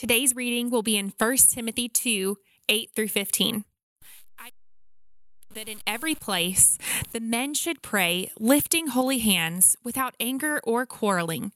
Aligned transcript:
Today's 0.00 0.34
reading 0.34 0.70
will 0.70 0.82
be 0.82 0.96
in 0.96 1.12
1 1.18 1.36
Timothy 1.52 1.86
2 1.86 2.38
8 2.70 2.90
through 2.96 3.08
15 3.08 3.64
that 5.54 5.68
in 5.68 5.80
every 5.86 6.14
place 6.14 6.78
the 7.12 7.20
men 7.20 7.52
should 7.54 7.82
pray, 7.82 8.30
lifting 8.38 8.86
holy 8.86 9.18
hands 9.18 9.76
without 9.82 10.14
anger 10.20 10.60
or 10.64 10.86
quarreling. 10.86 11.52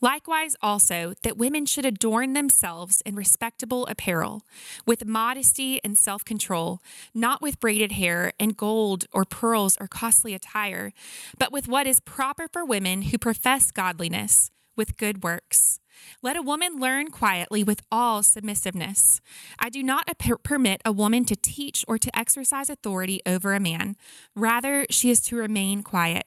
Likewise, 0.00 0.54
also, 0.62 1.14
that 1.22 1.38
women 1.38 1.66
should 1.66 1.84
adorn 1.84 2.34
themselves 2.34 3.00
in 3.06 3.16
respectable 3.16 3.86
apparel, 3.86 4.42
with 4.86 5.06
modesty 5.06 5.80
and 5.82 5.98
self 5.98 6.24
control, 6.24 6.78
not 7.14 7.42
with 7.42 7.58
braided 7.58 7.92
hair 7.92 8.32
and 8.38 8.56
gold 8.56 9.06
or 9.12 9.24
pearls 9.24 9.76
or 9.80 9.88
costly 9.88 10.34
attire, 10.34 10.92
but 11.36 11.50
with 11.50 11.66
what 11.66 11.86
is 11.86 11.98
proper 11.98 12.46
for 12.52 12.64
women 12.64 13.02
who 13.02 13.18
profess 13.18 13.70
godliness, 13.70 14.50
with 14.78 14.96
good 14.96 15.22
works. 15.22 15.80
Let 16.22 16.36
a 16.36 16.42
woman 16.42 16.78
learn 16.78 17.10
quietly 17.10 17.62
with 17.62 17.82
all 17.90 18.22
submissiveness. 18.22 19.20
I 19.58 19.68
do 19.68 19.82
not 19.82 20.08
permit 20.42 20.80
a 20.84 20.92
woman 20.92 21.24
to 21.26 21.36
teach 21.36 21.84
or 21.88 21.98
to 21.98 22.18
exercise 22.18 22.70
authority 22.70 23.20
over 23.26 23.52
a 23.52 23.60
man. 23.60 23.96
Rather, 24.34 24.86
she 24.90 25.10
is 25.10 25.20
to 25.22 25.36
remain 25.36 25.82
quiet. 25.82 26.24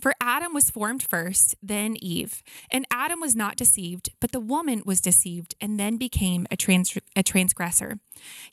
For 0.00 0.14
Adam 0.20 0.54
was 0.54 0.70
formed 0.70 1.02
first, 1.02 1.54
then 1.62 1.96
Eve. 2.00 2.42
And 2.70 2.86
Adam 2.90 3.20
was 3.20 3.36
not 3.36 3.56
deceived, 3.56 4.10
but 4.20 4.32
the 4.32 4.40
woman 4.40 4.82
was 4.86 5.00
deceived 5.00 5.54
and 5.60 5.78
then 5.78 5.96
became 5.96 6.46
a, 6.50 6.56
trans- 6.56 6.96
a 7.14 7.22
transgressor. 7.22 7.98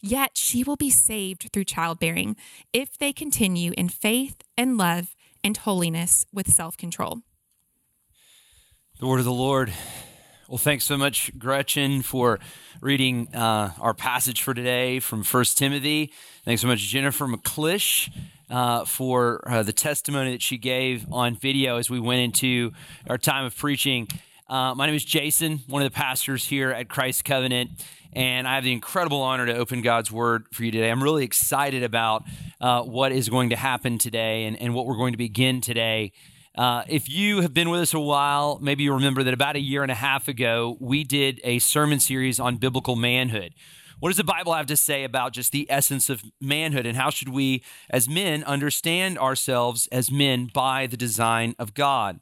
Yet 0.01 0.31
she 0.33 0.63
will 0.63 0.75
be 0.75 0.89
saved 0.89 1.49
through 1.53 1.65
childbearing 1.65 2.35
if 2.73 2.97
they 2.97 3.13
continue 3.13 3.71
in 3.77 3.89
faith 3.89 4.41
and 4.57 4.77
love 4.77 5.15
and 5.43 5.55
holiness 5.55 6.25
with 6.33 6.51
self 6.51 6.75
control. 6.75 7.21
The 8.97 9.07
word 9.07 9.19
of 9.19 9.25
the 9.25 9.33
Lord. 9.33 9.73
Well, 10.47 10.57
thanks 10.57 10.85
so 10.85 10.95
much, 10.95 11.37
Gretchen, 11.37 12.01
for 12.01 12.39
reading 12.79 13.27
uh, 13.35 13.71
our 13.81 13.93
passage 13.93 14.41
for 14.41 14.53
today 14.53 15.01
from 15.01 15.21
First 15.21 15.57
Timothy. 15.57 16.13
Thanks 16.45 16.61
so 16.61 16.69
much, 16.69 16.79
Jennifer 16.79 17.25
McClish, 17.25 18.09
uh, 18.49 18.85
for 18.85 19.45
uh, 19.51 19.63
the 19.63 19.73
testimony 19.73 20.31
that 20.31 20.41
she 20.41 20.57
gave 20.57 21.11
on 21.11 21.35
video 21.35 21.75
as 21.75 21.89
we 21.89 21.99
went 21.99 22.21
into 22.21 22.71
our 23.09 23.17
time 23.17 23.43
of 23.43 23.57
preaching. 23.57 24.07
Uh, 24.47 24.73
my 24.75 24.85
name 24.85 24.95
is 24.95 25.03
Jason, 25.03 25.59
one 25.67 25.81
of 25.81 25.91
the 25.91 25.95
pastors 25.95 26.45
here 26.45 26.71
at 26.71 26.87
Christ 26.87 27.25
Covenant, 27.25 27.71
and 28.13 28.47
I 28.47 28.55
have 28.55 28.63
the 28.63 28.71
incredible 28.71 29.21
honor 29.21 29.45
to 29.45 29.57
open 29.57 29.81
God's 29.81 30.09
Word 30.09 30.45
for 30.53 30.63
you 30.63 30.71
today. 30.71 30.89
I'm 30.89 31.03
really 31.03 31.25
excited 31.25 31.83
about 31.83 32.23
uh, 32.61 32.83
what 32.83 33.11
is 33.11 33.27
going 33.27 33.49
to 33.49 33.57
happen 33.57 33.97
today 33.97 34.45
and, 34.45 34.55
and 34.61 34.73
what 34.73 34.85
we're 34.85 34.95
going 34.95 35.11
to 35.11 35.17
begin 35.17 35.59
today. 35.59 36.13
Uh, 36.57 36.83
if 36.87 37.09
you 37.09 37.41
have 37.41 37.53
been 37.53 37.69
with 37.69 37.81
us 37.81 37.93
a 37.93 37.99
while, 37.99 38.59
maybe 38.61 38.83
you 38.83 38.93
remember 38.93 39.23
that 39.23 39.33
about 39.33 39.57
a 39.57 39.59
year 39.59 39.83
and 39.83 39.91
a 39.91 39.95
half 39.95 40.29
ago, 40.29 40.77
we 40.79 41.03
did 41.03 41.41
a 41.43 41.59
sermon 41.59 41.99
series 41.99 42.39
on 42.39 42.55
biblical 42.55 42.95
manhood. 42.95 43.53
What 43.99 44.09
does 44.09 44.17
the 44.17 44.23
Bible 44.23 44.53
have 44.53 44.65
to 44.67 44.77
say 44.77 45.03
about 45.03 45.33
just 45.33 45.51
the 45.51 45.69
essence 45.69 46.09
of 46.09 46.23
manhood 46.39 46.85
and 46.85 46.97
how 46.97 47.09
should 47.09 47.29
we, 47.29 47.61
as 47.89 48.07
men, 48.07 48.43
understand 48.43 49.17
ourselves 49.19 49.87
as 49.91 50.09
men 50.09 50.49
by 50.53 50.87
the 50.87 50.97
design 50.97 51.55
of 51.59 51.73
God? 51.73 52.19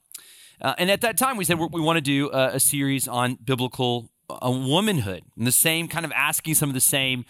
Uh, 0.59 0.73
and 0.79 0.89
at 0.89 1.01
that 1.01 1.17
time, 1.17 1.37
we 1.37 1.45
said 1.45 1.59
we 1.59 1.81
want 1.81 1.97
to 1.97 2.01
do 2.01 2.31
a, 2.31 2.55
a 2.55 2.59
series 2.59 3.07
on 3.07 3.37
biblical 3.43 4.09
uh, 4.29 4.49
womanhood 4.49 5.23
and 5.37 5.45
the 5.45 5.51
same 5.51 5.87
kind 5.87 6.05
of 6.05 6.11
asking 6.13 6.55
some 6.55 6.69
of 6.69 6.73
the 6.73 6.79
same 6.79 7.25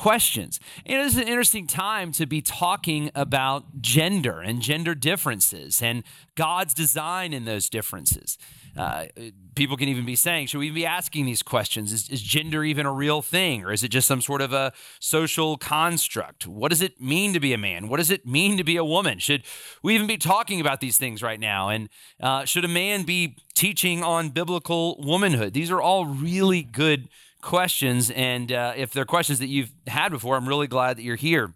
questions. 0.00 0.58
It 0.86 0.98
is 0.98 1.18
an 1.18 1.28
interesting 1.28 1.66
time 1.66 2.10
to 2.12 2.24
be 2.24 2.40
talking 2.40 3.10
about 3.14 3.82
gender 3.82 4.40
and 4.40 4.62
gender 4.62 4.94
differences 4.94 5.82
and 5.82 6.04
God's 6.36 6.72
design 6.72 7.34
in 7.34 7.44
those 7.44 7.68
differences. 7.68 8.38
Uh, 8.74 9.06
people 9.54 9.76
can 9.76 9.88
even 9.88 10.06
be 10.06 10.16
saying, 10.16 10.46
should 10.46 10.58
we 10.58 10.66
even 10.66 10.74
be 10.74 10.86
asking 10.86 11.26
these 11.26 11.42
questions? 11.42 11.92
Is, 11.92 12.08
is, 12.08 12.22
gender 12.22 12.64
even 12.64 12.86
a 12.86 12.92
real 12.92 13.20
thing, 13.20 13.62
or 13.62 13.72
is 13.72 13.84
it 13.84 13.88
just 13.88 14.08
some 14.08 14.22
sort 14.22 14.40
of 14.40 14.54
a 14.54 14.72
social 15.00 15.58
construct? 15.58 16.46
What 16.46 16.70
does 16.70 16.80
it 16.80 16.98
mean 16.98 17.34
to 17.34 17.40
be 17.40 17.52
a 17.52 17.58
man? 17.58 17.88
What 17.88 17.98
does 17.98 18.10
it 18.10 18.26
mean 18.26 18.56
to 18.56 18.64
be 18.64 18.76
a 18.76 18.84
woman? 18.84 19.18
Should 19.18 19.42
we 19.82 19.94
even 19.94 20.06
be 20.06 20.16
talking 20.16 20.62
about 20.62 20.80
these 20.80 20.96
things 20.96 21.22
right 21.22 21.40
now? 21.40 21.68
And 21.68 21.90
uh, 22.20 22.46
should 22.46 22.64
a 22.64 22.68
man 22.68 23.02
be 23.02 23.36
teaching 23.54 24.02
on 24.02 24.30
biblical 24.30 24.96
womanhood? 24.98 25.52
These 25.52 25.70
are 25.70 25.82
all 25.82 26.06
really 26.06 26.62
good 26.62 27.00
questions. 27.00 27.29
And 28.10 28.52
uh, 28.52 28.74
if 28.76 28.92
they're 28.92 29.04
questions 29.04 29.38
that 29.38 29.48
you've 29.48 29.72
had 29.86 30.10
before, 30.10 30.36
I'm 30.36 30.48
really 30.48 30.66
glad 30.66 30.96
that 30.96 31.02
you're 31.02 31.16
here. 31.16 31.54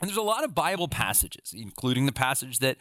And 0.00 0.08
there's 0.08 0.16
a 0.16 0.22
lot 0.22 0.44
of 0.44 0.54
Bible 0.54 0.88
passages, 0.88 1.52
including 1.56 2.06
the 2.06 2.12
passage 2.12 2.60
that 2.60 2.76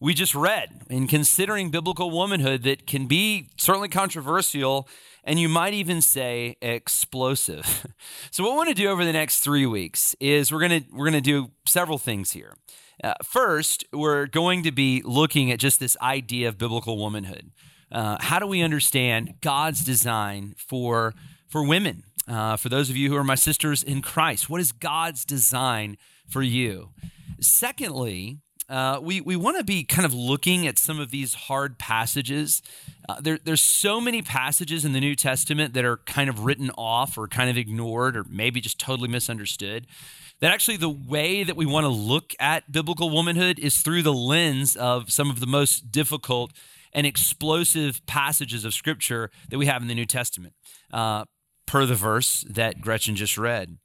we 0.00 0.14
just 0.14 0.34
read, 0.34 0.82
in 0.88 1.08
considering 1.08 1.70
biblical 1.70 2.10
womanhood 2.10 2.62
that 2.62 2.86
can 2.86 3.06
be 3.06 3.48
certainly 3.56 3.88
controversial 3.88 4.88
and 5.24 5.38
you 5.38 5.48
might 5.48 5.74
even 5.74 6.00
say 6.00 6.56
explosive. 6.62 7.86
so 8.30 8.42
what 8.42 8.52
we 8.52 8.56
want 8.56 8.68
to 8.70 8.74
do 8.74 8.88
over 8.88 9.04
the 9.04 9.12
next 9.12 9.40
three 9.40 9.66
weeks 9.66 10.16
is 10.20 10.50
we're 10.50 10.60
gonna 10.60 10.82
we're 10.90 11.04
gonna 11.04 11.20
do 11.20 11.50
several 11.66 11.98
things 11.98 12.32
here. 12.32 12.54
Uh, 13.04 13.14
first, 13.22 13.84
we're 13.92 14.26
going 14.26 14.62
to 14.62 14.72
be 14.72 15.02
looking 15.04 15.52
at 15.52 15.58
just 15.58 15.80
this 15.80 15.96
idea 16.00 16.48
of 16.48 16.56
biblical 16.56 16.96
womanhood. 16.96 17.50
Uh, 17.92 18.16
how 18.20 18.38
do 18.38 18.46
we 18.46 18.62
understand 18.62 19.34
God's 19.40 19.84
design 19.84 20.54
for 20.56 21.14
for 21.48 21.64
women. 21.64 22.04
Uh, 22.26 22.56
for 22.56 22.68
those 22.68 22.90
of 22.90 22.96
you 22.96 23.08
who 23.08 23.16
are 23.16 23.24
my 23.24 23.34
sisters 23.34 23.82
in 23.82 24.02
Christ, 24.02 24.50
what 24.50 24.60
is 24.60 24.72
God's 24.72 25.24
design 25.24 25.96
for 26.28 26.42
you? 26.42 26.90
Secondly, 27.40 28.38
uh, 28.68 29.00
we, 29.02 29.22
we 29.22 29.34
want 29.34 29.56
to 29.56 29.64
be 29.64 29.82
kind 29.82 30.04
of 30.04 30.12
looking 30.12 30.66
at 30.66 30.78
some 30.78 31.00
of 31.00 31.10
these 31.10 31.32
hard 31.32 31.78
passages. 31.78 32.60
Uh, 33.08 33.18
there, 33.20 33.38
there's 33.42 33.62
so 33.62 33.98
many 33.98 34.20
passages 34.20 34.84
in 34.84 34.92
the 34.92 35.00
New 35.00 35.14
Testament 35.14 35.72
that 35.72 35.86
are 35.86 35.98
kind 35.98 36.28
of 36.28 36.44
written 36.44 36.70
off 36.76 37.16
or 37.16 37.28
kind 37.28 37.48
of 37.48 37.56
ignored 37.56 38.14
or 38.14 38.24
maybe 38.28 38.60
just 38.60 38.78
totally 38.78 39.08
misunderstood. 39.08 39.86
That 40.40 40.52
actually, 40.52 40.76
the 40.76 40.90
way 40.90 41.42
that 41.42 41.56
we 41.56 41.66
want 41.66 41.84
to 41.84 41.88
look 41.88 42.34
at 42.38 42.70
biblical 42.70 43.10
womanhood 43.10 43.58
is 43.58 43.78
through 43.78 44.02
the 44.02 44.12
lens 44.12 44.76
of 44.76 45.10
some 45.10 45.30
of 45.30 45.40
the 45.40 45.46
most 45.46 45.90
difficult 45.90 46.52
and 46.92 47.06
explosive 47.06 48.04
passages 48.06 48.64
of 48.64 48.72
Scripture 48.72 49.30
that 49.48 49.58
we 49.58 49.66
have 49.66 49.82
in 49.82 49.88
the 49.88 49.94
New 49.94 50.06
Testament. 50.06 50.54
Uh, 50.92 51.24
per 51.68 51.86
the 51.86 51.94
verse 51.94 52.44
that 52.48 52.80
Gretchen 52.80 53.14
just 53.14 53.38
read. 53.38 53.76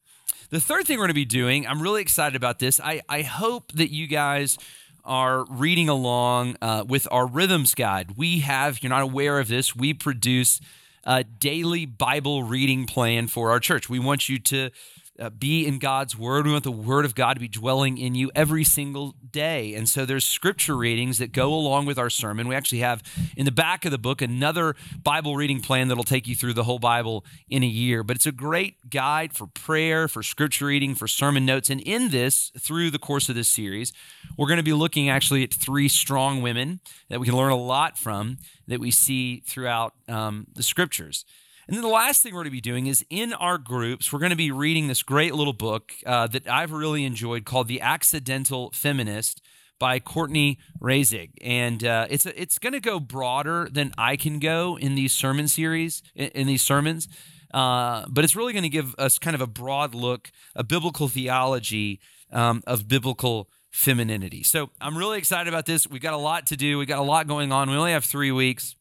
The 0.50 0.60
third 0.60 0.88
thing 0.88 0.98
we're 0.98 1.04
going 1.04 1.10
to 1.10 1.14
be 1.14 1.26
doing, 1.26 1.68
I'm 1.68 1.82
really 1.82 2.02
excited 2.02 2.36
about 2.36 2.60
this. 2.60 2.80
I, 2.80 3.02
I 3.10 3.22
hope 3.22 3.72
that 3.74 3.92
you 3.92 4.08
guys 4.08 4.58
are 5.04 5.46
reading 5.50 5.90
along 5.90 6.56
uh, 6.62 6.86
with 6.88 7.08
our 7.12 7.28
rhythms 7.28 7.76
guide. 7.76 8.14
We 8.16 8.40
have, 8.40 8.82
you're 8.82 8.90
not 8.90 9.02
aware 9.02 9.38
of 9.40 9.50
this, 9.50 9.76
we 9.76 9.94
produce 9.94 10.62
a 11.04 11.26
daily 11.26 11.86
Bible 11.86 12.44
reading 12.44 12.86
plan 12.86 13.28
for 13.28 13.52
our 13.52 13.60
church. 13.60 13.90
We 13.90 14.00
want 14.00 14.30
you 14.30 14.40
to 14.40 14.70
uh, 15.19 15.29
be 15.29 15.68
in 15.68 15.78
God's 15.79 16.18
Word. 16.18 16.46
We 16.46 16.51
want 16.51 16.63
the 16.63 16.72
Word 16.72 17.06
of 17.06 17.13
God 17.13 17.35
to 17.35 17.40
be 17.40 17.47
dwelling 17.47 17.97
in 17.97 18.16
you 18.16 18.31
every 18.34 18.63
single 18.63 19.16
day. 19.29 19.75
And 19.75 19.88
so 19.88 20.06
there's 20.06 20.25
scripture 20.25 20.75
readings 20.75 21.19
that 21.19 21.31
go 21.31 21.53
along 21.53 21.85
with 21.85 22.00
our 22.00 22.09
sermon. 22.09 22.47
We 22.47 22.56
actually 22.56 22.79
have 22.79 23.03
in 23.38 23.46
the 23.46 23.51
back 23.51 23.85
of 23.85 23.91
the 23.91 23.97
book 23.97 24.22
another 24.22 24.75
Bible 25.03 25.35
reading 25.35 25.62
plan 25.62 25.88
that'll 25.88 26.03
take 26.03 26.28
you 26.28 26.35
through 26.35 26.53
the 26.53 26.63
whole 26.63 26.79
Bible 26.79 27.24
in 27.47 27.62
a 27.62 27.68
year. 27.68 28.03
But 28.03 28.16
it's 28.16 28.25
a 28.25 28.31
great 28.31 28.90
guide 28.90 29.34
for 29.34 29.46
prayer, 29.47 30.07
for 30.07 30.24
scripture 30.24 30.66
reading, 30.66 30.96
for 30.96 31.07
sermon 31.07 31.45
notes. 31.45 31.69
And 31.69 31.81
in 31.81 32.09
this, 32.09 32.51
through 32.57 32.90
the 32.90 33.00
course 33.00 33.30
of 33.30 33.35
this 33.35 33.47
series, 33.47 33.94
we're 34.35 34.47
going 34.47 34.57
to 34.57 34.63
be 34.63 34.74
looking 34.74 35.09
actually 35.09 35.44
at 35.44 35.53
three 35.53 35.90
strong 35.90 36.41
women 36.41 36.80
that 37.09 37.19
we 37.19 37.28
can 37.28 37.38
learn 37.38 37.51
a 37.51 37.56
lot 37.56 37.97
from 37.97 38.40
that 38.68 38.80
we 38.80 38.90
see 38.90 39.41
throughout 39.45 39.94
um, 40.07 40.47
the 40.56 40.63
scriptures. 40.63 41.25
And 41.68 41.78
then 41.78 41.81
the 41.81 41.90
last 41.90 42.22
thing 42.22 42.34
we're 42.34 42.41
going 42.41 42.46
to 42.46 42.51
be 42.51 42.62
doing 42.62 42.88
is 42.88 43.06
in 43.09 43.34
our 43.34 43.57
groups, 43.57 44.12
we're 44.12 44.19
going 44.19 44.31
to 44.31 44.35
be 44.35 44.51
reading 44.51 44.88
this 44.88 45.01
great 45.01 45.34
little 45.34 45.53
book 45.53 45.94
uh, 46.06 46.28
that 46.28 46.47
I've 46.47 46.72
really 46.72 47.06
enjoyed 47.06 47.46
called 47.46 47.68
The 47.68 47.79
Accidental 47.79 48.72
Feminist 48.72 49.41
by 49.79 50.00
Courtney 50.00 50.59
Reissig. 50.81 51.31
And 51.41 51.84
uh, 51.84 52.07
it's, 52.09 52.25
it's 52.25 52.59
going 52.59 52.74
to 52.74 52.81
go 52.81 53.00
broader 53.00 53.69
than 53.72 53.94
I 53.97 54.18
can 54.18 54.40
go 54.40 54.78
in 54.78 54.96
these 54.96 55.13
sermon 55.13 55.47
series, 55.47 56.03
in, 56.16 56.28
in 56.29 56.47
these 56.47 56.62
sermons. 56.62 57.07
Uh, 57.53 58.06
but 58.09 58.25
it's 58.25 58.36
really 58.36 58.51
going 58.51 58.63
to 58.63 58.69
give 58.69 58.94
us 58.98 59.18
kind 59.18 59.36
of 59.36 59.42
a 59.42 59.48
broad 59.48 59.95
look, 59.95 60.31
a 60.56 60.63
biblical 60.63 61.07
theology 61.07 62.01
um, 62.31 62.62
of 62.68 62.89
biblical 62.89 63.50
femininity. 63.71 64.44
So 64.44 64.69
I'm 64.81 64.98
really 64.98 65.18
excited 65.18 65.48
about 65.48 65.66
this. 65.66 65.88
We've 65.88 66.01
got 66.01 66.13
a 66.13 66.18
lot 66.18 66.48
to 66.48 66.57
do. 66.57 66.77
We've 66.77 66.88
got 66.88 67.00
a 67.00 67.04
lot 67.04 67.27
going 67.27 67.54
on. 67.54 67.69
We 67.69 67.77
only 67.77 67.94
have 67.94 68.04
three 68.04 68.31
weeks. 68.31 68.75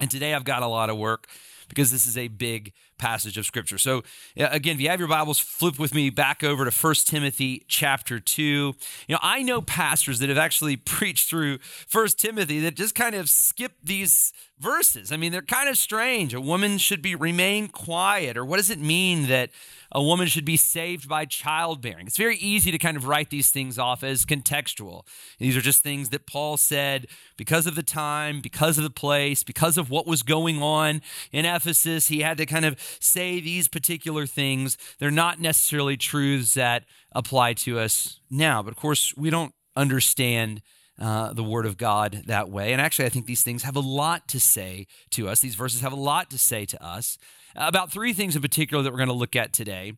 And 0.00 0.10
today 0.10 0.34
I've 0.34 0.44
got 0.44 0.62
a 0.62 0.66
lot 0.66 0.88
of 0.88 0.96
work 0.96 1.26
because 1.68 1.90
this 1.90 2.06
is 2.06 2.16
a 2.16 2.28
big 2.28 2.72
passage 2.98 3.36
of 3.38 3.46
scripture. 3.46 3.78
So 3.78 4.02
again, 4.36 4.76
if 4.76 4.80
you 4.80 4.88
have 4.88 4.98
your 4.98 5.08
Bibles, 5.08 5.38
flip 5.38 5.78
with 5.78 5.94
me 5.94 6.10
back 6.10 6.42
over 6.42 6.64
to 6.64 6.70
First 6.70 7.08
Timothy 7.08 7.64
chapter 7.68 8.18
2. 8.18 8.42
You 8.42 8.74
know, 9.08 9.18
I 9.22 9.42
know 9.42 9.60
pastors 9.60 10.18
that 10.20 10.28
have 10.28 10.38
actually 10.38 10.76
preached 10.76 11.28
through 11.28 11.58
First 11.58 12.18
Timothy 12.18 12.60
that 12.60 12.74
just 12.74 12.94
kind 12.94 13.14
of 13.14 13.28
skip 13.28 13.72
these 13.82 14.32
verses. 14.58 15.12
I 15.12 15.16
mean, 15.16 15.32
they're 15.32 15.42
kind 15.42 15.68
of 15.68 15.76
strange. 15.76 16.32
A 16.34 16.40
woman 16.40 16.78
should 16.78 17.02
be 17.02 17.14
remain 17.14 17.68
quiet 17.68 18.36
or 18.36 18.44
what 18.44 18.56
does 18.56 18.70
it 18.70 18.80
mean 18.80 19.28
that 19.28 19.50
a 19.92 20.02
woman 20.02 20.26
should 20.26 20.44
be 20.44 20.56
saved 20.56 21.08
by 21.08 21.24
childbearing. 21.24 22.06
It's 22.06 22.16
very 22.16 22.36
easy 22.36 22.70
to 22.70 22.78
kind 22.78 22.96
of 22.96 23.06
write 23.06 23.30
these 23.30 23.50
things 23.50 23.78
off 23.78 24.02
as 24.02 24.24
contextual. 24.24 25.06
These 25.38 25.56
are 25.56 25.60
just 25.60 25.82
things 25.82 26.08
that 26.10 26.26
Paul 26.26 26.56
said 26.56 27.06
because 27.36 27.66
of 27.66 27.74
the 27.74 27.82
time, 27.82 28.40
because 28.40 28.78
of 28.78 28.84
the 28.84 28.90
place, 28.90 29.42
because 29.42 29.78
of 29.78 29.90
what 29.90 30.06
was 30.06 30.22
going 30.22 30.62
on 30.62 31.02
in 31.32 31.44
Ephesus. 31.44 32.08
He 32.08 32.20
had 32.20 32.36
to 32.38 32.46
kind 32.46 32.64
of 32.64 32.76
say 33.00 33.40
these 33.40 33.68
particular 33.68 34.26
things. 34.26 34.76
They're 34.98 35.10
not 35.10 35.40
necessarily 35.40 35.96
truths 35.96 36.54
that 36.54 36.84
apply 37.12 37.54
to 37.54 37.78
us 37.78 38.20
now. 38.30 38.62
But 38.62 38.72
of 38.72 38.76
course, 38.76 39.14
we 39.16 39.30
don't 39.30 39.54
understand 39.74 40.62
uh, 40.98 41.32
the 41.32 41.44
Word 41.44 41.66
of 41.66 41.76
God 41.76 42.22
that 42.26 42.48
way. 42.48 42.72
And 42.72 42.80
actually, 42.80 43.06
I 43.06 43.10
think 43.10 43.26
these 43.26 43.42
things 43.42 43.62
have 43.64 43.76
a 43.76 43.80
lot 43.80 44.28
to 44.28 44.40
say 44.40 44.86
to 45.10 45.28
us. 45.28 45.40
These 45.40 45.54
verses 45.54 45.80
have 45.82 45.92
a 45.92 45.96
lot 45.96 46.30
to 46.30 46.38
say 46.38 46.64
to 46.64 46.84
us 46.84 47.18
about 47.54 47.92
three 47.92 48.12
things 48.12 48.36
in 48.36 48.42
particular 48.42 48.82
that 48.82 48.90
we're 48.90 48.98
going 48.98 49.08
to 49.08 49.14
look 49.14 49.36
at 49.36 49.52
today. 49.52 49.92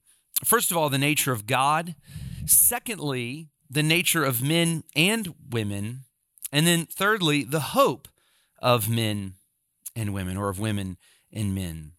First 0.44 0.70
of 0.70 0.76
all, 0.76 0.88
the 0.88 0.98
nature 0.98 1.32
of 1.32 1.46
God. 1.46 1.94
Secondly, 2.46 3.48
the 3.68 3.82
nature 3.82 4.24
of 4.24 4.42
men 4.42 4.84
and 4.96 5.34
women. 5.50 6.00
And 6.52 6.66
then 6.66 6.86
thirdly, 6.86 7.44
the 7.44 7.60
hope 7.60 8.08
of 8.60 8.88
men 8.88 9.34
and 9.94 10.14
women, 10.14 10.36
or 10.36 10.48
of 10.48 10.58
women 10.58 10.96
and 11.32 11.54
men. 11.54 11.92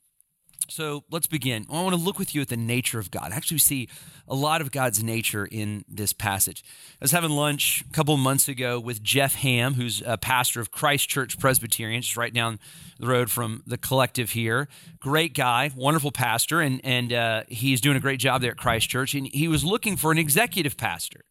So 0.70 1.04
let's 1.10 1.26
begin. 1.26 1.66
I 1.70 1.82
want 1.82 1.96
to 1.96 2.02
look 2.02 2.20
with 2.20 2.36
you 2.36 2.42
at 2.42 2.48
the 2.48 2.58
nature 2.58 3.00
of 3.00 3.10
God. 3.10 3.32
Actually, 3.32 3.56
we 3.56 3.60
see 3.60 3.90
a 4.28 4.36
lot 4.36 4.62
of 4.62 4.72
God's 4.72 5.04
nature 5.04 5.48
in 5.50 5.84
this 5.90 6.14
passage. 6.14 6.64
I 6.94 6.98
was 7.02 7.12
having 7.12 7.32
lunch 7.32 7.84
a 7.90 7.92
couple 7.92 8.16
months 8.18 8.48
ago 8.48 8.80
with 8.80 9.02
Jeff 9.02 9.36
Ham, 9.36 9.74
who's 9.74 10.04
a 10.06 10.18
pastor 10.18 10.60
of 10.60 10.72
Christ 10.72 11.10
Church 11.10 11.40
Presbyterian, 11.40 12.04
just 12.04 12.16
right 12.16 12.34
down 12.34 12.60
the 13.00 13.08
road 13.08 13.32
from 13.32 13.64
the 13.66 13.78
collective 13.78 14.32
here. 14.32 14.68
Great 15.00 15.34
guy, 15.34 15.72
wonderful 15.76 16.12
pastor, 16.12 16.62
and 16.62 16.80
and 16.84 17.12
uh, 17.14 17.44
he's 17.48 17.82
doing 17.82 17.98
a 17.98 18.00
great 18.00 18.20
job 18.20 18.42
there 18.42 18.52
at 18.52 18.58
Christ 18.58 18.90
Church. 18.90 19.16
And 19.16 19.28
he 19.28 19.48
was 19.48 19.64
looking 19.64 19.98
for 19.98 20.12
an 20.12 20.20
executive 20.20 20.78
pastor. 20.78 21.22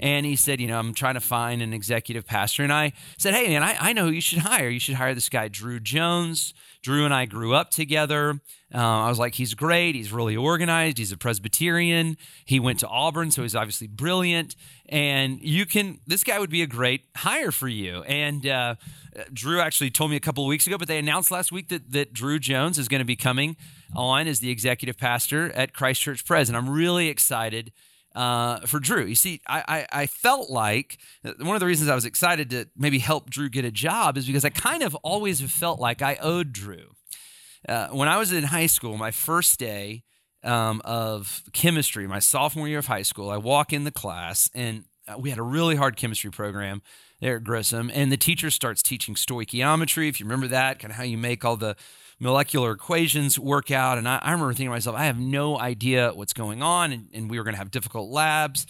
And 0.00 0.26
he 0.26 0.34
said, 0.34 0.60
You 0.60 0.66
know, 0.66 0.78
I'm 0.78 0.94
trying 0.94 1.14
to 1.14 1.20
find 1.20 1.62
an 1.62 1.72
executive 1.72 2.26
pastor. 2.26 2.64
And 2.64 2.72
I 2.72 2.92
said, 3.18 3.34
Hey, 3.34 3.48
man, 3.48 3.62
I, 3.62 3.76
I 3.78 3.92
know 3.92 4.06
who 4.06 4.12
you 4.12 4.20
should 4.20 4.40
hire. 4.40 4.68
You 4.68 4.80
should 4.80 4.96
hire 4.96 5.14
this 5.14 5.28
guy, 5.28 5.46
Drew 5.46 5.78
Jones. 5.78 6.54
Drew 6.82 7.04
and 7.04 7.12
I 7.12 7.26
grew 7.26 7.54
up 7.54 7.70
together. 7.70 8.40
Uh, 8.74 8.78
I 8.78 9.08
was 9.10 9.18
like, 9.18 9.34
he's 9.34 9.52
great. 9.52 9.94
He's 9.94 10.12
really 10.12 10.34
organized. 10.34 10.96
He's 10.96 11.12
a 11.12 11.18
Presbyterian. 11.18 12.16
He 12.46 12.58
went 12.58 12.78
to 12.80 12.88
Auburn, 12.88 13.30
so 13.30 13.42
he's 13.42 13.54
obviously 13.54 13.86
brilliant. 13.86 14.56
And 14.88 15.40
you 15.42 15.66
can, 15.66 16.00
this 16.06 16.24
guy 16.24 16.38
would 16.38 16.48
be 16.48 16.62
a 16.62 16.66
great 16.66 17.02
hire 17.16 17.50
for 17.50 17.68
you. 17.68 18.02
And 18.04 18.46
uh, 18.46 18.76
Drew 19.32 19.60
actually 19.60 19.90
told 19.90 20.10
me 20.10 20.16
a 20.16 20.20
couple 20.20 20.44
of 20.44 20.48
weeks 20.48 20.66
ago, 20.66 20.78
but 20.78 20.88
they 20.88 20.98
announced 20.98 21.30
last 21.30 21.52
week 21.52 21.68
that, 21.68 21.92
that 21.92 22.14
Drew 22.14 22.38
Jones 22.38 22.78
is 22.78 22.88
going 22.88 23.00
to 23.00 23.04
be 23.04 23.16
coming 23.16 23.56
on 23.94 24.26
as 24.26 24.40
the 24.40 24.50
executive 24.50 24.96
pastor 24.96 25.52
at 25.52 25.74
Christ 25.74 26.00
Church 26.00 26.24
Pres. 26.24 26.48
And 26.48 26.56
I'm 26.56 26.70
really 26.70 27.08
excited 27.08 27.72
uh, 28.14 28.60
for 28.66 28.80
Drew. 28.80 29.04
You 29.04 29.14
see, 29.14 29.40
I, 29.46 29.62
I, 29.92 30.02
I, 30.02 30.06
felt 30.06 30.50
like 30.50 30.98
one 31.22 31.54
of 31.54 31.60
the 31.60 31.66
reasons 31.66 31.88
I 31.88 31.94
was 31.94 32.04
excited 32.04 32.50
to 32.50 32.68
maybe 32.76 32.98
help 32.98 33.30
Drew 33.30 33.48
get 33.48 33.64
a 33.64 33.70
job 33.70 34.18
is 34.18 34.26
because 34.26 34.44
I 34.44 34.50
kind 34.50 34.82
of 34.82 34.94
always 34.96 35.40
felt 35.40 35.78
like 35.78 36.02
I 36.02 36.16
owed 36.20 36.52
Drew. 36.52 36.94
Uh, 37.68 37.88
when 37.88 38.08
I 38.08 38.18
was 38.18 38.32
in 38.32 38.44
high 38.44 38.66
school, 38.66 38.96
my 38.96 39.10
first 39.10 39.60
day 39.60 40.02
um, 40.42 40.82
of 40.84 41.44
chemistry, 41.52 42.06
my 42.08 42.18
sophomore 42.18 42.66
year 42.66 42.78
of 42.78 42.86
high 42.86 43.02
school, 43.02 43.30
I 43.30 43.36
walk 43.36 43.72
in 43.72 43.84
the 43.84 43.92
class 43.92 44.50
and 44.54 44.84
uh, 45.06 45.18
we 45.18 45.30
had 45.30 45.38
a 45.38 45.42
really 45.42 45.76
hard 45.76 45.96
chemistry 45.96 46.30
program 46.30 46.82
there 47.20 47.36
at 47.36 47.44
Grissom, 47.44 47.90
and 47.92 48.10
the 48.10 48.16
teacher 48.16 48.50
starts 48.50 48.82
teaching 48.82 49.14
stoichiometry. 49.14 50.08
If 50.08 50.20
you 50.20 50.26
remember 50.26 50.48
that, 50.48 50.78
kind 50.78 50.90
of 50.90 50.96
how 50.96 51.04
you 51.04 51.18
make 51.18 51.44
all 51.44 51.56
the 51.56 51.76
molecular 52.20 52.72
equations 52.72 53.38
work 53.38 53.70
out. 53.70 53.98
And 53.98 54.08
I, 54.08 54.18
I 54.22 54.32
remember 54.32 54.52
thinking 54.52 54.66
to 54.66 54.70
myself, 54.70 54.96
I 54.96 55.06
have 55.06 55.18
no 55.18 55.58
idea 55.58 56.12
what's 56.14 56.32
going 56.32 56.62
on, 56.62 56.92
and, 56.92 57.08
and 57.12 57.30
we 57.30 57.38
were 57.38 57.44
going 57.44 57.54
to 57.54 57.58
have 57.58 57.70
difficult 57.70 58.10
labs. 58.10 58.66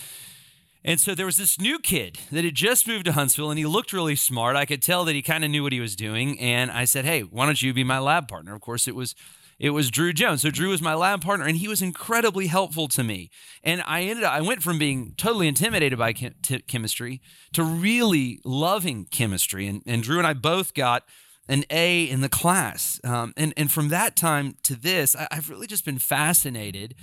And 0.83 0.99
so 0.99 1.15
there 1.15 1.27
was 1.27 1.37
this 1.37 1.61
new 1.61 1.79
kid 1.79 2.19
that 2.33 2.45
had 2.45 2.55
just 2.55 2.89
moved 2.89 3.05
to 3.05 3.13
Huntsville 3.13 3.51
and 3.51 3.59
he 3.59 3.67
looked 3.67 3.93
really 3.93 4.17
smart. 4.17 4.57
I 4.57 4.65
could 4.65 4.81
tell 4.81 5.05
that 5.05 5.15
he 5.15 5.21
kind 5.21 5.45
of 5.45 5.51
knew 5.51 5.63
what 5.63 5.75
he 5.75 5.81
was 5.81 5.95
doing. 5.95 6.41
And 6.41 6.71
I 6.71 6.87
said, 6.87 7.05
Hey, 7.05 7.21
why 7.21 7.45
don't 7.45 7.61
you 7.61 7.75
be 7.75 7.85
my 7.85 7.99
lab 7.99 8.29
partner? 8.29 8.55
Of 8.55 8.63
course, 8.63 8.89
it 8.89 8.95
was 8.95 9.15
it 9.59 9.71
was 9.71 9.91
Drew 9.91 10.15
Jones. 10.15 10.41
So 10.41 10.51
Drew 10.51 10.71
was 10.71 10.81
my 10.81 10.95
lab 10.95 11.21
partner, 11.21 11.45
and 11.45 11.59
he 11.59 11.69
was 11.69 11.83
incredibly 11.83 12.47
helpful 12.47 12.89
to 12.89 13.05
me. 13.05 13.29
And 13.63 13.83
I 13.87 14.05
ended 14.05 14.25
up, 14.25 14.33
I 14.33 14.41
went 14.41 14.63
from 14.63 14.79
being 14.79 15.13
totally 15.19 15.47
intimidated 15.47 15.99
by 15.99 16.15
chem- 16.15 16.35
t- 16.43 16.61
chemistry 16.61 17.21
to 17.53 17.63
really 17.63 18.41
loving 18.43 19.05
chemistry. 19.05 19.67
And, 19.67 19.83
and 19.85 20.03
Drew 20.03 20.17
and 20.17 20.27
I 20.27 20.33
both 20.33 20.73
got 20.73 21.05
an 21.51 21.65
A 21.69 22.05
in 22.05 22.21
the 22.21 22.29
class. 22.29 23.01
Um, 23.03 23.35
and, 23.37 23.53
and 23.57 23.71
from 23.71 23.89
that 23.89 24.15
time 24.15 24.55
to 24.63 24.77
this, 24.77 25.17
I, 25.17 25.27
have 25.33 25.51
really 25.51 25.67
just 25.67 25.85
been 25.85 25.99
fascinated 25.99 26.95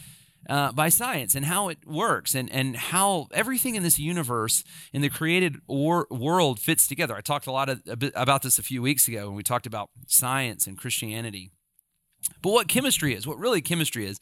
uh, 0.50 0.72
by 0.72 0.88
science 0.88 1.36
and 1.36 1.46
how 1.46 1.68
it 1.68 1.80
works 1.86 2.34
and, 2.34 2.50
and 2.50 2.78
how 2.78 3.28
everything 3.34 3.76
in 3.76 3.84
this 3.84 4.00
universe, 4.00 4.64
in 4.94 5.02
the 5.02 5.10
created 5.10 5.58
or, 5.68 6.08
world, 6.10 6.60
fits 6.60 6.88
together. 6.88 7.14
I 7.14 7.20
talked 7.20 7.46
a 7.46 7.52
lot 7.52 7.68
of, 7.68 7.82
a 7.88 8.12
about 8.16 8.42
this 8.42 8.58
a 8.58 8.64
few 8.64 8.82
weeks 8.82 9.10
ago 9.10 9.28
when 9.28 9.36
we 9.36 9.44
talked 9.44 9.68
about 9.68 9.90
science 10.08 10.66
and 10.66 10.78
Christianity. 10.78 11.52
But 12.42 12.52
what 12.52 12.70
chemistry 12.70 13.14
is, 13.14 13.28
what 13.28 13.38
really 13.38 13.62
chemistry 13.62 14.06
is, 14.06 14.18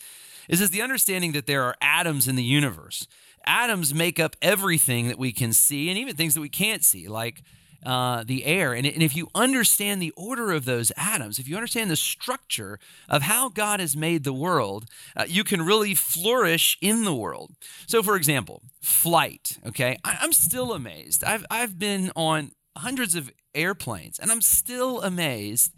is 0.50 0.60
is 0.60 0.72
the 0.72 0.82
understanding 0.82 1.34
that 1.34 1.46
there 1.46 1.64
are 1.64 1.76
atoms 1.82 2.28
in 2.28 2.36
the 2.36 2.44
universe. 2.44 3.08
Atoms 3.46 3.94
make 3.94 4.20
up 4.20 4.36
everything 4.42 5.08
that 5.08 5.20
we 5.20 5.32
can 5.32 5.54
see 5.54 5.90
and 5.90 6.00
even 6.00 6.16
things 6.16 6.34
that 6.34 6.42
we 6.42 6.50
can't 6.50 6.84
see, 6.84 7.08
like 7.08 7.44
uh, 7.86 8.24
the 8.26 8.46
air. 8.46 8.74
And, 8.74 8.86
and 8.86 9.04
if 9.04 9.16
you 9.16 9.30
understand 9.36 10.02
the 10.02 10.14
order 10.18 10.52
of 10.52 10.66
those 10.66 10.92
atoms, 10.98 11.38
if 11.38 11.48
you 11.48 11.56
understand 11.56 11.92
the 11.92 11.96
structure 11.96 12.80
of 13.08 13.22
how 13.22 13.50
God 13.50 13.80
has 13.80 13.96
made 13.96 14.24
the 14.24 14.34
world, 14.34 14.86
uh, 15.16 15.26
you 15.28 15.44
can 15.44 15.62
really 15.62 15.94
flourish 15.94 16.78
in 16.82 17.04
the 17.04 17.14
world. 17.14 17.52
So, 17.88 18.02
for 18.02 18.16
example, 18.16 18.64
flight, 18.82 19.60
okay? 19.66 19.98
I, 20.04 20.18
I'm 20.22 20.34
still 20.34 20.74
amazed. 20.74 21.24
I've, 21.24 21.46
I've 21.52 21.78
been 21.78 22.12
on 22.16 22.52
hundreds 22.76 23.16
of 23.16 23.32
airplanes, 23.54 24.20
and 24.20 24.32
I'm 24.32 24.42
still 24.42 25.02
amazed 25.02 25.72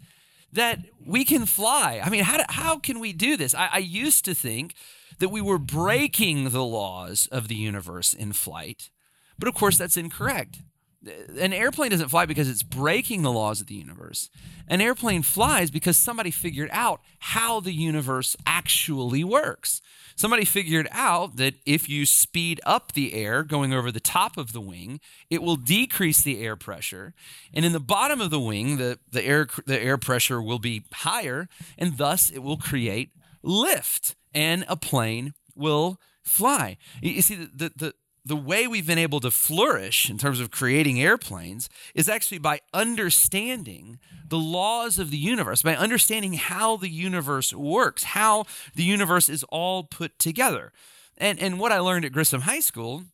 that 0.52 0.80
we 1.04 1.24
can 1.24 1.44
fly. 1.44 2.00
I 2.02 2.08
mean, 2.08 2.24
how, 2.24 2.38
do, 2.38 2.44
how 2.48 2.78
can 2.78 3.00
we 3.00 3.12
do 3.12 3.36
this? 3.36 3.54
I, 3.54 3.68
I 3.74 3.78
used 3.78 4.24
to 4.24 4.34
think 4.34 4.74
that 5.18 5.28
we 5.28 5.42
were 5.42 5.58
breaking 5.58 6.50
the 6.50 6.64
laws 6.64 7.28
of 7.30 7.48
the 7.48 7.54
universe 7.54 8.14
in 8.14 8.32
flight, 8.32 8.90
but 9.38 9.48
of 9.48 9.54
course, 9.54 9.76
that's 9.76 9.96
incorrect 9.96 10.60
an 11.04 11.52
airplane 11.52 11.90
doesn't 11.90 12.08
fly 12.08 12.26
because 12.26 12.48
it's 12.48 12.62
breaking 12.62 13.22
the 13.22 13.32
laws 13.32 13.60
of 13.60 13.68
the 13.68 13.74
universe. 13.74 14.30
An 14.66 14.80
airplane 14.80 15.22
flies 15.22 15.70
because 15.70 15.96
somebody 15.96 16.30
figured 16.30 16.70
out 16.72 17.00
how 17.20 17.60
the 17.60 17.72
universe 17.72 18.36
actually 18.46 19.22
works. 19.22 19.80
Somebody 20.16 20.44
figured 20.44 20.88
out 20.90 21.36
that 21.36 21.54
if 21.64 21.88
you 21.88 22.04
speed 22.04 22.60
up 22.66 22.92
the 22.92 23.14
air 23.14 23.44
going 23.44 23.72
over 23.72 23.92
the 23.92 24.00
top 24.00 24.36
of 24.36 24.52
the 24.52 24.60
wing, 24.60 25.00
it 25.30 25.42
will 25.42 25.56
decrease 25.56 26.22
the 26.22 26.42
air 26.44 26.56
pressure. 26.56 27.14
And 27.54 27.64
in 27.64 27.72
the 27.72 27.80
bottom 27.80 28.20
of 28.20 28.30
the 28.30 28.40
wing, 28.40 28.78
the, 28.78 28.98
the, 29.10 29.24
air, 29.24 29.46
the 29.66 29.80
air 29.80 29.96
pressure 29.96 30.42
will 30.42 30.58
be 30.58 30.84
higher, 30.92 31.48
and 31.78 31.96
thus 31.96 32.30
it 32.30 32.42
will 32.42 32.56
create 32.56 33.12
lift, 33.42 34.16
and 34.34 34.64
a 34.68 34.76
plane 34.76 35.34
will 35.54 36.00
fly. 36.24 36.76
You 37.00 37.22
see, 37.22 37.36
the, 37.36 37.72
the, 37.76 37.94
the 38.28 38.36
way 38.36 38.66
we've 38.66 38.86
been 38.86 38.98
able 38.98 39.20
to 39.20 39.30
flourish 39.30 40.10
in 40.10 40.18
terms 40.18 40.38
of 40.38 40.50
creating 40.50 41.00
airplanes 41.00 41.70
is 41.94 42.10
actually 42.10 42.38
by 42.38 42.60
understanding 42.74 43.98
the 44.28 44.36
laws 44.36 44.98
of 44.98 45.10
the 45.10 45.16
universe, 45.16 45.62
by 45.62 45.74
understanding 45.74 46.34
how 46.34 46.76
the 46.76 46.90
universe 46.90 47.54
works, 47.54 48.04
how 48.04 48.44
the 48.74 48.84
universe 48.84 49.30
is 49.30 49.44
all 49.44 49.82
put 49.82 50.18
together. 50.18 50.72
And, 51.16 51.40
and 51.40 51.58
what 51.58 51.72
I 51.72 51.78
learned 51.78 52.04
at 52.04 52.12
Grissom 52.12 52.42
High 52.42 52.60
School 52.60 53.04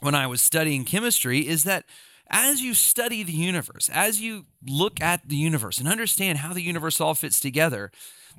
when 0.00 0.14
I 0.14 0.26
was 0.26 0.40
studying 0.40 0.86
chemistry 0.86 1.46
is 1.46 1.64
that 1.64 1.84
as 2.30 2.62
you 2.62 2.72
study 2.72 3.22
the 3.22 3.32
universe, 3.32 3.90
as 3.92 4.20
you 4.22 4.46
look 4.66 5.00
at 5.02 5.28
the 5.28 5.36
universe 5.36 5.78
and 5.78 5.86
understand 5.86 6.38
how 6.38 6.54
the 6.54 6.62
universe 6.62 7.02
all 7.02 7.14
fits 7.14 7.38
together, 7.38 7.90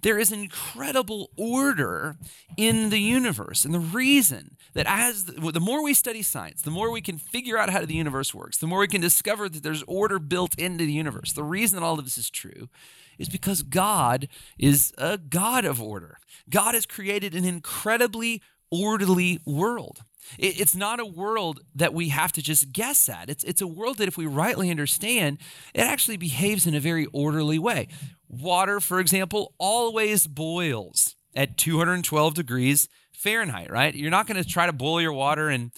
there 0.01 0.19
is 0.19 0.31
incredible 0.31 1.29
order 1.37 2.15
in 2.57 2.89
the 2.89 2.99
universe. 2.99 3.65
And 3.65 3.73
the 3.73 3.79
reason 3.79 4.57
that 4.73 4.85
as 4.87 5.25
the, 5.25 5.51
the, 5.51 5.59
more 5.59 5.83
we 5.83 5.93
study 5.93 6.21
science, 6.21 6.61
the 6.61 6.71
more 6.71 6.91
we 6.91 7.01
can 7.01 7.17
figure 7.17 7.57
out 7.57 7.69
how 7.69 7.85
the 7.85 7.95
universe 7.95 8.33
works, 8.33 8.57
the 8.57 8.67
more 8.67 8.79
we 8.79 8.87
can 8.87 9.01
discover 9.01 9.49
that 9.49 9.63
there's 9.63 9.83
order 9.83 10.19
built 10.19 10.57
into 10.57 10.85
the 10.85 10.93
universe. 10.93 11.33
The 11.33 11.43
reason 11.43 11.79
that 11.79 11.85
all 11.85 11.99
of 11.99 12.05
this 12.05 12.17
is 12.17 12.29
true 12.29 12.69
is 13.17 13.29
because 13.29 13.61
God 13.63 14.27
is 14.57 14.93
a 14.97 15.17
God 15.17 15.65
of 15.65 15.81
order. 15.81 16.17
God 16.49 16.73
has 16.73 16.85
created 16.85 17.35
an 17.35 17.45
incredibly 17.45 18.41
orderly 18.71 19.39
world. 19.45 20.01
It's 20.38 20.75
not 20.75 20.99
a 20.99 21.05
world 21.05 21.61
that 21.73 21.93
we 21.93 22.09
have 22.09 22.31
to 22.33 22.41
just 22.41 22.71
guess 22.71 23.09
at. 23.09 23.29
It's, 23.29 23.43
it's 23.43 23.61
a 23.61 23.67
world 23.67 23.97
that, 23.97 24.07
if 24.07 24.17
we 24.17 24.25
rightly 24.25 24.69
understand, 24.69 25.39
it 25.73 25.81
actually 25.81 26.17
behaves 26.17 26.67
in 26.67 26.75
a 26.75 26.79
very 26.79 27.07
orderly 27.07 27.57
way. 27.57 27.88
Water, 28.27 28.79
for 28.79 28.99
example, 28.99 29.55
always 29.57 30.27
boils 30.27 31.15
at 31.35 31.57
212 31.57 32.33
degrees 32.33 32.88
Fahrenheit, 33.11 33.71
right? 33.71 33.95
You're 33.95 34.11
not 34.11 34.27
going 34.27 34.41
to 34.41 34.47
try 34.47 34.65
to 34.65 34.73
boil 34.73 35.01
your 35.01 35.13
water 35.13 35.49
and 35.49 35.71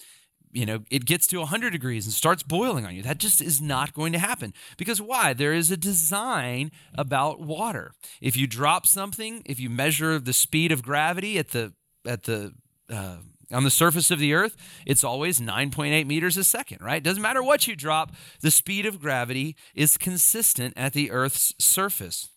you 0.54 0.66
know, 0.66 0.80
it 0.90 1.06
gets 1.06 1.26
to 1.28 1.38
100 1.38 1.70
degrees 1.70 2.04
and 2.04 2.12
starts 2.12 2.42
boiling 2.42 2.84
on 2.84 2.94
you. 2.94 3.02
That 3.02 3.16
just 3.16 3.40
is 3.40 3.62
not 3.62 3.94
going 3.94 4.12
to 4.12 4.18
happen. 4.18 4.52
Because 4.76 5.00
why? 5.00 5.32
There 5.32 5.54
is 5.54 5.70
a 5.70 5.78
design 5.78 6.70
about 6.94 7.40
water. 7.40 7.92
If 8.20 8.36
you 8.36 8.46
drop 8.46 8.86
something, 8.86 9.42
if 9.46 9.58
you 9.58 9.70
measure 9.70 10.18
the 10.18 10.34
speed 10.34 10.70
of 10.70 10.82
gravity 10.82 11.38
at 11.38 11.52
the 11.52 11.72
at 12.06 12.24
the 12.24 12.52
uh, 12.92 13.16
on 13.50 13.64
the 13.64 13.70
surface 13.70 14.10
of 14.10 14.18
the 14.18 14.34
earth, 14.34 14.56
it's 14.86 15.04
always 15.04 15.40
9.8 15.40 16.06
meters 16.06 16.36
a 16.36 16.44
second, 16.44 16.78
right? 16.80 17.02
Doesn't 17.02 17.22
matter 17.22 17.42
what 17.42 17.66
you 17.66 17.76
drop, 17.76 18.12
the 18.40 18.50
speed 18.50 18.86
of 18.86 19.00
gravity 19.00 19.56
is 19.74 19.98
consistent 19.98 20.74
at 20.76 20.92
the 20.92 21.10
earth's 21.10 21.54
surface. 21.58 22.28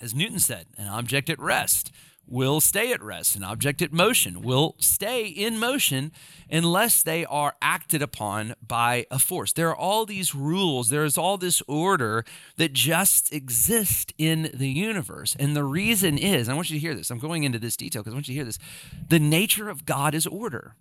As 0.00 0.14
Newton 0.14 0.38
said, 0.38 0.66
an 0.76 0.88
object 0.88 1.30
at 1.30 1.38
rest 1.38 1.90
will 2.26 2.60
stay 2.60 2.92
at 2.92 3.02
rest. 3.02 3.36
An 3.36 3.44
object 3.44 3.82
at 3.82 3.92
motion 3.92 4.42
will 4.42 4.74
stay 4.78 5.26
in 5.26 5.58
motion 5.58 6.12
unless 6.50 7.02
they 7.02 7.24
are 7.24 7.54
acted 7.60 8.02
upon 8.02 8.54
by 8.66 9.06
a 9.10 9.18
force. 9.18 9.52
There 9.52 9.68
are 9.68 9.76
all 9.76 10.06
these 10.06 10.34
rules, 10.34 10.90
there 10.90 11.04
is 11.04 11.18
all 11.18 11.38
this 11.38 11.62
order 11.66 12.24
that 12.56 12.72
just 12.72 13.32
exist 13.32 14.12
in 14.18 14.50
the 14.52 14.68
universe. 14.68 15.36
And 15.38 15.56
the 15.56 15.64
reason 15.64 16.18
is, 16.18 16.48
I 16.48 16.54
want 16.54 16.70
you 16.70 16.76
to 16.76 16.80
hear 16.80 16.94
this. 16.94 17.10
I'm 17.10 17.18
going 17.18 17.44
into 17.44 17.58
this 17.58 17.76
detail 17.76 18.02
because 18.02 18.14
I 18.14 18.16
want 18.16 18.28
you 18.28 18.34
to 18.34 18.38
hear 18.38 18.44
this. 18.44 18.58
The 19.08 19.18
nature 19.18 19.68
of 19.68 19.86
God 19.86 20.14
is 20.14 20.26
order. 20.26 20.74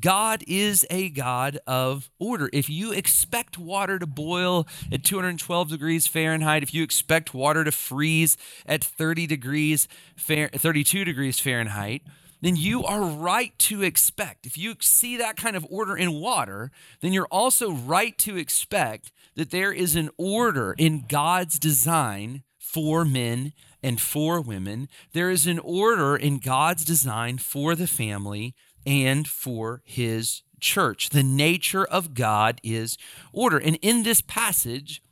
God 0.00 0.42
is 0.46 0.84
a 0.90 1.08
God 1.08 1.58
of 1.66 2.10
order. 2.18 2.50
If 2.52 2.68
you 2.68 2.92
expect 2.92 3.58
water 3.58 3.98
to 3.98 4.06
boil 4.06 4.66
at 4.90 5.04
212 5.04 5.68
degrees 5.68 6.06
Fahrenheit, 6.06 6.62
if 6.62 6.74
you 6.74 6.82
expect 6.82 7.34
water 7.34 7.64
to 7.64 7.72
freeze 7.72 8.36
at 8.66 8.82
30 8.82 9.26
degrees 9.26 9.88
32 10.16 11.04
degrees 11.04 11.40
Fahrenheit, 11.40 12.02
then 12.40 12.56
you 12.56 12.84
are 12.84 13.04
right 13.04 13.58
to 13.58 13.82
expect. 13.82 14.44
If 14.44 14.58
you 14.58 14.74
see 14.80 15.16
that 15.16 15.36
kind 15.36 15.56
of 15.56 15.66
order 15.70 15.96
in 15.96 16.12
water, 16.12 16.70
then 17.00 17.12
you're 17.12 17.28
also 17.30 17.72
right 17.72 18.16
to 18.18 18.36
expect 18.36 19.12
that 19.34 19.50
there 19.50 19.72
is 19.72 19.96
an 19.96 20.10
order 20.18 20.74
in 20.76 21.06
God's 21.08 21.58
design 21.58 22.42
for 22.58 23.04
men 23.04 23.52
and 23.82 24.00
for 24.00 24.40
women. 24.40 24.88
There 25.12 25.30
is 25.30 25.46
an 25.46 25.58
order 25.58 26.16
in 26.16 26.38
God's 26.38 26.84
design 26.84 27.38
for 27.38 27.74
the 27.74 27.86
family 27.86 28.54
and 28.86 29.26
for 29.26 29.82
his 29.84 30.42
church. 30.60 31.10
The 31.10 31.22
nature 31.22 31.84
of 31.84 32.14
God 32.14 32.60
is 32.62 32.96
order. 33.32 33.58
And 33.58 33.78
in 33.82 34.02
this 34.02 34.20
passage, 34.20 35.02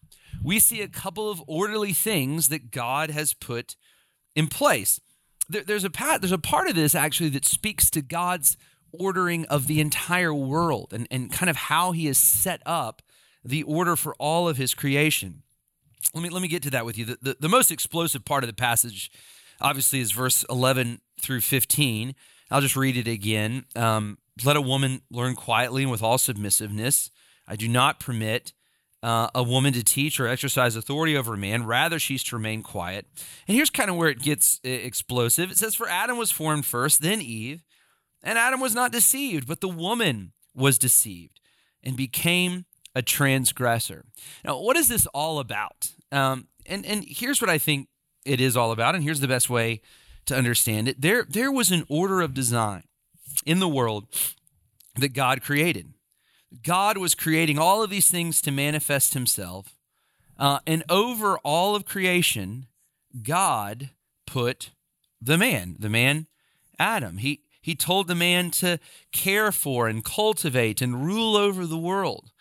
we 0.42 0.58
see 0.58 0.80
a 0.80 0.88
couple 0.88 1.30
of 1.30 1.42
orderly 1.46 1.92
things 1.92 2.48
that 2.48 2.70
God 2.70 3.10
has 3.10 3.34
put 3.34 3.76
in 4.34 4.48
place. 4.48 5.00
there's 5.48 5.84
a 5.84 5.90
part, 5.90 6.22
there's 6.22 6.32
a 6.32 6.38
part 6.38 6.68
of 6.68 6.74
this 6.74 6.94
actually 6.94 7.28
that 7.30 7.44
speaks 7.44 7.90
to 7.90 8.02
God's 8.02 8.56
ordering 8.92 9.44
of 9.46 9.66
the 9.66 9.80
entire 9.80 10.34
world 10.34 10.92
and, 10.92 11.06
and 11.10 11.32
kind 11.32 11.50
of 11.50 11.56
how 11.56 11.92
he 11.92 12.06
has 12.06 12.18
set 12.18 12.62
up 12.66 13.02
the 13.44 13.62
order 13.62 13.96
for 13.96 14.14
all 14.18 14.48
of 14.48 14.56
his 14.56 14.74
creation. 14.74 15.42
Let 16.14 16.22
me 16.22 16.28
let 16.28 16.42
me 16.42 16.48
get 16.48 16.62
to 16.64 16.70
that 16.70 16.84
with 16.84 16.98
you. 16.98 17.04
The, 17.04 17.18
the, 17.22 17.36
the 17.40 17.48
most 17.48 17.70
explosive 17.70 18.24
part 18.24 18.44
of 18.44 18.48
the 18.48 18.54
passage, 18.54 19.10
obviously, 19.60 20.00
is 20.00 20.12
verse 20.12 20.44
11 20.50 21.00
through 21.20 21.40
15. 21.40 22.14
I'll 22.52 22.60
just 22.60 22.76
read 22.76 22.96
it 22.96 23.08
again. 23.08 23.64
Um, 23.74 24.18
Let 24.44 24.56
a 24.56 24.60
woman 24.60 25.02
learn 25.10 25.34
quietly 25.34 25.82
and 25.82 25.90
with 25.90 26.02
all 26.02 26.18
submissiveness. 26.18 27.10
I 27.48 27.56
do 27.56 27.66
not 27.66 27.98
permit 27.98 28.52
uh, 29.02 29.28
a 29.34 29.42
woman 29.42 29.72
to 29.72 29.82
teach 29.82 30.20
or 30.20 30.28
exercise 30.28 30.76
authority 30.76 31.16
over 31.16 31.34
a 31.34 31.38
man. 31.38 31.64
Rather, 31.64 31.98
she's 31.98 32.22
to 32.24 32.36
remain 32.36 32.62
quiet. 32.62 33.06
And 33.48 33.56
here's 33.56 33.70
kind 33.70 33.90
of 33.90 33.96
where 33.96 34.10
it 34.10 34.20
gets 34.20 34.60
uh, 34.64 34.68
explosive. 34.68 35.50
It 35.50 35.56
says, 35.56 35.74
For 35.74 35.88
Adam 35.88 36.18
was 36.18 36.30
formed 36.30 36.66
first, 36.66 37.00
then 37.00 37.20
Eve. 37.20 37.64
And 38.22 38.38
Adam 38.38 38.60
was 38.60 38.74
not 38.74 38.92
deceived, 38.92 39.48
but 39.48 39.60
the 39.60 39.68
woman 39.68 40.32
was 40.54 40.78
deceived 40.78 41.40
and 41.82 41.96
became 41.96 42.66
a 42.94 43.02
transgressor. 43.02 44.04
Now, 44.44 44.60
what 44.60 44.76
is 44.76 44.88
this 44.88 45.06
all 45.06 45.40
about? 45.40 45.92
Um, 46.12 46.46
and, 46.66 46.86
and 46.86 47.04
here's 47.04 47.40
what 47.40 47.50
I 47.50 47.58
think 47.58 47.88
it 48.24 48.40
is 48.40 48.56
all 48.56 48.70
about. 48.70 48.94
And 48.94 49.02
here's 49.02 49.20
the 49.20 49.26
best 49.26 49.50
way 49.50 49.80
to 50.26 50.36
understand 50.36 50.88
it. 50.88 51.00
There, 51.00 51.24
there 51.28 51.52
was 51.52 51.70
an 51.70 51.84
order 51.88 52.20
of 52.20 52.34
design 52.34 52.84
in 53.44 53.58
the 53.58 53.68
world 53.68 54.06
that 54.96 55.14
God 55.14 55.42
created. 55.42 55.94
God 56.62 56.98
was 56.98 57.14
creating 57.14 57.58
all 57.58 57.82
of 57.82 57.90
these 57.90 58.10
things 58.10 58.40
to 58.42 58.50
manifest 58.50 59.14
himself. 59.14 59.74
Uh, 60.38 60.58
and 60.66 60.82
over 60.88 61.38
all 61.38 61.74
of 61.74 61.84
creation, 61.84 62.66
God 63.22 63.90
put 64.26 64.70
the 65.20 65.38
man, 65.38 65.76
the 65.78 65.88
man 65.88 66.26
Adam. 66.78 67.18
He, 67.18 67.42
he 67.60 67.74
told 67.74 68.08
the 68.08 68.14
man 68.14 68.50
to 68.52 68.78
care 69.12 69.52
for 69.52 69.86
and 69.88 70.04
cultivate 70.04 70.82
and 70.82 71.06
rule 71.06 71.36
over 71.36 71.64
the 71.64 71.78
world. 71.78 72.31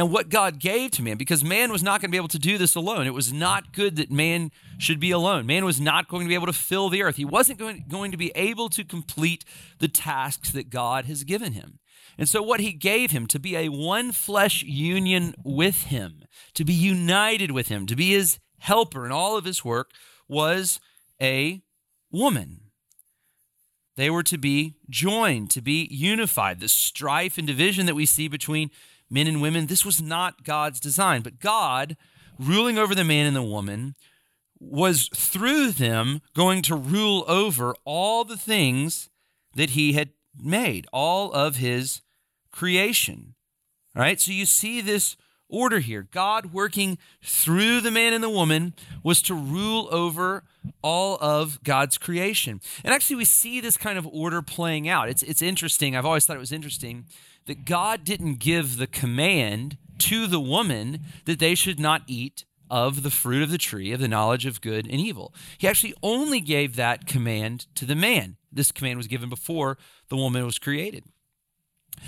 Now, 0.00 0.06
what 0.06 0.30
God 0.30 0.58
gave 0.58 0.92
to 0.92 1.02
man, 1.02 1.18
because 1.18 1.44
man 1.44 1.70
was 1.70 1.82
not 1.82 2.00
going 2.00 2.08
to 2.08 2.10
be 2.10 2.16
able 2.16 2.28
to 2.28 2.38
do 2.38 2.56
this 2.56 2.74
alone. 2.74 3.06
It 3.06 3.12
was 3.12 3.34
not 3.34 3.74
good 3.74 3.96
that 3.96 4.10
man 4.10 4.50
should 4.78 4.98
be 4.98 5.10
alone. 5.10 5.44
Man 5.44 5.62
was 5.62 5.78
not 5.78 6.08
going 6.08 6.24
to 6.24 6.28
be 6.30 6.34
able 6.34 6.46
to 6.46 6.54
fill 6.54 6.88
the 6.88 7.02
earth. 7.02 7.16
He 7.16 7.26
wasn't 7.26 7.58
going, 7.58 7.84
going 7.86 8.10
to 8.10 8.16
be 8.16 8.32
able 8.34 8.70
to 8.70 8.82
complete 8.82 9.44
the 9.78 9.88
tasks 9.88 10.52
that 10.52 10.70
God 10.70 11.04
has 11.04 11.22
given 11.22 11.52
him. 11.52 11.80
And 12.16 12.26
so, 12.30 12.40
what 12.40 12.60
he 12.60 12.72
gave 12.72 13.10
him 13.10 13.26
to 13.26 13.38
be 13.38 13.54
a 13.58 13.68
one 13.68 14.10
flesh 14.12 14.62
union 14.62 15.34
with 15.44 15.82
him, 15.82 16.22
to 16.54 16.64
be 16.64 16.72
united 16.72 17.50
with 17.50 17.68
him, 17.68 17.84
to 17.84 17.94
be 17.94 18.12
his 18.12 18.38
helper 18.60 19.04
in 19.04 19.12
all 19.12 19.36
of 19.36 19.44
his 19.44 19.66
work, 19.66 19.90
was 20.26 20.80
a 21.20 21.60
woman. 22.10 22.70
They 23.96 24.08
were 24.08 24.22
to 24.22 24.38
be 24.38 24.76
joined, 24.88 25.50
to 25.50 25.60
be 25.60 25.86
unified. 25.90 26.60
The 26.60 26.70
strife 26.70 27.36
and 27.36 27.46
division 27.46 27.84
that 27.84 27.94
we 27.94 28.06
see 28.06 28.28
between 28.28 28.70
men 29.10 29.26
and 29.26 29.42
women. 29.42 29.66
This 29.66 29.84
was 29.84 30.00
not 30.00 30.44
God's 30.44 30.80
design, 30.80 31.22
but 31.22 31.40
God, 31.40 31.96
ruling 32.38 32.78
over 32.78 32.94
the 32.94 33.04
man 33.04 33.26
and 33.26 33.36
the 33.36 33.42
woman, 33.42 33.96
was 34.60 35.08
through 35.14 35.72
them 35.72 36.20
going 36.34 36.62
to 36.62 36.76
rule 36.76 37.24
over 37.26 37.74
all 37.84 38.24
the 38.24 38.36
things 38.36 39.08
that 39.54 39.70
he 39.70 39.94
had 39.94 40.10
made, 40.38 40.86
all 40.92 41.32
of 41.32 41.56
his 41.56 42.02
creation. 42.52 43.34
All 43.96 44.02
right, 44.02 44.20
so 44.20 44.30
you 44.30 44.46
see 44.46 44.80
this 44.80 45.16
order 45.48 45.80
here. 45.80 46.06
God 46.10 46.52
working 46.52 46.98
through 47.22 47.80
the 47.80 47.90
man 47.90 48.12
and 48.12 48.22
the 48.22 48.30
woman 48.30 48.74
was 49.02 49.20
to 49.22 49.34
rule 49.34 49.88
over 49.90 50.44
all 50.82 51.18
of 51.20 51.62
God's 51.64 51.98
creation. 51.98 52.60
And 52.84 52.94
actually, 52.94 53.16
we 53.16 53.24
see 53.24 53.60
this 53.60 53.76
kind 53.76 53.98
of 53.98 54.06
order 54.06 54.42
playing 54.42 54.88
out. 54.88 55.08
It's, 55.08 55.22
it's 55.22 55.42
interesting. 55.42 55.96
I've 55.96 56.06
always 56.06 56.26
thought 56.26 56.36
it 56.36 56.40
was 56.40 56.52
interesting 56.52 57.06
that 57.50 57.64
God 57.64 58.04
didn't 58.04 58.36
give 58.38 58.76
the 58.76 58.86
command 58.86 59.76
to 59.98 60.28
the 60.28 60.38
woman 60.38 61.00
that 61.24 61.40
they 61.40 61.56
should 61.56 61.80
not 61.80 62.02
eat 62.06 62.44
of 62.70 63.02
the 63.02 63.10
fruit 63.10 63.42
of 63.42 63.50
the 63.50 63.58
tree 63.58 63.90
of 63.90 63.98
the 63.98 64.06
knowledge 64.06 64.46
of 64.46 64.60
good 64.60 64.86
and 64.86 65.00
evil. 65.00 65.34
He 65.58 65.66
actually 65.66 65.94
only 66.00 66.40
gave 66.40 66.76
that 66.76 67.08
command 67.08 67.66
to 67.74 67.84
the 67.84 67.96
man. 67.96 68.36
This 68.52 68.70
command 68.70 68.98
was 68.98 69.08
given 69.08 69.28
before 69.28 69.78
the 70.10 70.16
woman 70.16 70.46
was 70.46 70.60
created. 70.60 71.06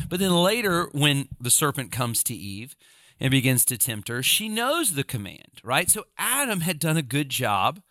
But 0.08 0.20
then 0.20 0.30
later, 0.30 0.88
when 0.92 1.26
the 1.40 1.50
serpent 1.50 1.90
comes 1.90 2.22
to 2.22 2.34
Eve 2.34 2.76
and 3.18 3.32
begins 3.32 3.64
to 3.64 3.76
tempt 3.76 4.06
her, 4.06 4.22
she 4.22 4.48
knows 4.48 4.92
the 4.92 5.02
command, 5.02 5.60
right? 5.64 5.90
So 5.90 6.04
Adam 6.16 6.60
had 6.60 6.78
done 6.78 6.96
a 6.96 7.02
good 7.02 7.30
job, 7.30 7.82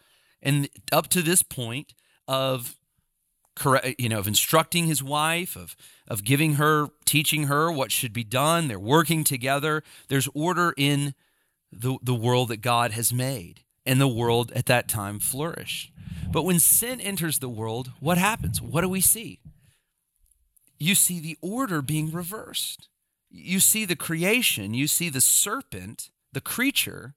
and 0.42 0.70
up 0.94 1.10
to 1.10 1.22
this 1.22 1.44
point, 1.44 1.96
of 2.30 2.78
correct, 3.56 4.00
you 4.00 4.08
know, 4.08 4.20
of 4.20 4.28
instructing 4.28 4.86
his 4.86 5.04
wife, 5.04 5.56
of 5.58 5.76
of 6.12 6.26
giving 6.26 6.56
her, 6.56 6.90
teaching 7.06 7.44
her 7.44 7.72
what 7.72 7.90
should 7.90 8.12
be 8.12 8.26
done. 8.26 8.68
They're 8.68 8.78
working 8.78 9.24
together. 9.24 9.82
There's 10.10 10.28
order 10.34 10.74
in 10.76 11.16
the, 11.72 11.98
the 12.04 12.14
world 12.14 12.50
that 12.50 12.58
God 12.58 12.92
has 12.92 13.14
made, 13.14 13.62
and 13.86 14.02
the 14.02 14.10
world 14.10 14.52
at 14.52 14.66
that 14.66 14.90
time 14.90 15.20
flourished. 15.20 15.94
But 16.30 16.44
when 16.44 16.60
sin 16.60 17.00
enters 17.00 17.40
the 17.40 17.48
world, 17.48 17.94
what 18.02 18.18
happens? 18.18 18.62
What 18.62 18.82
do 18.82 18.90
we 18.90 19.00
see? 19.00 19.40
You 20.78 20.96
see 20.96 21.22
the 21.22 21.38
order 21.42 21.82
being 21.82 22.12
reversed. 22.12 22.90
You 23.30 23.62
see 23.62 23.86
the 23.86 23.96
creation, 23.96 24.74
you 24.74 24.88
see 24.88 25.08
the 25.08 25.22
serpent, 25.22 26.10
the 26.34 26.42
creature, 26.42 27.16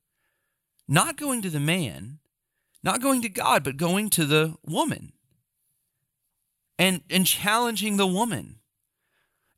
not 0.87 1.17
going 1.17 1.43
to 1.43 1.51
the 1.51 1.59
man, 1.59 2.21
not 2.85 3.03
going 3.03 3.23
to 3.23 3.29
God, 3.29 3.65
but 3.65 3.77
going 3.77 4.09
to 4.11 4.25
the 4.25 4.55
woman 4.65 5.15
and 6.79 7.03
and 7.11 7.27
challenging 7.27 7.97
the 7.97 8.07
woman 8.07 8.61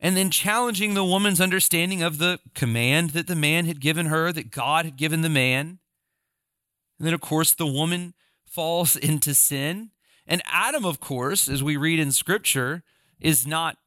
and 0.06 0.16
then 0.16 0.30
challenging 0.30 0.94
the 0.94 1.02
woman's 1.02 1.40
understanding 1.40 2.00
of 2.00 2.18
the 2.18 2.38
command 2.54 3.10
that 3.10 3.26
the 3.26 3.34
man 3.34 3.64
had 3.66 3.80
given 3.80 4.06
her 4.06 4.30
that 4.30 4.52
God 4.52 4.84
had 4.84 4.96
given 4.96 5.22
the 5.22 5.28
man 5.28 5.80
and 7.00 7.06
then 7.08 7.12
of 7.12 7.20
course 7.20 7.52
the 7.52 7.66
woman 7.66 8.14
falls 8.44 8.94
into 9.10 9.34
sin 9.34 9.90
and 10.24 10.42
Adam 10.46 10.84
of 10.84 11.00
course 11.00 11.48
as 11.48 11.60
we 11.60 11.76
read 11.76 11.98
in 11.98 12.12
scripture 12.12 12.84
is 13.18 13.48
not 13.48 13.78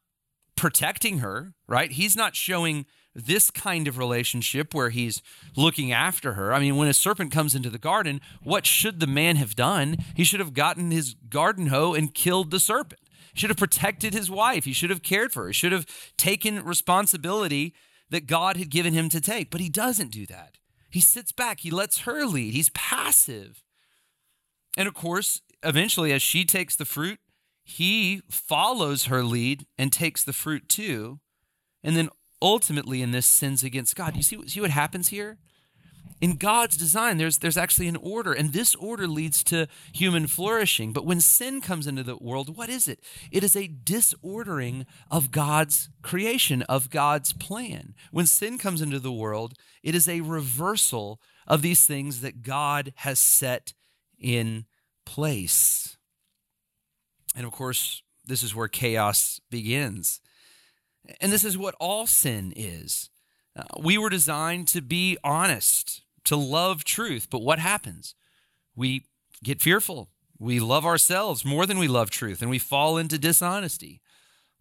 protecting 0.57 1.19
her 1.19 1.53
right 1.69 1.93
he's 1.93 2.17
not 2.17 2.35
showing 2.35 2.85
this 3.15 3.49
kind 3.49 3.87
of 3.87 3.97
relationship 3.97 4.73
where 4.73 4.89
he's 4.91 5.21
looking 5.55 5.91
after 5.91 6.33
her. 6.33 6.53
I 6.53 6.59
mean, 6.59 6.77
when 6.77 6.87
a 6.87 6.93
serpent 6.93 7.31
comes 7.31 7.55
into 7.55 7.71
the 7.71 7.79
garden, 7.79 8.21
what 8.43 8.67
should 8.67 8.99
the 8.99 9.07
man 9.07 9.35
have 9.37 9.55
done? 9.55 9.97
He 10.15 10.23
should 10.23 10.39
have 10.39 10.53
gotten 10.53 10.91
his 10.91 11.15
garden 11.27 11.67
hoe 11.67 11.95
and 11.95 12.13
killed 12.13 12.51
the 12.51 12.59
serpent 12.59 13.01
should 13.39 13.49
have 13.49 13.57
protected 13.57 14.13
his 14.13 14.29
wife. 14.29 14.65
He 14.65 14.73
should 14.73 14.89
have 14.89 15.03
cared 15.03 15.31
for 15.31 15.43
her. 15.43 15.49
He 15.49 15.53
should 15.53 15.71
have 15.71 15.85
taken 16.17 16.63
responsibility 16.63 17.73
that 18.09 18.27
God 18.27 18.57
had 18.57 18.69
given 18.69 18.93
him 18.93 19.09
to 19.09 19.21
take. 19.21 19.49
But 19.49 19.61
he 19.61 19.69
doesn't 19.69 20.11
do 20.11 20.25
that. 20.27 20.57
He 20.89 21.01
sits 21.01 21.31
back. 21.31 21.61
He 21.61 21.71
lets 21.71 21.99
her 21.99 22.25
lead. 22.25 22.53
He's 22.53 22.69
passive. 22.69 23.63
And 24.77 24.87
of 24.87 24.93
course, 24.93 25.41
eventually, 25.63 26.11
as 26.11 26.21
she 26.21 26.45
takes 26.45 26.75
the 26.75 26.85
fruit, 26.85 27.19
he 27.63 28.21
follows 28.29 29.05
her 29.05 29.23
lead 29.23 29.65
and 29.77 29.91
takes 29.91 30.23
the 30.23 30.33
fruit 30.33 30.67
too. 30.67 31.19
And 31.83 31.95
then 31.95 32.09
ultimately, 32.41 33.01
in 33.01 33.11
this, 33.11 33.25
sins 33.25 33.63
against 33.63 33.95
God. 33.95 34.15
You 34.15 34.23
see, 34.23 34.47
see 34.47 34.61
what 34.61 34.71
happens 34.71 35.09
here? 35.09 35.37
In 36.21 36.35
God's 36.35 36.75
design, 36.75 37.17
there's, 37.17 37.37
there's 37.37 37.57
actually 37.57 37.87
an 37.87 37.95
order, 37.95 38.33
and 38.33 38.51
this 38.51 38.75
order 38.75 39.07
leads 39.07 39.43
to 39.45 39.67
human 39.93 40.27
flourishing. 40.27 40.91
But 40.91 41.05
when 41.05 41.21
sin 41.21 41.61
comes 41.61 41.87
into 41.87 42.03
the 42.03 42.17
world, 42.17 42.57
what 42.57 42.69
is 42.69 42.87
it? 42.87 42.99
It 43.31 43.43
is 43.43 43.55
a 43.55 43.67
disordering 43.67 44.85
of 45.09 45.31
God's 45.31 45.89
creation, 46.01 46.61
of 46.63 46.89
God's 46.89 47.31
plan. 47.31 47.93
When 48.11 48.25
sin 48.25 48.57
comes 48.57 48.81
into 48.81 48.99
the 48.99 49.11
world, 49.11 49.53
it 49.81 49.95
is 49.95 50.09
a 50.09 50.21
reversal 50.21 51.21
of 51.47 51.61
these 51.61 51.87
things 51.87 52.21
that 52.21 52.43
God 52.43 52.93
has 52.97 53.19
set 53.19 53.73
in 54.17 54.65
place. 55.05 55.97
And 57.35 57.45
of 57.45 57.51
course, 57.51 58.03
this 58.25 58.43
is 58.43 58.53
where 58.53 58.67
chaos 58.67 59.39
begins. 59.49 60.19
And 61.21 61.31
this 61.31 61.45
is 61.45 61.57
what 61.57 61.75
all 61.79 62.05
sin 62.05 62.53
is. 62.55 63.09
Uh, 63.55 63.63
we 63.79 63.97
were 63.97 64.09
designed 64.09 64.67
to 64.67 64.81
be 64.81 65.17
honest, 65.23 66.03
to 66.29 66.35
love 66.35 66.83
truth. 66.83 67.27
But 67.29 67.41
what 67.41 67.59
happens? 67.59 68.15
We 68.75 69.05
get 69.43 69.61
fearful. 69.61 70.09
We 70.37 70.59
love 70.59 70.85
ourselves 70.85 71.43
more 71.43 71.65
than 71.65 71.79
we 71.79 71.87
love 71.87 72.09
truth, 72.09 72.41
and 72.41 72.49
we 72.49 72.59
fall 72.59 72.97
into 72.97 73.17
dishonesty. 73.17 73.99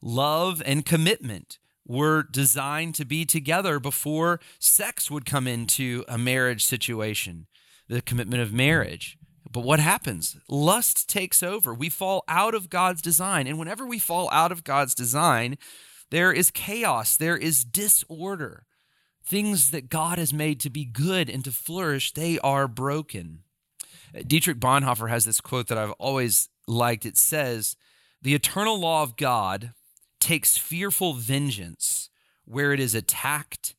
Love 0.00 0.62
and 0.64 0.84
commitment 0.84 1.58
were 1.86 2.22
designed 2.22 2.94
to 2.96 3.04
be 3.04 3.24
together 3.24 3.78
before 3.78 4.40
sex 4.58 5.10
would 5.10 5.26
come 5.26 5.46
into 5.46 6.04
a 6.08 6.18
marriage 6.18 6.64
situation, 6.64 7.46
the 7.86 8.00
commitment 8.00 8.42
of 8.42 8.52
marriage. 8.52 9.18
But 9.50 9.64
what 9.64 9.80
happens? 9.80 10.36
Lust 10.48 11.08
takes 11.08 11.42
over. 11.42 11.74
We 11.74 11.90
fall 11.90 12.24
out 12.28 12.54
of 12.54 12.70
God's 12.70 13.02
design. 13.02 13.46
And 13.46 13.58
whenever 13.58 13.86
we 13.86 13.98
fall 13.98 14.28
out 14.30 14.52
of 14.52 14.64
God's 14.64 14.94
design, 14.94 15.58
there 16.10 16.32
is 16.32 16.50
chaos, 16.50 17.16
there 17.16 17.36
is 17.36 17.64
disorder. 17.64 18.64
Things 19.28 19.72
that 19.72 19.90
God 19.90 20.16
has 20.18 20.32
made 20.32 20.58
to 20.60 20.70
be 20.70 20.86
good 20.86 21.28
and 21.28 21.44
to 21.44 21.52
flourish, 21.52 22.14
they 22.14 22.38
are 22.38 22.66
broken. 22.66 23.40
Uh, 24.16 24.22
Dietrich 24.26 24.58
Bonhoeffer 24.58 25.10
has 25.10 25.26
this 25.26 25.42
quote 25.42 25.66
that 25.68 25.76
I've 25.76 25.92
always 25.92 26.48
liked. 26.66 27.04
It 27.04 27.18
says, 27.18 27.76
The 28.22 28.34
eternal 28.34 28.80
law 28.80 29.02
of 29.02 29.18
God 29.18 29.74
takes 30.18 30.56
fearful 30.56 31.12
vengeance 31.12 32.08
where 32.46 32.72
it 32.72 32.80
is 32.80 32.94
attacked 32.94 33.74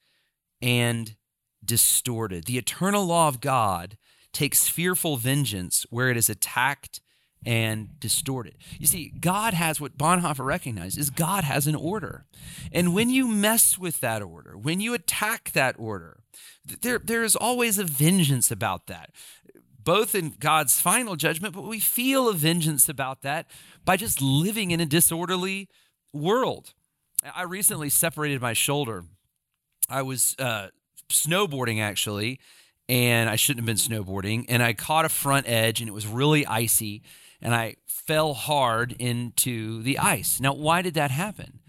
and 0.62 1.16
distorted. 1.66 2.46
The 2.46 2.60
eternal 2.60 3.04
law 3.06 3.28
of 3.28 3.42
God 3.42 3.98
takes 4.32 4.68
fearful 4.68 5.18
vengeance 5.18 5.84
where 5.90 6.10
it 6.10 6.18
is 6.18 6.30
attacked 6.30 7.02
and 7.46 8.00
distorted. 8.00 8.56
You 8.80 8.88
see, 8.88 9.14
God 9.20 9.54
has 9.54 9.80
what 9.80 9.98
Bonhoeffer 9.98 10.46
recognized 10.46 10.98
is 10.98 11.10
God 11.10 11.44
has 11.44 11.68
an 11.68 11.76
order. 11.76 12.26
And 12.72 12.94
when 12.94 13.10
you 13.10 13.28
mess 13.28 13.78
with 13.78 14.02
that 14.02 14.22
order, 14.22 14.58
when 14.58 14.82
you 14.82 14.94
attack 14.94 15.52
that 15.54 15.76
order, 15.78 16.18
there, 16.82 17.00
there 17.00 17.24
is 17.24 17.36
always 17.36 17.78
a 17.78 17.84
vengeance 17.84 18.52
about 18.52 18.88
that, 18.88 19.12
both 19.84 20.14
in 20.14 20.36
God's 20.40 20.80
final 20.82 21.16
judgment, 21.16 21.54
but 21.56 21.64
we 21.64 21.80
feel 21.80 22.28
a 22.28 22.34
vengeance 22.34 22.90
about 22.90 23.22
that 23.22 23.48
by 23.86 23.96
just 23.96 24.22
living 24.22 24.72
in 24.72 24.80
a 24.80 24.86
disorderly 24.86 25.70
world. 26.14 26.74
I 27.36 27.44
recently 27.44 27.90
separated 27.90 28.42
my 28.42 28.54
shoulder. 28.54 29.06
I 29.90 30.02
was 30.02 30.36
uh, 30.40 30.68
snowboarding 31.10 31.82
actually, 31.82 32.40
and 32.88 33.30
I 33.30 33.36
shouldn't 33.36 33.66
have 33.66 33.66
been 33.66 34.04
snowboarding, 34.04 34.46
and 34.50 34.62
I 34.62 34.74
caught 34.74 35.06
a 35.06 35.10
front 35.10 35.48
edge, 35.48 35.80
and 35.80 35.88
it 35.88 35.94
was 35.94 36.08
really 36.08 36.46
icy 36.46 37.02
and 37.42 37.56
I 37.56 37.76
fell 37.88 38.34
hard 38.34 38.94
into 39.00 39.82
the 39.82 39.98
ice. 39.98 40.40
Now, 40.40 40.54
why 40.54 40.82
did 40.82 40.94
that 40.96 41.12
happen? 41.12 41.60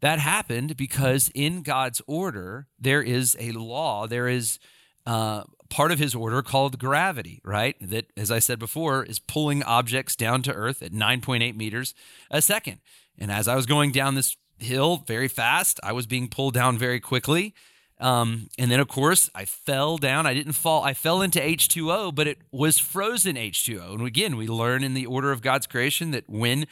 That 0.00 0.18
happened 0.18 0.76
because 0.76 1.30
in 1.34 1.62
God's 1.62 2.02
order, 2.06 2.68
there 2.78 3.02
is 3.02 3.36
a 3.40 3.52
law, 3.52 4.06
there 4.06 4.28
is 4.28 4.58
uh, 5.06 5.44
part 5.70 5.92
of 5.92 5.98
his 5.98 6.14
order 6.14 6.42
called 6.42 6.78
gravity, 6.78 7.40
right? 7.44 7.76
That, 7.80 8.06
as 8.16 8.30
I 8.30 8.38
said 8.38 8.58
before, 8.58 9.04
is 9.04 9.18
pulling 9.18 9.62
objects 9.62 10.16
down 10.16 10.42
to 10.42 10.52
earth 10.52 10.82
at 10.82 10.92
9.8 10.92 11.56
meters 11.56 11.94
a 12.30 12.42
second. 12.42 12.80
And 13.18 13.30
as 13.30 13.48
I 13.48 13.56
was 13.56 13.66
going 13.66 13.92
down 13.92 14.14
this 14.14 14.36
hill 14.58 15.04
very 15.06 15.28
fast, 15.28 15.80
I 15.82 15.92
was 15.92 16.06
being 16.06 16.28
pulled 16.28 16.54
down 16.54 16.78
very 16.78 17.00
quickly. 17.00 17.54
Um, 17.98 18.48
and 18.58 18.70
then, 18.70 18.80
of 18.80 18.88
course, 18.88 19.30
I 19.34 19.44
fell 19.44 19.96
down. 19.96 20.26
I 20.26 20.34
didn't 20.34 20.52
fall. 20.52 20.82
I 20.82 20.92
fell 20.92 21.22
into 21.22 21.40
H2O, 21.40 22.14
but 22.14 22.26
it 22.26 22.38
was 22.52 22.78
frozen 22.78 23.36
H2O. 23.36 23.94
And 23.94 24.06
again, 24.06 24.36
we 24.36 24.46
learn 24.46 24.84
in 24.84 24.94
the 24.94 25.06
order 25.06 25.32
of 25.32 25.40
God's 25.40 25.66
creation 25.66 26.10
that 26.10 26.28
when 26.28 26.66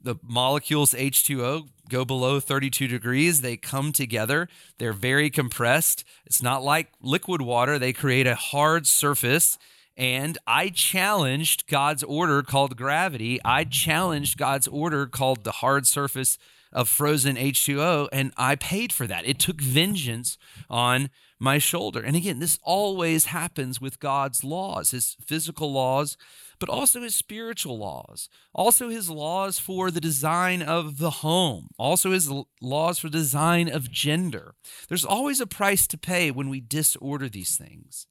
the 0.00 0.16
molecules 0.22 0.92
H2O 0.92 1.68
go 1.88 2.04
below 2.04 2.40
32 2.40 2.88
degrees, 2.88 3.40
they 3.40 3.56
come 3.56 3.92
together. 3.92 4.48
They're 4.78 4.92
very 4.92 5.30
compressed. 5.30 6.04
It's 6.24 6.42
not 6.42 6.62
like 6.62 6.88
liquid 7.00 7.42
water, 7.42 7.78
they 7.78 7.92
create 7.92 8.26
a 8.26 8.34
hard 8.34 8.86
surface. 8.86 9.58
And 9.96 10.38
I 10.46 10.70
challenged 10.70 11.68
God's 11.68 12.02
order 12.02 12.42
called 12.42 12.76
gravity. 12.76 13.38
I 13.44 13.64
challenged 13.64 14.38
God's 14.38 14.66
order 14.66 15.06
called 15.06 15.44
the 15.44 15.52
hard 15.52 15.86
surface 15.86 16.36
of 16.74 16.88
frozen 16.88 17.36
H2O, 17.36 18.08
and 18.12 18.32
I 18.36 18.56
paid 18.56 18.92
for 18.92 19.06
that. 19.06 19.26
It 19.26 19.38
took 19.38 19.60
vengeance 19.60 20.36
on 20.68 21.10
my 21.38 21.58
shoulder. 21.58 22.00
And 22.00 22.16
again, 22.16 22.40
this 22.40 22.58
always 22.62 23.26
happens 23.26 23.80
with 23.80 24.00
God's 24.00 24.42
laws, 24.42 24.90
his 24.90 25.16
physical 25.24 25.72
laws, 25.72 26.16
but 26.58 26.68
also 26.68 27.02
his 27.02 27.14
spiritual 27.14 27.78
laws, 27.78 28.28
also 28.52 28.88
his 28.88 29.10
laws 29.10 29.58
for 29.58 29.90
the 29.90 30.00
design 30.00 30.62
of 30.62 30.98
the 30.98 31.10
home, 31.10 31.68
also 31.78 32.12
his 32.12 32.30
laws 32.60 32.98
for 32.98 33.08
design 33.08 33.68
of 33.68 33.90
gender. 33.90 34.54
There's 34.88 35.04
always 35.04 35.40
a 35.40 35.46
price 35.46 35.86
to 35.88 35.98
pay 35.98 36.30
when 36.30 36.48
we 36.48 36.60
disorder 36.60 37.28
these 37.28 37.56
things. 37.56 38.06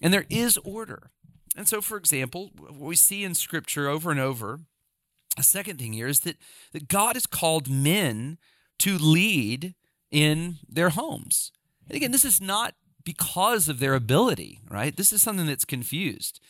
And 0.00 0.12
there 0.12 0.26
is 0.28 0.58
order. 0.58 1.10
And 1.56 1.68
so, 1.68 1.80
for 1.80 1.96
example, 1.96 2.50
what 2.56 2.74
we 2.74 2.96
see 2.96 3.24
in 3.24 3.34
scripture 3.34 3.88
over 3.88 4.10
and 4.10 4.20
over 4.20 4.60
a 5.38 5.42
second 5.42 5.78
thing 5.78 5.92
here 5.92 6.08
is 6.08 6.20
that, 6.20 6.36
that 6.72 6.88
God 6.88 7.16
has 7.16 7.26
called 7.26 7.68
men 7.68 8.38
to 8.78 8.98
lead 8.98 9.74
in 10.10 10.58
their 10.68 10.90
homes. 10.90 11.52
And 11.88 11.96
again, 11.96 12.12
this 12.12 12.24
is 12.24 12.40
not 12.40 12.74
because 13.04 13.68
of 13.68 13.78
their 13.78 13.94
ability, 13.94 14.60
right? 14.70 14.96
This 14.96 15.12
is 15.12 15.22
something 15.22 15.46
that's 15.46 15.64
confused. 15.64 16.40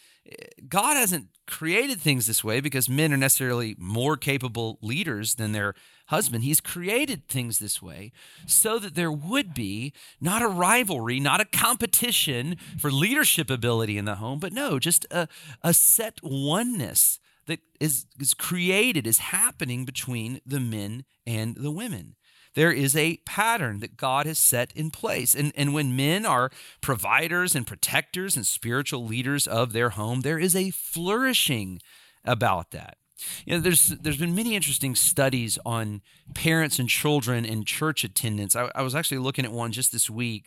God 0.68 0.96
hasn't 0.96 1.28
created 1.46 2.00
things 2.00 2.26
this 2.26 2.44
way 2.44 2.60
because 2.60 2.88
men 2.88 3.12
are 3.12 3.16
necessarily 3.16 3.74
more 3.78 4.16
capable 4.16 4.78
leaders 4.80 5.34
than 5.34 5.52
their 5.52 5.74
husband. 6.06 6.44
He's 6.44 6.60
created 6.60 7.26
things 7.26 7.58
this 7.58 7.82
way 7.82 8.12
so 8.46 8.78
that 8.78 8.94
there 8.94 9.10
would 9.10 9.52
be 9.52 9.92
not 10.20 10.42
a 10.42 10.48
rivalry, 10.48 11.18
not 11.18 11.40
a 11.40 11.44
competition 11.44 12.56
for 12.78 12.90
leadership 12.90 13.50
ability 13.50 13.98
in 13.98 14.04
the 14.04 14.16
home, 14.16 14.38
but 14.38 14.52
no, 14.52 14.78
just 14.78 15.06
a, 15.10 15.26
a 15.62 15.74
set 15.74 16.20
oneness 16.22 17.18
that 17.46 17.60
is, 17.80 18.06
is 18.18 18.34
created, 18.34 19.06
is 19.06 19.18
happening 19.18 19.84
between 19.84 20.40
the 20.46 20.60
men 20.60 21.04
and 21.26 21.56
the 21.56 21.70
women. 21.70 22.16
There 22.54 22.72
is 22.72 22.94
a 22.94 23.16
pattern 23.24 23.80
that 23.80 23.96
God 23.96 24.26
has 24.26 24.38
set 24.38 24.72
in 24.76 24.90
place. 24.90 25.34
And, 25.34 25.52
and 25.56 25.72
when 25.72 25.96
men 25.96 26.26
are 26.26 26.50
providers 26.80 27.54
and 27.54 27.66
protectors 27.66 28.36
and 28.36 28.46
spiritual 28.46 29.06
leaders 29.06 29.46
of 29.46 29.72
their 29.72 29.90
home, 29.90 30.20
there 30.20 30.38
is 30.38 30.54
a 30.54 30.70
flourishing 30.70 31.80
about 32.24 32.70
that. 32.72 32.98
You 33.46 33.54
know, 33.54 33.60
there's 33.60 33.88
there's 33.88 34.16
been 34.16 34.34
many 34.34 34.56
interesting 34.56 34.96
studies 34.96 35.58
on 35.64 36.02
parents 36.34 36.80
and 36.80 36.88
children 36.88 37.44
and 37.46 37.64
church 37.64 38.02
attendance. 38.02 38.56
I, 38.56 38.70
I 38.74 38.82
was 38.82 38.96
actually 38.96 39.18
looking 39.18 39.44
at 39.44 39.52
one 39.52 39.70
just 39.70 39.92
this 39.92 40.10
week 40.10 40.46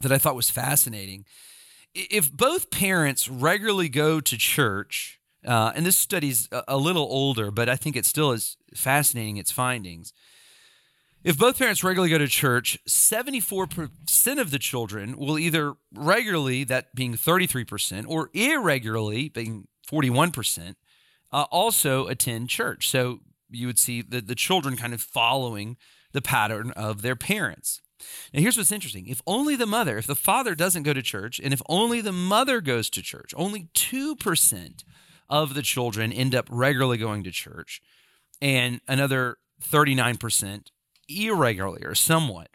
that 0.00 0.12
I 0.12 0.18
thought 0.18 0.34
was 0.34 0.50
fascinating. 0.50 1.24
If 1.94 2.32
both 2.32 2.70
parents 2.70 3.28
regularly 3.28 3.88
go 3.88 4.20
to 4.20 4.36
church, 4.36 5.17
uh, 5.46 5.72
and 5.74 5.86
this 5.86 5.96
study's 5.96 6.48
a, 6.52 6.62
a 6.68 6.76
little 6.76 7.02
older, 7.02 7.50
but 7.50 7.68
I 7.68 7.76
think 7.76 7.96
it 7.96 8.04
still 8.04 8.32
is 8.32 8.56
fascinating, 8.74 9.36
its 9.36 9.50
findings. 9.50 10.12
If 11.24 11.36
both 11.36 11.58
parents 11.58 11.82
regularly 11.82 12.10
go 12.10 12.18
to 12.18 12.28
church, 12.28 12.78
74% 12.88 14.40
of 14.40 14.50
the 14.50 14.58
children 14.58 15.18
will 15.18 15.38
either 15.38 15.74
regularly, 15.92 16.64
that 16.64 16.94
being 16.94 17.14
33%, 17.14 18.04
or 18.08 18.30
irregularly, 18.32 19.28
being 19.28 19.66
41%, 19.90 20.76
uh, 21.32 21.44
also 21.50 22.06
attend 22.06 22.48
church. 22.48 22.88
So 22.88 23.20
you 23.50 23.66
would 23.66 23.78
see 23.78 24.02
the, 24.02 24.20
the 24.20 24.34
children 24.34 24.76
kind 24.76 24.94
of 24.94 25.00
following 25.00 25.76
the 26.12 26.22
pattern 26.22 26.70
of 26.72 27.02
their 27.02 27.16
parents. 27.16 27.80
Now, 28.32 28.40
here's 28.40 28.56
what's 28.56 28.72
interesting. 28.72 29.08
If 29.08 29.20
only 29.26 29.56
the 29.56 29.66
mother, 29.66 29.98
if 29.98 30.06
the 30.06 30.14
father 30.14 30.54
doesn't 30.54 30.84
go 30.84 30.92
to 30.92 31.02
church, 31.02 31.40
and 31.42 31.52
if 31.52 31.60
only 31.68 32.00
the 32.00 32.12
mother 32.12 32.60
goes 32.60 32.88
to 32.90 33.02
church, 33.02 33.34
only 33.36 33.68
2% 33.74 34.84
of 35.28 35.54
the 35.54 35.62
children 35.62 36.12
end 36.12 36.34
up 36.34 36.46
regularly 36.50 36.96
going 36.96 37.24
to 37.24 37.30
church, 37.30 37.80
and 38.40 38.80
another 38.88 39.36
39% 39.62 40.66
irregularly 41.08 41.82
or 41.84 41.94
somewhat. 41.94 42.48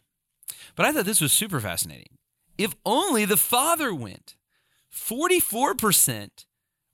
But 0.75 0.85
I 0.85 0.91
thought 0.91 1.05
this 1.05 1.21
was 1.21 1.33
super 1.33 1.59
fascinating. 1.59 2.17
If 2.57 2.75
only 2.85 3.25
the 3.25 3.37
father 3.37 3.93
went, 3.93 4.35
44% 4.93 6.45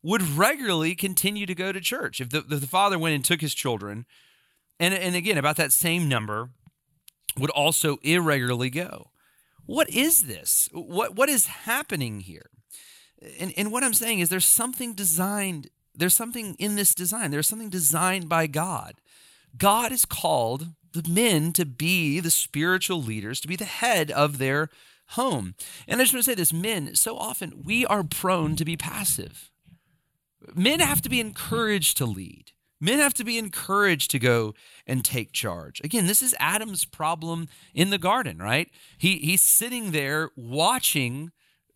would 0.01 0.21
regularly 0.21 0.95
continue 0.95 1.45
to 1.45 1.55
go 1.55 1.71
to 1.71 1.81
church. 1.81 2.21
If 2.21 2.29
the, 2.29 2.39
if 2.39 2.61
the 2.61 2.67
father 2.67 2.97
went 2.97 3.15
and 3.15 3.25
took 3.25 3.41
his 3.41 3.53
children, 3.53 4.05
and, 4.79 4.93
and 4.93 5.15
again, 5.15 5.37
about 5.37 5.57
that 5.57 5.73
same 5.73 6.07
number 6.07 6.49
would 7.37 7.49
also 7.51 7.97
irregularly 8.01 8.69
go. 8.69 9.11
what 9.65 9.89
is 9.89 10.23
this? 10.23 10.67
What 10.71 11.15
what 11.15 11.29
is 11.29 11.45
happening 11.47 12.21
here? 12.21 12.49
And 13.39 13.53
and 13.57 13.71
what 13.71 13.83
I'm 13.83 13.93
saying 13.93 14.19
is 14.19 14.29
there's 14.29 14.45
something 14.45 14.93
designed, 14.93 15.69
there's 15.93 16.13
something 16.13 16.55
in 16.59 16.75
this 16.75 16.95
design. 16.95 17.31
There's 17.31 17.47
something 17.47 17.69
designed 17.69 18.29
by 18.29 18.47
God. 18.47 18.95
God 19.57 19.91
has 19.91 20.05
called 20.05 20.69
the 20.93 21.07
men 21.07 21.53
to 21.53 21.65
be 21.65 22.19
the 22.19 22.31
spiritual 22.31 23.01
leaders, 23.01 23.39
to 23.41 23.47
be 23.47 23.55
the 23.55 23.65
head 23.65 24.11
of 24.11 24.37
their 24.37 24.69
home. 25.09 25.55
And 25.87 25.99
I 25.99 26.03
just 26.03 26.13
want 26.13 26.25
to 26.25 26.31
say 26.31 26.35
this 26.35 26.53
men, 26.53 26.95
so 26.95 27.17
often 27.17 27.63
we 27.63 27.85
are 27.85 28.03
prone 28.03 28.55
to 28.55 28.65
be 28.65 28.77
passive. 28.77 29.51
Men 30.55 30.79
have 30.79 31.01
to 31.01 31.09
be 31.09 31.19
encouraged 31.19 31.97
to 31.97 32.05
lead. 32.05 32.51
Men 32.81 32.99
have 32.99 33.13
to 33.15 33.25
be 33.25 33.37
encouraged 33.37 34.09
to 34.11 34.19
go 34.19 34.53
and 34.87 35.03
take 35.03 35.33
charge. 35.33 35.81
Again, 35.83 36.07
this 36.07 36.23
is 36.23 36.35
Adam's 36.39 36.85
problem 36.85 37.47
in 37.73 37.89
the 37.89 37.97
garden, 37.97 38.37
right? 38.37 38.69
He 38.97 39.17
he's 39.17 39.41
sitting 39.41 39.91
there 39.91 40.29
watching 40.37 41.31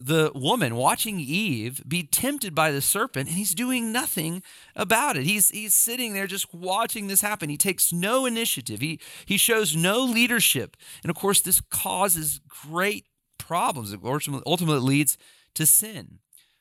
the 0.06 0.32
woman, 0.36 0.76
watching 0.76 1.20
Eve 1.20 1.82
be 1.88 2.04
tempted 2.04 2.54
by 2.54 2.72
the 2.72 2.82
serpent, 2.82 3.30
and 3.30 3.38
he's 3.38 3.56
doing 3.56 3.92
nothing 3.92 4.44
about 4.76 5.16
it. 5.16 5.24
He's 5.24 5.50
he's 5.50 5.74
sitting 5.74 6.14
there 6.14 6.28
just 6.28 6.54
watching 6.54 7.08
this 7.08 7.22
happen. 7.22 7.50
He 7.50 7.58
takes 7.58 7.94
no 7.94 8.26
initiative. 8.26 8.82
He 8.82 9.00
he 9.26 9.38
shows 9.38 9.76
no 9.76 10.04
leadership. 10.04 10.76
And 11.04 11.10
of 11.10 11.16
course, 11.16 11.40
this 11.40 11.62
causes 11.62 12.42
great 12.48 13.06
problems. 13.38 13.94
It 13.94 14.02
ultimately, 14.04 14.44
ultimately 14.46 14.82
leads 14.82 15.18
to 15.56 15.66
sin. 15.66 16.20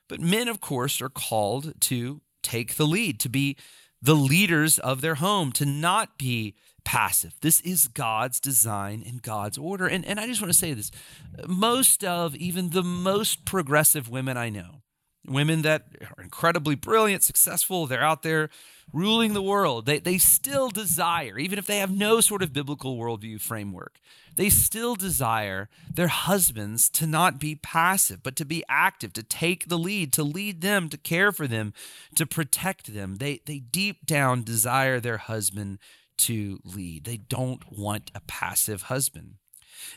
But 0.08 0.20
men, 0.20 0.46
of 0.46 0.60
course, 0.60 1.00
are 1.00 1.08
called 1.08 1.80
to 1.80 2.20
take 2.42 2.76
the 2.76 2.86
lead, 2.86 3.18
to 3.20 3.28
be 3.28 3.56
the 4.00 4.14
leaders 4.14 4.78
of 4.78 5.00
their 5.00 5.16
home, 5.16 5.52
to 5.52 5.64
not 5.64 6.18
be 6.18 6.54
passive. 6.84 7.34
This 7.40 7.60
is 7.60 7.88
God's 7.88 8.40
design 8.40 9.02
and 9.06 9.22
God's 9.22 9.58
order. 9.58 9.86
And, 9.86 10.04
and 10.04 10.18
I 10.20 10.26
just 10.26 10.40
want 10.40 10.52
to 10.52 10.58
say 10.58 10.74
this 10.74 10.90
most 11.46 12.04
of 12.04 12.34
even 12.36 12.70
the 12.70 12.82
most 12.82 13.44
progressive 13.44 14.08
women 14.08 14.36
I 14.36 14.48
know, 14.48 14.82
women 15.26 15.62
that 15.62 15.86
are 16.16 16.22
incredibly 16.22 16.74
brilliant, 16.74 17.22
successful, 17.22 17.86
they're 17.86 18.02
out 18.02 18.22
there 18.22 18.50
ruling 18.92 19.32
the 19.32 19.42
world, 19.42 19.86
they, 19.86 19.98
they 19.98 20.18
still 20.18 20.68
desire, 20.68 21.38
even 21.38 21.58
if 21.58 21.66
they 21.66 21.78
have 21.78 21.90
no 21.90 22.20
sort 22.20 22.42
of 22.42 22.52
biblical 22.52 22.98
worldview 22.98 23.40
framework, 23.40 23.98
they 24.36 24.48
still 24.48 24.94
desire 24.94 25.68
their 25.92 26.08
husbands 26.08 26.88
to 26.90 27.06
not 27.06 27.38
be 27.38 27.54
passive, 27.54 28.22
but 28.22 28.36
to 28.36 28.44
be 28.44 28.64
active, 28.68 29.12
to 29.12 29.22
take 29.22 29.68
the 29.68 29.78
lead, 29.78 30.12
to 30.12 30.22
lead 30.22 30.60
them, 30.60 30.88
to 30.88 30.96
care 30.96 31.32
for 31.32 31.46
them, 31.46 31.72
to 32.16 32.26
protect 32.26 32.92
them. 32.92 33.16
They, 33.16 33.40
they 33.46 33.58
deep 33.58 34.06
down 34.06 34.42
desire 34.42 35.00
their 35.00 35.18
husband 35.18 35.78
to 36.26 36.60
lead. 36.64 37.04
They 37.04 37.16
don't 37.16 37.62
want 37.70 38.10
a 38.14 38.20
passive 38.20 38.82
husband. 38.82 39.34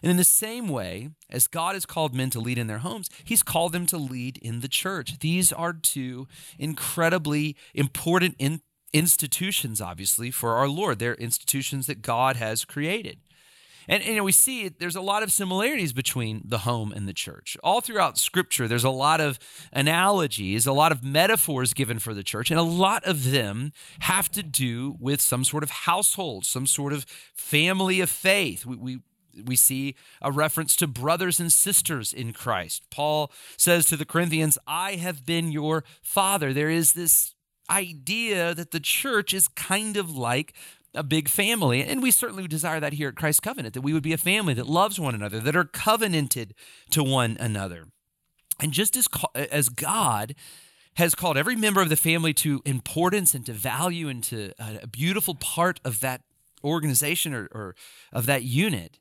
And 0.01 0.09
in 0.09 0.17
the 0.17 0.23
same 0.23 0.67
way, 0.67 1.09
as 1.29 1.47
God 1.47 1.75
has 1.75 1.85
called 1.85 2.15
men 2.15 2.29
to 2.31 2.39
lead 2.39 2.57
in 2.57 2.67
their 2.67 2.79
homes, 2.79 3.09
He's 3.23 3.43
called 3.43 3.71
them 3.71 3.85
to 3.87 3.97
lead 3.97 4.37
in 4.37 4.61
the 4.61 4.67
church. 4.67 5.19
These 5.19 5.53
are 5.53 5.73
two 5.73 6.27
incredibly 6.57 7.55
important 7.73 8.35
in- 8.39 8.61
institutions, 8.93 9.81
obviously, 9.81 10.31
for 10.31 10.53
our 10.53 10.67
Lord. 10.67 10.99
They're 10.99 11.15
institutions 11.15 11.85
that 11.87 12.01
God 12.01 12.35
has 12.37 12.65
created. 12.65 13.19
And, 13.87 14.01
and 14.01 14.11
you 14.11 14.17
know, 14.17 14.23
we 14.23 14.31
see 14.31 14.69
there's 14.69 14.95
a 14.95 15.01
lot 15.01 15.23
of 15.23 15.31
similarities 15.31 15.93
between 15.93 16.41
the 16.45 16.59
home 16.59 16.91
and 16.91 17.07
the 17.07 17.13
church. 17.13 17.57
All 17.63 17.81
throughout 17.81 18.17
Scripture, 18.17 18.67
there's 18.67 18.83
a 18.83 18.89
lot 18.89 19.21
of 19.21 19.39
analogies, 19.71 20.65
a 20.65 20.73
lot 20.73 20.91
of 20.91 21.03
metaphors 21.03 21.73
given 21.73 21.99
for 21.99 22.13
the 22.13 22.23
church, 22.23 22.51
and 22.51 22.59
a 22.59 22.63
lot 22.63 23.03
of 23.05 23.31
them 23.31 23.71
have 23.99 24.29
to 24.31 24.43
do 24.43 24.95
with 24.99 25.21
some 25.21 25.43
sort 25.43 25.63
of 25.63 25.69
household, 25.69 26.45
some 26.45 26.67
sort 26.67 26.93
of 26.93 27.05
family 27.33 28.01
of 28.01 28.09
faith. 28.09 28.65
We, 28.65 28.75
we 28.75 28.99
we 29.43 29.57
see 29.57 29.95
a 30.21 30.31
reference 30.31 30.77
to 30.77 30.87
brothers 30.87 31.41
and 31.41 31.51
sisters 31.51 32.13
in 32.13 32.31
Christ. 32.31 32.83
Paul 32.89 33.31
says 33.57 33.85
to 33.87 33.97
the 33.97 34.05
Corinthians, 34.05 34.57
I 34.65 34.93
have 34.93 35.25
been 35.25 35.51
your 35.51 35.83
father. 36.01 36.53
There 36.53 36.69
is 36.69 36.93
this 36.93 37.35
idea 37.69 38.53
that 38.53 38.71
the 38.71 38.79
church 38.79 39.33
is 39.33 39.47
kind 39.47 39.97
of 39.97 40.15
like 40.15 40.53
a 40.95 41.03
big 41.03 41.29
family. 41.29 41.83
And 41.83 42.01
we 42.01 42.11
certainly 42.11 42.47
desire 42.47 42.79
that 42.79 42.93
here 42.93 43.09
at 43.09 43.15
Christ 43.15 43.41
Covenant, 43.41 43.73
that 43.73 43.81
we 43.81 43.93
would 43.93 44.03
be 44.03 44.13
a 44.13 44.17
family 44.17 44.53
that 44.53 44.67
loves 44.67 44.99
one 44.99 45.15
another, 45.15 45.39
that 45.39 45.55
are 45.55 45.65
covenanted 45.65 46.53
to 46.91 47.03
one 47.03 47.37
another. 47.39 47.87
And 48.59 48.71
just 48.71 48.95
as, 48.95 49.07
as 49.35 49.69
God 49.69 50.35
has 50.95 51.13
called 51.13 51.37
every 51.37 51.55
member 51.55 51.81
of 51.81 51.89
the 51.89 51.95
family 51.95 52.33
to 52.33 52.61
importance 52.65 53.33
and 53.33 53.45
to 53.45 53.53
value 53.53 54.07
and 54.07 54.23
to 54.23 54.51
uh, 54.59 54.77
a 54.81 54.87
beautiful 54.87 55.35
part 55.35 55.79
of 55.83 55.99
that 55.99 56.21
organization 56.63 57.33
or, 57.33 57.49
or 57.51 57.75
of 58.13 58.25
that 58.25 58.43
unit, 58.43 58.99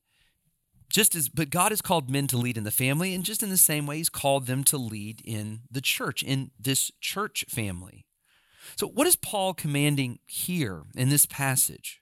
just 0.91 1.15
as 1.15 1.29
but 1.29 1.51
God 1.51 1.73
has 1.73 1.81
called 1.81 2.11
men 2.11 2.27
to 2.29 2.37
lead 2.37 2.57
in 2.57 2.65
the 2.65 2.71
family, 2.71 3.15
and 3.15 3.25
just 3.25 3.43
in 3.43 3.49
the 3.49 3.57
same 3.57 3.87
way, 3.87 3.97
He's 3.97 4.09
called 4.09 4.47
them 4.47 4.65
to 4.65 4.77
lead 4.77 5.21
in 5.25 5.61
the 5.71 5.81
church, 5.81 6.23
in 6.23 6.51
this 6.59 6.91
church 7.01 7.45
family. 7.49 8.04
So, 8.77 8.87
what 8.87 9.07
is 9.07 9.17
Paul 9.17 9.55
commanding 9.55 10.19
here 10.27 10.83
in 10.97 11.09
this 11.09 11.27
passage? 11.27 12.01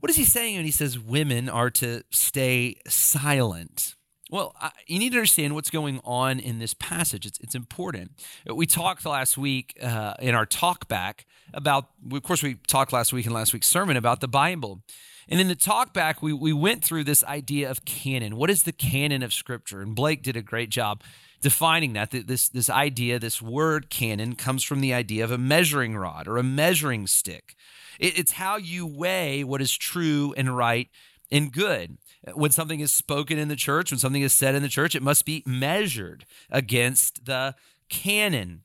What 0.00 0.10
is 0.10 0.16
he 0.16 0.24
saying 0.24 0.56
when 0.56 0.64
he 0.64 0.70
says 0.70 0.98
women 0.98 1.48
are 1.48 1.70
to 1.70 2.02
stay 2.10 2.76
silent? 2.88 3.94
Well, 4.32 4.56
you 4.86 4.98
need 4.98 5.12
to 5.12 5.18
understand 5.18 5.54
what's 5.54 5.68
going 5.68 6.00
on 6.04 6.40
in 6.40 6.58
this 6.58 6.72
passage. 6.72 7.26
It's, 7.26 7.38
it's 7.40 7.54
important. 7.54 8.12
We 8.46 8.66
talked 8.66 9.04
last 9.04 9.36
week 9.36 9.78
uh, 9.82 10.14
in 10.20 10.34
our 10.34 10.46
talk 10.46 10.88
back 10.88 11.26
about, 11.52 11.90
of 12.10 12.22
course, 12.22 12.42
we 12.42 12.54
talked 12.66 12.94
last 12.94 13.12
week 13.12 13.26
in 13.26 13.32
last 13.32 13.52
week's 13.52 13.68
sermon 13.68 13.96
about 13.96 14.20
the 14.20 14.28
Bible. 14.28 14.82
And 15.28 15.38
in 15.38 15.48
the 15.48 15.54
talk 15.54 15.92
back, 15.92 16.22
we, 16.22 16.32
we 16.32 16.52
went 16.52 16.82
through 16.82 17.04
this 17.04 17.22
idea 17.24 17.70
of 17.70 17.84
canon. 17.84 18.36
What 18.36 18.50
is 18.50 18.62
the 18.62 18.72
canon 18.72 19.22
of 19.22 19.32
Scripture? 19.32 19.82
And 19.82 19.94
Blake 19.94 20.22
did 20.22 20.36
a 20.36 20.42
great 20.42 20.70
job 20.70 21.02
defining 21.42 21.92
that. 21.92 22.10
This, 22.10 22.48
this 22.48 22.70
idea, 22.70 23.18
this 23.18 23.42
word 23.42 23.90
canon, 23.90 24.36
comes 24.36 24.62
from 24.64 24.80
the 24.80 24.94
idea 24.94 25.22
of 25.24 25.30
a 25.30 25.36
measuring 25.36 25.96
rod 25.96 26.26
or 26.26 26.38
a 26.38 26.42
measuring 26.42 27.06
stick. 27.06 27.54
It, 28.00 28.18
it's 28.18 28.32
how 28.32 28.56
you 28.56 28.86
weigh 28.86 29.44
what 29.44 29.60
is 29.60 29.76
true 29.76 30.32
and 30.36 30.56
right 30.56 30.88
and 31.30 31.52
good. 31.52 31.98
When 32.34 32.52
something 32.52 32.80
is 32.80 32.92
spoken 32.92 33.38
in 33.38 33.48
the 33.48 33.56
church, 33.56 33.90
when 33.90 33.98
something 33.98 34.22
is 34.22 34.32
said 34.32 34.54
in 34.54 34.62
the 34.62 34.68
church, 34.68 34.94
it 34.94 35.02
must 35.02 35.26
be 35.26 35.42
measured 35.44 36.24
against 36.50 37.26
the 37.26 37.56
canon. 37.88 38.62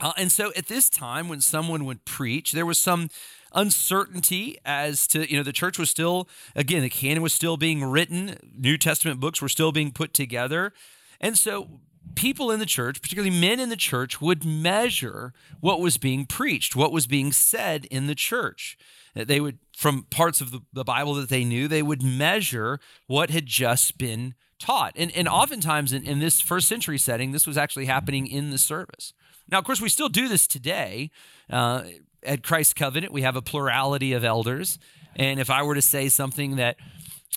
Uh, 0.00 0.12
and 0.16 0.32
so 0.32 0.50
at 0.56 0.66
this 0.66 0.88
time, 0.88 1.28
when 1.28 1.42
someone 1.42 1.84
would 1.84 2.06
preach, 2.06 2.52
there 2.52 2.64
was 2.64 2.78
some 2.78 3.10
uncertainty 3.52 4.56
as 4.64 5.06
to, 5.08 5.30
you 5.30 5.36
know, 5.36 5.42
the 5.42 5.52
church 5.52 5.78
was 5.78 5.90
still, 5.90 6.26
again, 6.56 6.80
the 6.80 6.88
canon 6.88 7.22
was 7.22 7.34
still 7.34 7.58
being 7.58 7.84
written, 7.84 8.38
New 8.56 8.78
Testament 8.78 9.20
books 9.20 9.42
were 9.42 9.48
still 9.48 9.72
being 9.72 9.92
put 9.92 10.14
together. 10.14 10.72
And 11.20 11.36
so 11.36 11.80
people 12.14 12.50
in 12.50 12.60
the 12.60 12.66
church, 12.66 13.00
particularly 13.00 13.38
men 13.38 13.60
in 13.60 13.68
the 13.68 13.76
church, 13.76 14.20
would 14.20 14.44
measure 14.44 15.32
what 15.60 15.80
was 15.80 15.98
being 15.98 16.26
preached, 16.26 16.76
what 16.76 16.92
was 16.92 17.06
being 17.06 17.32
said 17.32 17.86
in 17.86 18.06
the 18.06 18.14
church. 18.14 18.76
They 19.14 19.40
would, 19.40 19.58
from 19.76 20.04
parts 20.04 20.40
of 20.40 20.52
the, 20.72 20.84
Bible 20.84 21.14
that 21.14 21.28
they 21.28 21.44
knew, 21.44 21.66
they 21.66 21.82
would 21.82 22.02
measure 22.02 22.78
what 23.06 23.30
had 23.30 23.46
just 23.46 23.98
been 23.98 24.34
taught. 24.58 24.92
And, 24.96 25.10
and 25.16 25.26
oftentimes 25.26 25.92
in, 25.92 26.04
in 26.04 26.20
this 26.20 26.40
first 26.40 26.68
century 26.68 26.98
setting, 26.98 27.32
this 27.32 27.46
was 27.46 27.58
actually 27.58 27.86
happening 27.86 28.26
in 28.26 28.50
the 28.50 28.58
service. 28.58 29.12
Now, 29.50 29.58
of 29.58 29.64
course, 29.64 29.80
we 29.80 29.88
still 29.88 30.08
do 30.08 30.28
this 30.28 30.46
today. 30.46 31.10
Uh, 31.48 31.84
at 32.22 32.42
Christ 32.42 32.76
Covenant, 32.76 33.12
we 33.12 33.22
have 33.22 33.36
a 33.36 33.42
plurality 33.42 34.12
of 34.12 34.24
elders. 34.24 34.78
And 35.16 35.40
if 35.40 35.50
I 35.50 35.62
were 35.62 35.74
to 35.74 35.82
say 35.82 36.08
something 36.08 36.56
that 36.56 36.76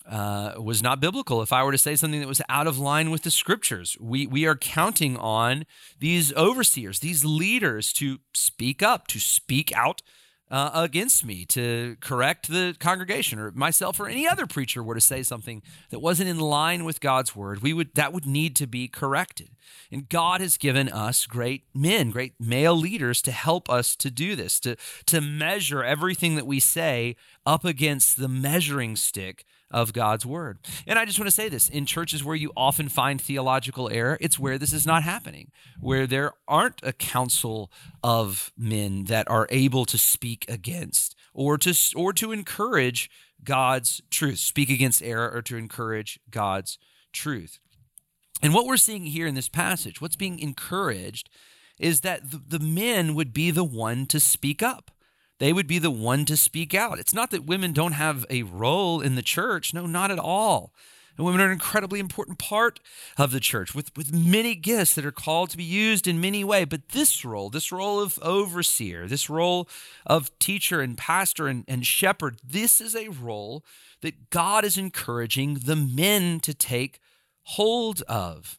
uh, 0.09 0.53
was 0.57 0.83
not 0.83 0.99
biblical, 0.99 1.41
if 1.41 1.53
I 1.53 1.63
were 1.63 1.71
to 1.71 1.77
say 1.77 1.95
something 1.95 2.19
that 2.19 2.27
was 2.27 2.41
out 2.49 2.67
of 2.67 2.77
line 2.77 3.09
with 3.09 3.23
the 3.23 3.31
scriptures, 3.31 3.97
we, 3.99 4.27
we 4.27 4.45
are 4.45 4.55
counting 4.55 5.17
on 5.17 5.65
these 5.99 6.33
overseers, 6.33 6.99
these 6.99 7.23
leaders 7.23 7.93
to 7.93 8.19
speak 8.33 8.83
up, 8.83 9.07
to 9.07 9.19
speak 9.19 9.71
out 9.73 10.01
uh, 10.53 10.69
against 10.75 11.25
me, 11.25 11.45
to 11.45 11.97
correct 11.99 12.47
the 12.47 12.75
congregation 12.79 13.39
or 13.39 13.51
myself 13.51 13.99
or 13.99 14.07
any 14.07 14.27
other 14.27 14.45
preacher 14.45 14.83
were 14.83 14.93
to 14.93 15.01
say 15.01 15.23
something 15.23 15.63
that 15.89 15.99
wasn't 15.99 16.29
in 16.29 16.39
line 16.39 16.85
with 16.85 17.01
God's 17.01 17.35
word, 17.35 17.63
we 17.63 17.73
would 17.73 17.95
that 17.95 18.13
would 18.13 18.27
need 18.27 18.55
to 18.57 18.67
be 18.67 18.87
corrected. 18.87 19.49
And 19.91 20.07
God 20.07 20.41
has 20.41 20.57
given 20.57 20.89
us 20.89 21.25
great 21.25 21.63
men, 21.73 22.11
great 22.11 22.33
male 22.39 22.75
leaders 22.75 23.19
to 23.23 23.31
help 23.31 23.67
us 23.67 23.95
to 23.95 24.11
do 24.11 24.35
this, 24.35 24.59
to, 24.59 24.75
to 25.07 25.21
measure 25.21 25.83
everything 25.83 26.35
that 26.35 26.45
we 26.45 26.59
say 26.59 27.15
up 27.45 27.65
against 27.65 28.17
the 28.17 28.27
measuring 28.27 28.95
stick 28.95 29.45
of 29.73 29.91
God's 29.91 30.25
word. 30.25 30.59
And 30.85 30.99
I 30.99 31.05
just 31.05 31.17
want 31.17 31.27
to 31.27 31.35
say 31.35 31.49
this 31.49 31.67
in 31.67 31.85
churches 31.85 32.23
where 32.23 32.35
you 32.35 32.51
often 32.55 32.89
find 32.89 33.19
theological 33.19 33.89
error, 33.91 34.17
it's 34.21 34.37
where 34.37 34.57
this 34.57 34.71
is 34.71 34.85
not 34.85 35.03
happening, 35.03 35.51
where 35.79 36.05
there 36.05 36.33
aren't 36.47 36.79
a 36.83 36.93
council 36.93 37.71
of 38.03 38.53
men 38.55 39.05
that 39.05 39.29
are 39.29 39.47
able 39.49 39.85
to 39.85 39.97
speak 39.97 40.45
against 40.47 41.15
or 41.33 41.57
to 41.57 41.73
or 41.95 42.13
to 42.13 42.31
encourage 42.31 43.09
God's 43.43 44.01
truth, 44.11 44.39
speak 44.39 44.69
against 44.69 45.01
error 45.01 45.29
or 45.33 45.41
to 45.41 45.57
encourage 45.57 46.19
God's 46.29 46.77
truth. 47.11 47.59
And 48.41 48.53
what 48.53 48.65
we're 48.65 48.77
seeing 48.77 49.05
here 49.05 49.25
in 49.25 49.35
this 49.35 49.49
passage, 49.49 50.01
what's 50.01 50.15
being 50.15 50.39
encouraged 50.39 51.29
is 51.79 52.01
that 52.01 52.29
the, 52.29 52.41
the 52.47 52.63
men 52.63 53.15
would 53.15 53.33
be 53.33 53.51
the 53.51 53.63
one 53.63 54.05
to 54.07 54.19
speak 54.19 54.61
up 54.61 54.91
they 55.39 55.53
would 55.53 55.67
be 55.67 55.79
the 55.79 55.91
one 55.91 56.25
to 56.25 56.37
speak 56.37 56.73
out. 56.73 56.99
It's 56.99 57.13
not 57.13 57.31
that 57.31 57.45
women 57.45 57.73
don't 57.73 57.93
have 57.93 58.25
a 58.29 58.43
role 58.43 59.01
in 59.01 59.15
the 59.15 59.21
church. 59.21 59.73
No, 59.73 59.85
not 59.85 60.11
at 60.11 60.19
all. 60.19 60.73
And 61.17 61.25
women 61.25 61.41
are 61.41 61.45
an 61.45 61.51
incredibly 61.51 61.99
important 61.99 62.39
part 62.39 62.79
of 63.17 63.31
the 63.31 63.39
church 63.39 63.75
with, 63.75 63.95
with 63.95 64.11
many 64.11 64.55
gifts 64.55 64.95
that 64.95 65.05
are 65.05 65.11
called 65.11 65.51
to 65.51 65.57
be 65.57 65.63
used 65.63 66.07
in 66.07 66.19
many 66.19 66.43
ways. 66.43 66.67
But 66.69 66.89
this 66.89 67.23
role, 67.23 67.49
this 67.49 67.71
role 67.71 67.99
of 67.99 68.17
overseer, 68.21 69.07
this 69.07 69.29
role 69.29 69.69
of 70.05 70.37
teacher 70.39 70.81
and 70.81 70.97
pastor 70.97 71.47
and, 71.47 71.65
and 71.67 71.85
shepherd, 71.85 72.39
this 72.43 72.81
is 72.81 72.95
a 72.95 73.09
role 73.09 73.63
that 74.01 74.31
God 74.31 74.65
is 74.65 74.77
encouraging 74.77 75.59
the 75.65 75.75
men 75.75 76.39
to 76.41 76.53
take 76.53 76.99
hold 77.43 78.01
of. 78.03 78.57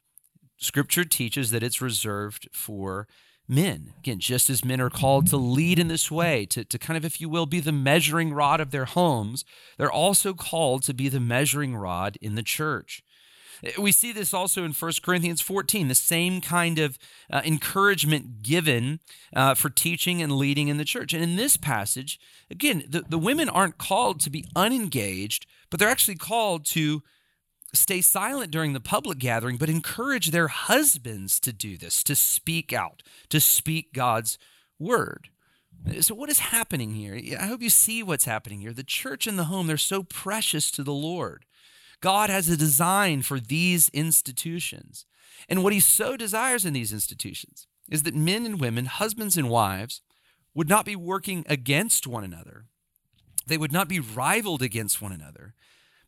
Scripture 0.57 1.05
teaches 1.05 1.51
that 1.51 1.63
it's 1.63 1.83
reserved 1.83 2.49
for 2.53 3.09
men. 3.49 3.93
Again, 3.99 4.19
just 4.21 4.49
as 4.49 4.65
men 4.65 4.81
are 4.81 4.91
called 4.91 5.27
to 5.29 5.37
lead 5.37 5.79
in 5.79 5.89
this 5.89 6.11
way, 6.11 6.47
to, 6.47 6.65
to 6.65 6.79
kind 6.79 6.97
of, 6.97 7.05
if 7.05 7.21
you 7.21 7.29
will, 7.29 7.47
be 7.47 7.61
the 7.61 7.73
measuring 7.73 8.33
rod 8.33 8.61
of 8.61 8.71
their 8.71 8.85
homes, 8.85 9.45
they're 9.77 9.93
also 9.93 10.33
called 10.35 10.83
to 10.85 10.95
be 10.95 11.09
the 11.09 11.21
measuring 11.21 11.77
rod 11.77 12.17
in 12.21 12.35
the 12.35 12.43
church. 12.43 13.03
We 13.79 13.93
see 13.93 14.13
this 14.13 14.35
also 14.35 14.65
in 14.65 14.73
1 14.73 14.93
Corinthians 15.03 15.41
14, 15.41 15.89
the 15.89 15.95
same 15.95 16.41
kind 16.41 16.79
of 16.79 16.99
uh, 17.33 17.41
encouragement 17.45 18.43
given 18.43 19.01
uh, 19.35 19.55
for 19.55 19.71
teaching 19.71 20.21
and 20.21 20.33
leading 20.33 20.69
in 20.69 20.77
the 20.77 20.85
church. 20.85 21.15
And 21.15 21.23
in 21.23 21.37
this 21.37 21.57
passage, 21.57 22.19
again, 22.51 22.85
the, 22.89 23.05
the 23.09 23.19
women 23.19 23.49
aren't 23.49 23.79
called 23.79 24.21
to 24.21 24.31
be 24.31 24.45
unengaged, 24.55 25.47
but 25.71 25.81
they're 25.81 25.89
actually 25.89 26.17
called 26.17 26.65
to 26.67 27.03
stay 27.75 28.01
silent 28.01 28.51
during 28.51 28.73
the 28.73 28.81
public 28.81 29.19
gathering, 29.19 29.57
but 29.57 29.69
encourage 29.69 30.31
their 30.31 30.49
husbands 30.49 31.39
to 31.41 31.53
do 31.53 31.77
this, 31.77 32.03
to 32.05 32.15
speak 32.15 32.73
out, 32.73 33.03
to 33.29 33.41
speak 33.41 33.93
God's 33.93 34.39
word. 34.79 35.29
So, 36.01 36.15
what 36.15 36.31
is 36.31 36.39
happening 36.39 36.95
here? 36.95 37.21
I 37.39 37.47
hope 37.47 37.61
you 37.61 37.71
see 37.71 38.03
what's 38.03 38.25
happening 38.25 38.61
here. 38.61 38.73
The 38.73 38.83
church 38.83 39.27
and 39.27 39.39
the 39.39 39.45
home, 39.45 39.67
they're 39.67 39.77
so 39.77 40.03
precious 40.03 40.71
to 40.73 40.83
the 40.83 40.95
Lord. 40.95 41.45
God 42.01 42.31
has 42.31 42.49
a 42.49 42.57
design 42.57 43.23
for 43.23 43.39
these 43.39 43.89
institutions. 43.91 45.07
And 45.49 45.63
what 45.63 45.73
he 45.73 45.81
so 45.81 46.17
desires 46.17 46.65
in 46.65 46.73
these 46.73 46.93
institutions 46.93 47.67
is 47.91 48.03
that 48.05 48.15
men 48.15 48.47
and 48.47 48.61
women, 48.61 48.87
husbands 48.87 49.37
and 49.37 49.51
wives, 49.51 50.01
would 50.55 50.69
not 50.69 50.87
be 50.87 50.97
working 50.97 51.45
against 51.49 52.07
one 52.07 52.25
another. 52.25 52.67
They 53.47 53.59
would 53.59 53.73
not 53.73 53.89
be 53.89 54.01
rivaled 54.01 54.63
against 54.63 55.03
one 55.03 55.13
another, 55.13 55.55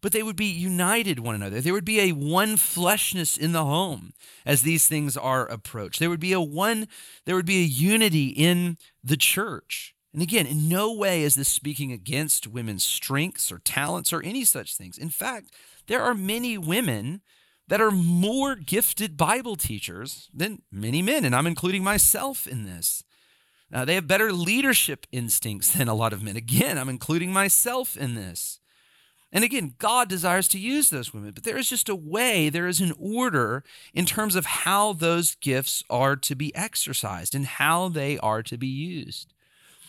but 0.01 0.13
they 0.13 0.23
would 0.23 0.37
be 0.37 0.47
united 0.47 1.19
one 1.19 1.35
another. 1.35 1.61
There 1.61 1.73
would 1.73 1.85
be 1.85 2.01
a 2.01 2.13
one 2.13 2.57
fleshness 2.57 3.37
in 3.37 3.53
the 3.53 3.65
home 3.65 4.13
as 4.45 4.63
these 4.63 4.89
things 4.89 5.17
are 5.17 5.47
approached. 5.47 6.01
There 6.01 6.11
would 6.11 6.21
be 6.21 6.33
a 6.33 6.41
one, 6.41 6.89
there 7.25 7.35
would 7.35 7.47
be 7.47 7.63
a 7.63 7.67
unity 7.67 8.29
in 8.29 8.77
the 9.03 9.17
church. 9.17 9.95
And 10.13 10.23
again, 10.23 10.47
in 10.47 10.69
no 10.69 10.93
way 10.93 11.23
is 11.23 11.35
this 11.35 11.49
speaking 11.49 11.93
against 11.93 12.47
women's 12.47 12.85
strengths 12.85 13.53
or 13.53 13.59
talents 13.59 14.13
or 14.13 14.23
any 14.23 14.45
such 14.45 14.75
things. 14.75 14.97
In 14.97 15.11
fact, 15.11 15.51
there 15.89 16.03
are 16.03 16.15
many 16.15 16.57
women 16.57 17.21
that 17.69 17.81
are 17.81 17.91
more 17.91 18.55
gifted 18.55 19.17
Bible 19.17 19.57
teachers 19.57 20.31
than 20.33 20.63
many 20.71 21.03
men, 21.03 21.25
and 21.25 21.35
I'm 21.35 21.47
including 21.47 21.85
myself 21.85 22.47
in 22.47 22.65
this. 22.65 23.03
Uh, 23.73 23.85
they 23.85 23.97
have 23.97 24.07
better 24.07 24.33
leadership 24.33 25.07
instincts 25.11 25.73
than 25.73 25.89
a 25.89 25.95
lot 25.95 26.13
of 26.13 26.23
men. 26.23 26.37
Again, 26.37 26.79
I'm 26.79 26.89
including 26.89 27.33
myself 27.33 27.97
in 27.97 28.15
this. 28.15 28.61
And 29.37 29.45
again, 29.45 29.75
God 29.77 30.09
desires 30.09 30.49
to 30.49 30.59
use 30.59 30.89
those 30.89 31.13
women, 31.13 31.33
but 31.33 31.45
there 31.45 31.59
is 31.59 31.69
just 31.69 31.91
a 31.91 31.95
way, 31.95 32.49
there 32.49 32.67
is 32.67 32.81
an 32.81 32.95
order 32.99 33.65
in 33.93 34.07
terms 34.07 34.35
of 34.35 34.47
how 34.47 34.95
those 34.95 35.35
gifts 35.35 35.85
are 35.91 36.17
to 36.17 36.35
be 36.35 36.57
exercised 36.57 37.35
and 37.35 37.45
how 37.45 37.91
they 37.91 38.17
are 38.21 38.43
to 38.43 38.57
be 38.57 38.67
used. 38.67 39.35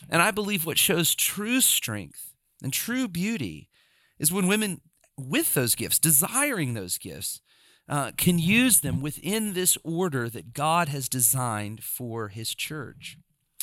And 0.10 0.22
I 0.22 0.32
believe 0.32 0.66
what 0.66 0.78
shows 0.78 1.16
true 1.16 1.62
strength 1.62 2.34
and 2.62 2.74
true 2.74 3.08
beauty 3.08 3.70
is 4.20 4.34
when 4.34 4.48
women 4.48 4.82
with 5.18 5.54
those 5.54 5.76
gifts, 5.76 5.98
desiring 5.98 6.74
those 6.74 6.98
gifts, 6.98 7.40
uh, 7.88 8.12
can 8.18 8.40
use 8.40 8.82
them 8.82 9.02
within 9.02 9.54
this 9.54 9.78
order 9.86 10.30
that 10.30 10.52
God 10.52 10.90
has 10.90 11.08
designed 11.08 11.86
for 11.86 12.28
his 12.28 12.54
church. 12.54 13.18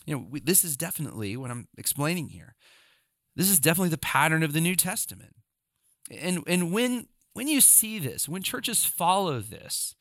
You 0.07 0.17
know, 0.17 0.27
we, 0.31 0.41
this 0.41 0.65
is 0.65 0.79
definitely 0.79 1.37
what 1.37 1.51
I'm 1.51 1.69
explaining 1.77 2.31
here. 2.31 2.55
This 3.37 3.51
is 3.51 3.61
definitely 3.61 3.91
the 3.91 3.99
pattern 3.99 4.43
of 4.43 4.55
the 4.55 4.63
New 4.63 4.77
Testament. 4.77 5.35
And 6.11 6.43
and 6.47 6.73
when 6.73 7.07
when 7.33 7.49
you 7.49 7.61
see 7.61 7.99
this, 7.99 8.29
when 8.29 8.43
churches 8.43 8.85
follow 8.85 9.41
this, 9.41 9.95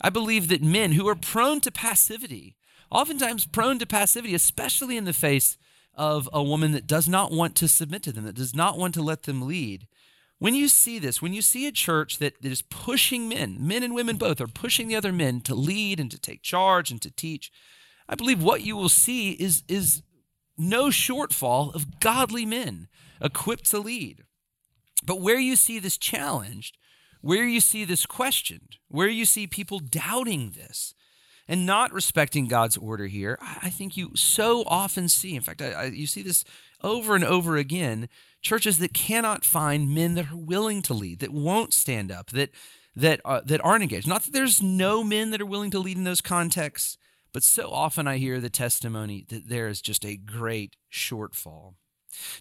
I 0.00 0.10
believe 0.10 0.48
that 0.48 0.62
men 0.62 0.92
who 0.92 1.08
are 1.08 1.14
prone 1.14 1.60
to 1.60 1.70
passivity, 1.70 2.56
oftentimes 2.90 3.46
prone 3.46 3.78
to 3.78 3.86
passivity, 3.86 4.34
especially 4.34 4.96
in 4.96 5.04
the 5.04 5.12
face 5.12 5.56
of 5.94 6.28
a 6.32 6.42
woman 6.42 6.72
that 6.72 6.86
does 6.86 7.08
not 7.08 7.30
want 7.30 7.54
to 7.56 7.68
submit 7.68 8.02
to 8.04 8.12
them, 8.12 8.24
that 8.24 8.34
does 8.34 8.54
not 8.54 8.78
want 8.78 8.94
to 8.94 9.02
let 9.02 9.24
them 9.24 9.42
lead. 9.42 9.86
When 10.38 10.54
you 10.54 10.68
see 10.68 10.98
this, 10.98 11.20
when 11.20 11.34
you 11.34 11.42
see 11.42 11.66
a 11.66 11.72
church 11.72 12.16
that, 12.18 12.40
that 12.40 12.50
is 12.50 12.62
pushing 12.62 13.28
men, 13.28 13.58
men 13.60 13.82
and 13.82 13.94
women 13.94 14.16
both 14.16 14.40
are 14.40 14.46
pushing 14.46 14.88
the 14.88 14.96
other 14.96 15.12
men 15.12 15.42
to 15.42 15.54
lead 15.54 16.00
and 16.00 16.10
to 16.10 16.18
take 16.18 16.42
charge 16.42 16.90
and 16.90 17.00
to 17.02 17.10
teach, 17.10 17.52
I 18.08 18.14
believe 18.14 18.42
what 18.42 18.62
you 18.62 18.74
will 18.74 18.88
see 18.88 19.32
is, 19.32 19.62
is 19.68 20.02
no 20.56 20.86
shortfall 20.86 21.74
of 21.74 22.00
godly 22.00 22.46
men 22.46 22.88
equipped 23.20 23.70
to 23.70 23.80
lead. 23.80 24.24
But 25.04 25.20
where 25.20 25.38
you 25.38 25.56
see 25.56 25.78
this 25.78 25.96
challenged, 25.96 26.76
where 27.20 27.44
you 27.44 27.60
see 27.60 27.84
this 27.84 28.06
questioned, 28.06 28.76
where 28.88 29.08
you 29.08 29.24
see 29.24 29.46
people 29.46 29.78
doubting 29.78 30.50
this 30.50 30.94
and 31.48 31.66
not 31.66 31.92
respecting 31.92 32.46
God's 32.46 32.76
order 32.76 33.06
here, 33.06 33.38
I 33.40 33.70
think 33.70 33.96
you 33.96 34.12
so 34.14 34.64
often 34.66 35.08
see, 35.08 35.34
in 35.34 35.42
fact, 35.42 35.62
I, 35.62 35.70
I, 35.72 35.84
you 35.86 36.06
see 36.06 36.22
this 36.22 36.44
over 36.82 37.14
and 37.14 37.24
over 37.24 37.56
again, 37.56 38.08
churches 38.40 38.78
that 38.78 38.94
cannot 38.94 39.44
find 39.44 39.94
men 39.94 40.14
that 40.14 40.32
are 40.32 40.36
willing 40.36 40.82
to 40.82 40.94
lead, 40.94 41.18
that 41.20 41.32
won't 41.32 41.74
stand 41.74 42.10
up, 42.10 42.30
that 42.30 42.50
that 42.96 43.20
uh, 43.24 43.40
that 43.44 43.64
aren't 43.64 43.82
engaged. 43.82 44.08
Not 44.08 44.24
that 44.24 44.32
there's 44.32 44.62
no 44.62 45.04
men 45.04 45.30
that 45.30 45.40
are 45.40 45.46
willing 45.46 45.70
to 45.70 45.78
lead 45.78 45.96
in 45.96 46.04
those 46.04 46.20
contexts, 46.20 46.98
but 47.32 47.42
so 47.42 47.70
often 47.70 48.08
I 48.08 48.18
hear 48.18 48.40
the 48.40 48.50
testimony 48.50 49.24
that 49.28 49.48
there 49.48 49.68
is 49.68 49.80
just 49.80 50.04
a 50.04 50.16
great 50.16 50.76
shortfall. 50.92 51.74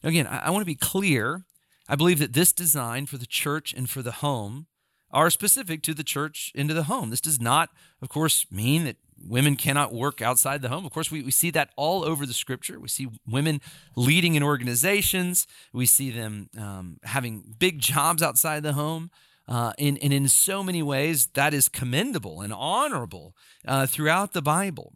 Now, 0.03 0.09
again, 0.09 0.27
I, 0.27 0.39
I 0.39 0.49
want 0.49 0.61
to 0.61 0.65
be 0.65 0.75
clear 0.75 1.45
I 1.89 1.95
believe 1.95 2.19
that 2.19 2.33
this 2.33 2.53
design 2.53 3.07
for 3.07 3.17
the 3.17 3.25
church 3.25 3.73
and 3.73 3.89
for 3.89 4.03
the 4.03 4.11
home 4.11 4.67
are 5.11 5.31
specific 5.31 5.81
to 5.81 5.95
the 5.95 6.03
church 6.03 6.51
into 6.53 6.75
the 6.75 6.83
home. 6.83 7.09
This 7.09 7.19
does 7.19 7.41
not, 7.41 7.69
of 7.99 8.09
course, 8.09 8.45
mean 8.51 8.85
that 8.85 8.97
women 9.27 9.55
cannot 9.55 9.91
work 9.91 10.21
outside 10.21 10.61
the 10.61 10.69
home. 10.69 10.85
Of 10.85 10.93
course, 10.93 11.09
we, 11.09 11.23
we 11.23 11.31
see 11.31 11.49
that 11.49 11.71
all 11.75 12.05
over 12.05 12.27
the 12.27 12.33
scripture. 12.33 12.79
We 12.79 12.89
see 12.89 13.07
women 13.27 13.59
leading 13.95 14.35
in 14.35 14.43
organizations, 14.43 15.47
we 15.73 15.87
see 15.87 16.11
them 16.11 16.49
um, 16.55 16.99
having 17.03 17.55
big 17.57 17.79
jobs 17.79 18.21
outside 18.21 18.61
the 18.61 18.73
home. 18.73 19.09
Uh, 19.47 19.73
and, 19.79 19.97
and 20.03 20.13
in 20.13 20.27
so 20.27 20.61
many 20.61 20.83
ways, 20.83 21.25
that 21.33 21.55
is 21.55 21.67
commendable 21.67 22.41
and 22.41 22.53
honorable 22.53 23.35
uh, 23.65 23.87
throughout 23.87 24.33
the 24.33 24.43
Bible. 24.43 24.93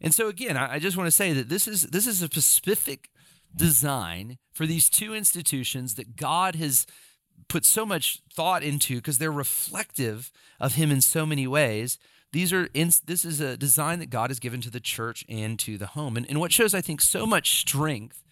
And 0.00 0.12
so, 0.12 0.26
again, 0.26 0.56
I, 0.56 0.74
I 0.74 0.78
just 0.80 0.96
want 0.96 1.06
to 1.06 1.12
say 1.12 1.32
that 1.32 1.48
this 1.48 1.68
is 1.68 1.82
this 1.82 2.08
is 2.08 2.20
a 2.20 2.28
specific 2.40 3.10
design 3.56 4.38
for 4.52 4.66
these 4.66 4.88
two 4.88 5.14
institutions 5.14 5.94
that 5.94 6.16
God 6.16 6.56
has 6.56 6.86
put 7.48 7.64
so 7.64 7.84
much 7.84 8.20
thought 8.32 8.62
into 8.62 8.96
because 8.96 9.18
they're 9.18 9.32
reflective 9.32 10.30
of 10.60 10.74
him 10.74 10.90
in 10.90 11.00
so 11.00 11.26
many 11.26 11.46
ways. 11.46 11.98
These 12.32 12.52
are 12.52 12.68
in, 12.72 12.90
this 13.06 13.24
is 13.24 13.40
a 13.40 13.56
design 13.56 13.98
that 13.98 14.08
god 14.08 14.30
has 14.30 14.38
given 14.38 14.60
to 14.62 14.70
the 14.70 14.80
church 14.80 15.24
and 15.28 15.58
to 15.58 15.76
the 15.76 15.88
home. 15.88 16.16
And, 16.16 16.26
and 16.28 16.40
what 16.40 16.52
shows 16.52 16.72
i 16.74 16.80
think 16.80 17.00
so 17.00 17.26
much 17.26 17.60
strength 17.60 18.24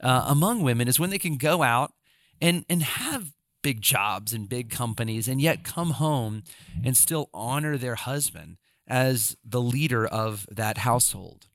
uh, 0.00 0.24
among 0.26 0.62
women 0.62 0.88
is 0.88 0.98
when 0.98 1.10
they 1.10 1.18
can 1.18 1.36
go 1.36 1.62
out 1.62 1.92
and 2.40 2.64
and 2.68 2.82
have 2.82 3.32
big 3.62 3.80
jobs 3.80 4.32
and 4.32 4.48
big 4.48 4.70
companies 4.70 5.28
and 5.28 5.40
yet 5.40 5.64
come 5.64 5.92
home 5.92 6.42
and 6.84 6.96
still 6.96 7.30
honor 7.32 7.76
their 7.76 7.94
husband 7.94 8.58
as 8.86 9.36
the 9.44 9.60
leader 9.60 10.06
of 10.06 10.46
that 10.50 10.78
household 10.78 11.46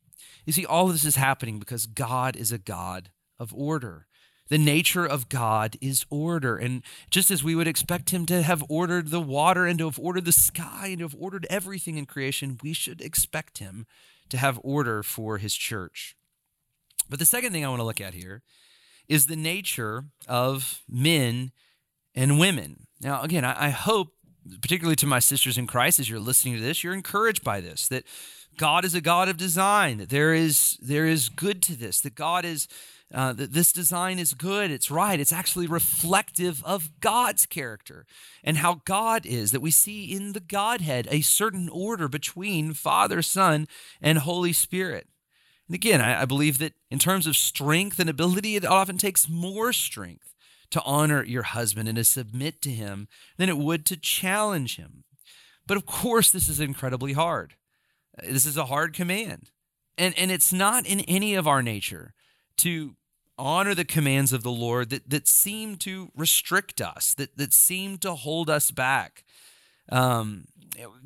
you 0.46 0.54
see, 0.54 0.66
all 0.66 0.88
of 0.88 0.94
this 0.94 1.06
is 1.06 1.16
happening 1.16 1.60
because 1.60 1.86
God 1.86 2.36
is 2.36 2.52
a 2.52 2.58
God 2.58 3.10
of 3.40 3.54
order. 3.54 4.08
The 4.50 4.58
nature 4.58 5.06
of 5.06 5.30
God 5.30 5.78
is 5.80 6.06
order. 6.10 6.58
And 6.58 6.82
just 7.12 7.30
as 7.30 7.44
we 7.44 7.56
would 7.56 7.68
expect 7.68 8.10
Him 8.10 8.26
to 8.28 8.42
have 8.42 8.64
ordered 8.68 9.10
the 9.10 9.22
water 9.22 9.66
and 9.66 9.78
to 9.80 9.86
have 9.86 10.00
ordered 10.00 10.26
the 10.26 10.32
sky 10.32 10.88
and 10.88 11.00
to 11.00 11.06
have 11.06 11.16
ordered 11.18 11.46
everything 11.50 11.98
in 11.98 12.06
creation, 12.06 12.58
we 12.64 12.74
should 12.74 13.00
expect 13.00 13.60
Him 13.60 13.86
to 14.30 14.38
have 14.38 14.60
order 14.64 15.04
for 15.04 15.38
His 15.38 15.54
church. 15.54 16.16
But 17.10 17.20
the 17.20 17.26
second 17.26 17.52
thing 17.52 17.64
I 17.64 17.70
want 17.70 17.80
to 17.80 17.86
look 17.86 18.02
at 18.02 18.14
here 18.14 18.42
is 19.08 19.26
the 19.26 19.36
nature 19.36 20.06
of 20.28 20.82
men 20.88 21.52
and 22.16 22.40
women. 22.40 22.88
Now, 23.02 23.22
again, 23.22 23.46
I, 23.46 23.70
hope, 23.70 24.14
particularly 24.62 24.96
to 24.98 25.08
my 25.08 25.20
sisters 25.20 25.58
in 25.58 25.68
Christ, 25.68 26.00
as 26.00 26.10
you're 26.10 26.20
listening 26.20 26.56
to 26.56 26.62
this, 26.62 26.84
you're 26.84 26.94
encouraged 26.94 27.44
by 27.44 27.62
this, 27.62 27.88
that 27.88 28.06
God 28.58 28.84
is 28.86 28.96
a 28.96 29.02
God 29.02 29.30
of 29.30 29.38
design, 29.38 29.98
that 29.98 30.10
there 30.10 30.34
is, 30.34 30.78
there 30.82 31.06
is 31.06 31.30
good 31.30 31.62
to 31.64 31.76
this, 31.76 32.02
that 32.02 32.16
God 32.16 32.46
is, 32.46 32.68
uh, 33.14 33.34
that 33.34 33.54
this 33.54 33.72
design 33.72 34.20
is 34.20 34.34
good, 34.34 34.70
it's 34.70 34.92
right, 34.92 35.20
it's 35.20 35.34
actually 35.34 35.68
reflective 35.68 36.64
of 36.64 37.00
God's 37.00 37.46
character 37.46 38.06
and 38.44 38.58
how 38.58 38.82
God 38.86 39.26
is, 39.26 39.52
that 39.52 39.62
we 39.62 39.72
see 39.72 40.14
in 40.14 40.34
the 40.34 40.40
Godhead 40.40 41.08
a 41.10 41.22
certain 41.22 41.70
order 41.70 42.08
between 42.08 42.74
Father, 42.74 43.22
Son, 43.22 43.68
and 44.02 44.20
Holy 44.20 44.54
Spirit. 44.54 45.08
And 45.68 45.76
again, 45.76 46.02
I, 46.02 46.24
I 46.24 46.26
believe 46.26 46.58
that 46.58 46.74
in 46.92 47.00
terms 47.00 47.28
of 47.28 47.38
strength 47.38 48.00
and 48.00 48.10
ability, 48.10 48.56
it 48.56 48.66
often 48.66 48.98
takes 48.98 49.30
more 49.30 49.72
strength 49.72 50.29
to 50.72 50.82
honor 50.84 51.24
your 51.24 51.44
husband 51.44 51.88
and 51.90 51.98
to 51.98 52.04
submit 52.04 52.62
to 52.62 52.70
him 52.70 53.08
than 53.38 53.50
it 53.50 53.58
would 53.58 53.86
to 53.88 53.98
challenge 53.98 54.78
him. 54.78 55.04
But 55.68 55.78
of 55.78 55.86
course, 55.86 56.32
this 56.32 56.50
is 56.50 56.60
incredibly 56.60 57.14
hard. 57.14 57.56
This 58.24 58.46
is 58.46 58.58
a 58.58 58.66
hard 58.66 58.94
command. 58.94 59.52
And, 59.98 60.18
and 60.18 60.32
it's 60.32 60.54
not 60.54 60.86
in 60.86 61.02
any 61.02 61.36
of 61.36 61.48
our 61.48 61.62
nature 61.62 62.14
to 62.58 62.96
honor 63.38 63.74
the 63.74 63.86
commands 63.86 64.34
of 64.34 64.44
the 64.44 64.52
Lord 64.52 64.90
that, 64.90 65.10
that 65.10 65.28
seem 65.28 65.78
to 65.78 66.12
restrict 66.16 66.82
us, 66.82 67.14
that, 67.16 67.38
that 67.38 67.54
seem 67.54 67.98
to 68.00 68.16
hold 68.16 68.50
us 68.50 68.72
back. 68.72 69.24
Um, 69.92 70.46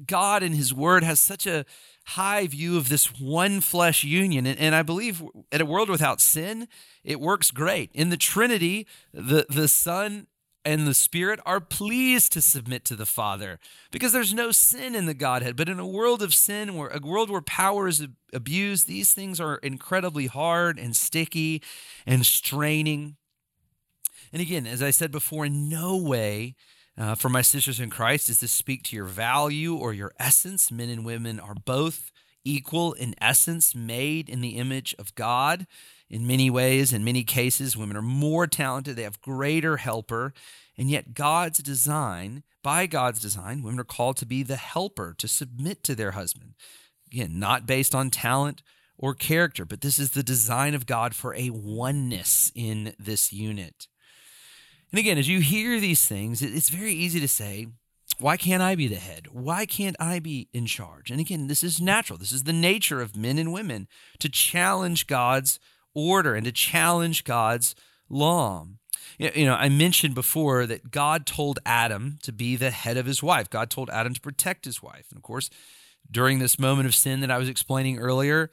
God 0.05 0.43
and 0.43 0.55
His 0.55 0.73
Word 0.73 1.03
has 1.03 1.19
such 1.19 1.47
a 1.47 1.65
high 2.05 2.47
view 2.47 2.77
of 2.77 2.89
this 2.89 3.19
one 3.19 3.61
flesh 3.61 4.03
union. 4.03 4.45
And, 4.45 4.59
and 4.59 4.75
I 4.75 4.81
believe 4.81 5.23
in 5.51 5.61
a 5.61 5.65
world 5.65 5.89
without 5.89 6.21
sin, 6.21 6.67
it 7.03 7.19
works 7.19 7.51
great. 7.51 7.89
In 7.93 8.09
the 8.09 8.17
Trinity, 8.17 8.87
the, 9.13 9.45
the 9.49 9.67
Son 9.67 10.27
and 10.65 10.87
the 10.87 10.93
Spirit 10.93 11.39
are 11.45 11.59
pleased 11.59 12.31
to 12.33 12.41
submit 12.41 12.85
to 12.85 12.95
the 12.95 13.05
Father 13.05 13.59
because 13.91 14.11
there's 14.13 14.33
no 14.33 14.51
sin 14.51 14.95
in 14.95 15.05
the 15.05 15.13
Godhead. 15.13 15.55
But 15.55 15.69
in 15.69 15.79
a 15.79 15.87
world 15.87 16.21
of 16.21 16.33
sin, 16.33 16.75
where 16.75 16.89
a 16.89 16.99
world 16.99 17.29
where 17.29 17.41
power 17.41 17.87
is 17.87 18.05
abused, 18.33 18.87
these 18.87 19.13
things 19.13 19.39
are 19.39 19.55
incredibly 19.57 20.27
hard 20.27 20.79
and 20.79 20.95
sticky 20.95 21.61
and 22.05 22.25
straining. 22.25 23.17
And 24.31 24.41
again, 24.41 24.65
as 24.65 24.81
I 24.81 24.91
said 24.91 25.11
before, 25.11 25.45
in 25.45 25.69
no 25.69 25.97
way 25.97 26.55
uh, 26.97 27.15
for 27.15 27.29
my 27.29 27.41
sisters 27.41 27.79
in 27.79 27.89
Christ 27.89 28.27
does 28.27 28.39
this 28.39 28.51
speak 28.51 28.83
to 28.83 28.95
your 28.95 29.05
value 29.05 29.75
or 29.75 29.93
your 29.93 30.13
essence. 30.19 30.71
Men 30.71 30.89
and 30.89 31.05
women 31.05 31.39
are 31.39 31.55
both 31.55 32.11
equal 32.45 32.93
in 32.93 33.15
essence, 33.19 33.73
made 33.73 34.29
in 34.29 34.41
the 34.41 34.57
image 34.57 34.93
of 34.99 35.15
God 35.15 35.65
in 36.09 36.27
many 36.27 36.49
ways. 36.49 36.93
In 36.93 37.03
many 37.03 37.23
cases, 37.23 37.77
women 37.77 37.97
are 37.97 38.01
more 38.01 38.47
talented, 38.47 38.95
they 38.95 39.03
have 39.03 39.21
greater 39.21 39.77
helper. 39.77 40.33
And 40.77 40.89
yet, 40.89 41.13
God's 41.13 41.59
design, 41.59 42.43
by 42.61 42.85
God's 42.85 43.19
design, 43.19 43.63
women 43.63 43.79
are 43.79 43.85
called 43.85 44.17
to 44.17 44.25
be 44.25 44.43
the 44.43 44.55
helper, 44.55 45.15
to 45.17 45.27
submit 45.27 45.83
to 45.83 45.95
their 45.95 46.11
husband. 46.11 46.55
Again, 47.11 47.39
not 47.39 47.67
based 47.67 47.93
on 47.93 48.09
talent 48.09 48.63
or 48.97 49.13
character, 49.13 49.65
but 49.65 49.81
this 49.81 49.99
is 49.99 50.11
the 50.11 50.23
design 50.23 50.73
of 50.73 50.85
God 50.85 51.15
for 51.15 51.35
a 51.35 51.49
oneness 51.51 52.51
in 52.55 52.95
this 52.99 53.31
unit. 53.31 53.87
And 54.93 54.99
again, 54.99 55.17
as 55.17 55.27
you 55.27 55.39
hear 55.39 55.79
these 55.79 56.05
things, 56.05 56.43
it's 56.43 56.69
very 56.69 56.93
easy 56.93 57.19
to 57.19 57.27
say, 57.27 57.65
why 58.19 58.37
can't 58.37 58.61
I 58.61 58.75
be 58.75 58.87
the 58.87 58.97
head? 58.97 59.25
Why 59.31 59.65
can't 59.65 59.95
I 59.99 60.19
be 60.19 60.49
in 60.53 60.67
charge? 60.67 61.09
And 61.09 61.19
again, 61.19 61.47
this 61.47 61.63
is 61.63 61.81
natural. 61.81 62.19
This 62.19 62.31
is 62.31 62.43
the 62.43 62.53
nature 62.53 63.01
of 63.01 63.17
men 63.17 63.39
and 63.39 63.51
women 63.51 63.87
to 64.19 64.29
challenge 64.29 65.07
God's 65.07 65.59
order 65.95 66.35
and 66.35 66.45
to 66.45 66.51
challenge 66.51 67.23
God's 67.23 67.73
law. 68.07 68.67
You 69.17 69.45
know, 69.45 69.55
I 69.55 69.67
mentioned 69.67 70.13
before 70.13 70.67
that 70.67 70.91
God 70.91 71.25
told 71.25 71.57
Adam 71.65 72.19
to 72.21 72.31
be 72.31 72.55
the 72.55 72.69
head 72.69 72.95
of 72.95 73.07
his 73.07 73.23
wife. 73.23 73.49
God 73.49 73.71
told 73.71 73.89
Adam 73.89 74.13
to 74.13 74.21
protect 74.21 74.65
his 74.65 74.83
wife. 74.83 75.07
And 75.09 75.17
of 75.17 75.23
course, 75.23 75.49
during 76.11 76.37
this 76.37 76.59
moment 76.59 76.85
of 76.85 76.93
sin 76.93 77.21
that 77.21 77.31
I 77.31 77.39
was 77.39 77.49
explaining 77.49 77.97
earlier, 77.97 78.51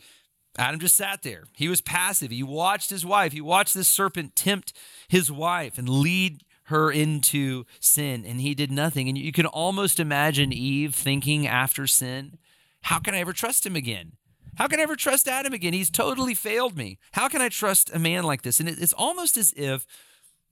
Adam 0.58 0.80
just 0.80 0.96
sat 0.96 1.22
there. 1.22 1.44
He 1.56 1.68
was 1.68 1.80
passive. 1.80 2.30
He 2.30 2.42
watched 2.42 2.90
his 2.90 3.06
wife. 3.06 3.32
He 3.32 3.40
watched 3.40 3.74
this 3.74 3.88
serpent 3.88 4.34
tempt 4.34 4.72
his 5.08 5.30
wife 5.30 5.78
and 5.78 5.88
lead 5.88 6.42
her 6.64 6.90
into 6.90 7.64
sin, 7.80 8.24
and 8.24 8.40
he 8.40 8.54
did 8.54 8.70
nothing. 8.70 9.08
And 9.08 9.18
you 9.18 9.32
can 9.32 9.46
almost 9.46 10.00
imagine 10.00 10.52
Eve 10.52 10.94
thinking 10.94 11.46
after 11.46 11.86
sin, 11.86 12.38
How 12.82 12.98
can 12.98 13.14
I 13.14 13.18
ever 13.18 13.32
trust 13.32 13.66
him 13.66 13.76
again? 13.76 14.12
How 14.56 14.66
can 14.66 14.80
I 14.80 14.82
ever 14.82 14.96
trust 14.96 15.28
Adam 15.28 15.52
again? 15.52 15.72
He's 15.72 15.90
totally 15.90 16.34
failed 16.34 16.76
me. 16.76 16.98
How 17.12 17.28
can 17.28 17.40
I 17.40 17.48
trust 17.48 17.90
a 17.94 17.98
man 17.98 18.24
like 18.24 18.42
this? 18.42 18.60
And 18.60 18.68
it's 18.68 18.92
almost 18.92 19.36
as 19.36 19.52
if 19.56 19.86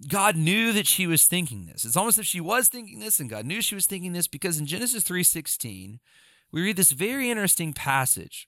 God 0.06 0.36
knew 0.36 0.72
that 0.72 0.86
she 0.86 1.06
was 1.06 1.26
thinking 1.26 1.66
this. 1.66 1.84
It's 1.84 1.96
almost 1.96 2.18
as 2.18 2.22
if 2.22 2.26
she 2.26 2.40
was 2.40 2.68
thinking 2.68 3.00
this 3.00 3.18
and 3.18 3.28
God 3.28 3.44
knew 3.44 3.60
she 3.60 3.74
was 3.74 3.86
thinking 3.86 4.12
this 4.12 4.28
because 4.28 4.58
in 4.58 4.66
Genesis 4.66 5.04
3:16, 5.04 5.98
we 6.50 6.62
read 6.62 6.76
this 6.76 6.92
very 6.92 7.30
interesting 7.30 7.72
passage 7.72 8.47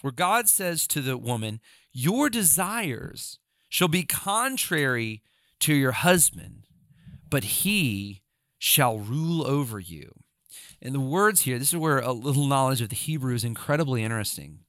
where 0.00 0.12
God 0.12 0.48
says 0.48 0.86
to 0.88 1.00
the 1.00 1.16
woman, 1.18 1.60
"Your 1.92 2.30
desires 2.30 3.38
shall 3.68 3.88
be 3.88 4.04
contrary 4.04 5.22
to 5.60 5.74
your 5.74 5.92
husband, 5.92 6.66
but 7.28 7.44
he 7.44 8.22
shall 8.58 8.98
rule 8.98 9.46
over 9.46 9.78
you." 9.78 10.24
And 10.82 10.94
the 10.94 11.00
words 11.00 11.42
here, 11.42 11.58
this 11.58 11.72
is 11.72 11.78
where 11.78 11.98
a 11.98 12.12
little 12.12 12.46
knowledge 12.46 12.80
of 12.80 12.88
the 12.88 12.96
Hebrew 12.96 13.34
is 13.34 13.44
incredibly 13.44 14.02
interesting 14.02 14.64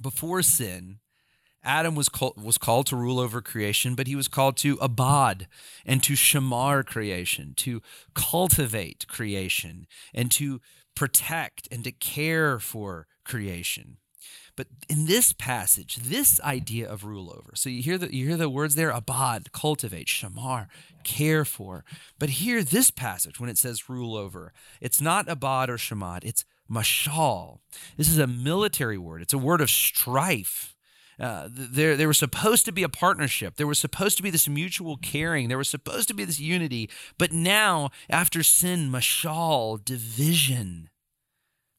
before 0.00 0.42
sin, 0.42 0.98
Adam 1.62 1.94
was 1.94 2.08
called, 2.08 2.40
was 2.40 2.58
called 2.58 2.86
to 2.86 2.96
rule 2.96 3.18
over 3.18 3.42
creation, 3.42 3.94
but 3.94 4.06
he 4.06 4.14
was 4.14 4.28
called 4.28 4.56
to 4.58 4.78
abad 4.80 5.48
and 5.84 6.02
to 6.02 6.12
shamar 6.12 6.84
creation, 6.86 7.54
to 7.56 7.82
cultivate 8.14 9.06
creation, 9.08 9.86
and 10.14 10.30
to 10.32 10.60
protect 10.94 11.66
and 11.70 11.82
to 11.84 11.92
care 11.92 12.58
for 12.58 13.06
creation. 13.24 13.98
But 14.56 14.68
in 14.88 15.06
this 15.06 15.32
passage, 15.34 15.96
this 15.96 16.40
idea 16.40 16.88
of 16.88 17.04
rule 17.04 17.30
over, 17.30 17.52
so 17.54 17.68
you 17.68 17.82
hear 17.82 17.98
the 17.98 18.14
you 18.14 18.26
hear 18.26 18.38
the 18.38 18.48
words 18.48 18.74
there, 18.74 18.90
abad, 18.90 19.52
cultivate, 19.52 20.06
shamar, 20.06 20.68
care 21.04 21.44
for. 21.44 21.84
But 22.18 22.30
here, 22.30 22.62
this 22.64 22.90
passage, 22.90 23.38
when 23.38 23.50
it 23.50 23.58
says 23.58 23.88
rule 23.88 24.16
over, 24.16 24.54
it's 24.80 25.00
not 25.00 25.28
abad 25.28 25.68
or 25.68 25.76
shamar, 25.76 26.20
it's 26.22 26.46
mashal. 26.70 27.58
This 27.98 28.08
is 28.08 28.18
a 28.18 28.26
military 28.26 28.98
word, 28.98 29.20
it's 29.20 29.34
a 29.34 29.38
word 29.38 29.60
of 29.60 29.70
strife. 29.70 30.74
Uh, 31.18 31.48
there, 31.50 31.96
there 31.96 32.08
was 32.08 32.18
supposed 32.18 32.66
to 32.66 32.72
be 32.72 32.82
a 32.82 32.90
partnership. 32.90 33.56
There 33.56 33.66
was 33.66 33.78
supposed 33.78 34.18
to 34.18 34.22
be 34.22 34.28
this 34.28 34.46
mutual 34.46 34.98
caring. 34.98 35.48
There 35.48 35.56
was 35.56 35.68
supposed 35.68 36.08
to 36.08 36.14
be 36.14 36.24
this 36.24 36.40
unity. 36.40 36.90
But 37.16 37.32
now, 37.32 37.88
after 38.10 38.42
sin, 38.42 38.90
mashal, 38.90 39.82
division. 39.82 40.90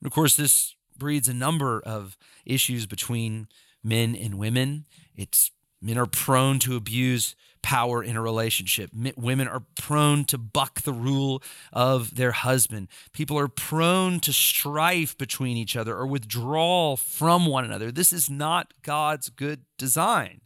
And 0.02 0.08
of 0.08 0.12
course, 0.12 0.36
this 0.36 0.74
breeds 0.98 1.28
a 1.28 1.34
number 1.34 1.80
of 1.80 2.18
issues 2.46 2.86
between 2.86 3.48
men 3.84 4.16
and 4.16 4.38
women. 4.38 4.86
It's 5.16 5.52
men 5.82 5.98
are 5.98 6.06
prone 6.06 6.60
to 6.60 6.76
abuse 6.76 7.36
power 7.62 8.04
in 8.04 8.16
a 8.16 8.22
relationship. 8.22 8.92
Women 9.16 9.48
are 9.48 9.64
prone 9.76 10.26
to 10.26 10.38
buck 10.38 10.82
the 10.82 10.94
rule 10.94 11.44
of 11.74 12.16
their 12.16 12.32
husband. 12.32 12.88
People 13.12 13.38
are 13.38 13.48
prone 13.48 14.20
to 14.22 14.32
strife 14.32 15.18
between 15.18 15.58
each 15.58 15.76
other 15.76 15.96
or 15.96 16.08
withdrawal 16.08 16.98
from 16.98 17.46
one 17.46 17.66
another. 17.66 17.92
This 17.92 18.14
is 18.14 18.30
not 18.30 18.74
God's 18.84 19.30
good 19.30 19.64
design. 19.78 20.42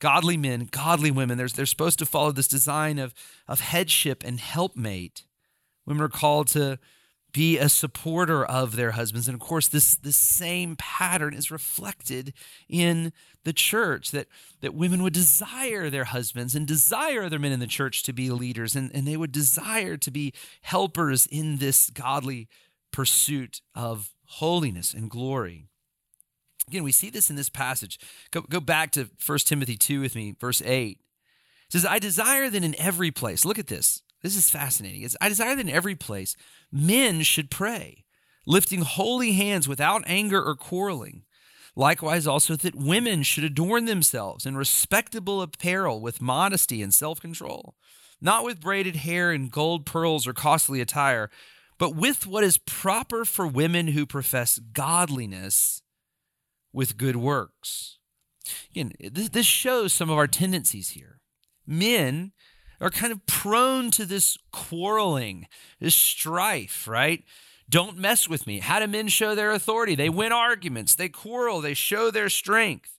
Godly 0.00 0.36
men, 0.36 0.68
godly 0.70 1.10
women, 1.10 1.38
they're, 1.38 1.48
they're 1.48 1.66
supposed 1.66 1.98
to 2.00 2.06
follow 2.06 2.32
this 2.32 2.48
design 2.48 2.98
of, 2.98 3.14
of 3.48 3.60
headship 3.60 4.22
and 4.24 4.40
helpmate. 4.40 5.24
Women 5.86 6.02
are 6.02 6.08
called 6.08 6.48
to 6.48 6.78
be 7.36 7.58
a 7.58 7.68
supporter 7.68 8.42
of 8.42 8.76
their 8.76 8.92
husbands. 8.92 9.28
And 9.28 9.34
of 9.34 9.40
course, 9.40 9.68
this, 9.68 9.94
this 9.94 10.16
same 10.16 10.74
pattern 10.74 11.34
is 11.34 11.50
reflected 11.50 12.32
in 12.66 13.12
the 13.44 13.52
church 13.52 14.10
that, 14.12 14.26
that 14.62 14.74
women 14.74 15.02
would 15.02 15.12
desire 15.12 15.90
their 15.90 16.04
husbands 16.04 16.54
and 16.54 16.66
desire 16.66 17.24
other 17.24 17.38
men 17.38 17.52
in 17.52 17.60
the 17.60 17.66
church 17.66 18.02
to 18.04 18.14
be 18.14 18.30
leaders, 18.30 18.74
and, 18.74 18.90
and 18.94 19.06
they 19.06 19.18
would 19.18 19.32
desire 19.32 19.98
to 19.98 20.10
be 20.10 20.32
helpers 20.62 21.26
in 21.26 21.58
this 21.58 21.90
godly 21.90 22.48
pursuit 22.90 23.60
of 23.74 24.14
holiness 24.24 24.94
and 24.94 25.10
glory. 25.10 25.66
Again, 26.68 26.84
we 26.84 26.92
see 26.92 27.10
this 27.10 27.28
in 27.28 27.36
this 27.36 27.50
passage. 27.50 27.98
Go, 28.30 28.40
go 28.48 28.60
back 28.60 28.92
to 28.92 29.10
1 29.24 29.38
Timothy 29.40 29.76
2 29.76 30.00
with 30.00 30.16
me, 30.16 30.34
verse 30.40 30.62
8. 30.64 30.98
It 30.98 31.72
says, 31.72 31.84
I 31.84 31.98
desire 31.98 32.48
that 32.48 32.64
in 32.64 32.74
every 32.80 33.10
place, 33.10 33.44
look 33.44 33.58
at 33.58 33.66
this. 33.66 34.00
This 34.22 34.36
is 34.36 34.50
fascinating. 34.50 35.02
It's, 35.02 35.16
I 35.20 35.28
desire 35.28 35.54
that 35.54 35.60
in 35.66 35.68
every 35.68 35.94
place 35.94 36.36
men 36.72 37.22
should 37.22 37.50
pray, 37.50 38.04
lifting 38.46 38.82
holy 38.82 39.32
hands 39.32 39.68
without 39.68 40.02
anger 40.06 40.42
or 40.42 40.54
quarreling. 40.54 41.22
Likewise, 41.78 42.26
also 42.26 42.56
that 42.56 42.74
women 42.74 43.22
should 43.22 43.44
adorn 43.44 43.84
themselves 43.84 44.46
in 44.46 44.56
respectable 44.56 45.42
apparel 45.42 46.00
with 46.00 46.22
modesty 46.22 46.82
and 46.82 46.94
self 46.94 47.20
control, 47.20 47.74
not 48.20 48.44
with 48.44 48.60
braided 48.60 48.96
hair 48.96 49.30
and 49.30 49.50
gold 49.52 49.84
pearls 49.84 50.26
or 50.26 50.32
costly 50.32 50.80
attire, 50.80 51.30
but 51.78 51.94
with 51.94 52.26
what 52.26 52.42
is 52.44 52.56
proper 52.56 53.26
for 53.26 53.46
women 53.46 53.88
who 53.88 54.06
profess 54.06 54.58
godliness 54.58 55.82
with 56.72 56.96
good 56.96 57.16
works. 57.16 57.98
Again, 58.70 58.92
this 59.00 59.46
shows 59.46 59.92
some 59.92 60.08
of 60.08 60.16
our 60.16 60.26
tendencies 60.26 60.90
here. 60.90 61.20
Men 61.66 62.32
are 62.80 62.90
kind 62.90 63.12
of 63.12 63.24
prone 63.26 63.90
to 63.92 64.04
this 64.04 64.38
quarreling, 64.52 65.48
this 65.80 65.94
strife, 65.94 66.86
right? 66.86 67.24
Don't 67.68 67.96
mess 67.96 68.28
with 68.28 68.46
me. 68.46 68.60
How 68.60 68.78
do 68.78 68.86
men 68.86 69.08
show 69.08 69.34
their 69.34 69.50
authority? 69.50 69.94
They 69.94 70.08
win 70.08 70.32
arguments, 70.32 70.94
they 70.94 71.08
quarrel, 71.08 71.60
they 71.60 71.74
show 71.74 72.10
their 72.10 72.28
strength. 72.28 72.98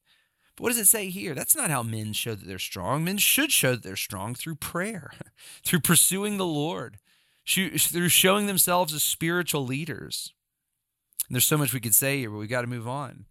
But 0.55 0.63
what 0.63 0.69
does 0.69 0.79
it 0.79 0.87
say 0.87 1.09
here? 1.09 1.35
That's 1.35 1.55
not 1.55 1.69
how 1.69 1.83
men 1.83 2.13
show 2.13 2.33
that 2.33 2.47
they're 2.47 2.59
strong. 2.59 3.03
Men 3.03 3.17
should 3.17 3.51
show 3.51 3.71
that 3.71 3.83
they're 3.83 3.95
strong 3.95 4.33
through 4.33 4.55
prayer, 4.55 5.11
through 5.63 5.81
pursuing 5.81 6.37
the 6.37 6.45
Lord, 6.45 6.97
through 7.47 8.09
showing 8.09 8.47
themselves 8.47 8.93
as 8.93 9.03
spiritual 9.03 9.65
leaders. 9.65 10.33
And 11.27 11.35
there's 11.35 11.45
so 11.45 11.57
much 11.57 11.73
we 11.73 11.79
could 11.79 11.95
say 11.95 12.19
here, 12.19 12.31
but 12.31 12.39
we 12.39 12.47
got 12.47 12.61
to 12.61 12.67
move 12.67 12.87
on. 12.87 13.25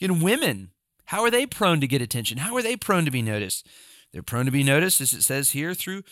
Again, 0.00 0.20
women, 0.20 0.70
how 1.06 1.22
are 1.22 1.30
they 1.30 1.46
prone 1.46 1.80
to 1.80 1.86
get 1.86 2.02
attention? 2.02 2.38
How 2.38 2.56
are 2.56 2.62
they 2.62 2.76
prone 2.76 3.04
to 3.04 3.10
be 3.10 3.22
noticed? 3.22 3.68
They're 4.12 4.22
prone 4.22 4.44
to 4.44 4.52
be 4.52 4.62
noticed, 4.62 5.00
as 5.00 5.14
it 5.14 5.22
says 5.22 5.50
here, 5.50 5.74
through 5.74 6.02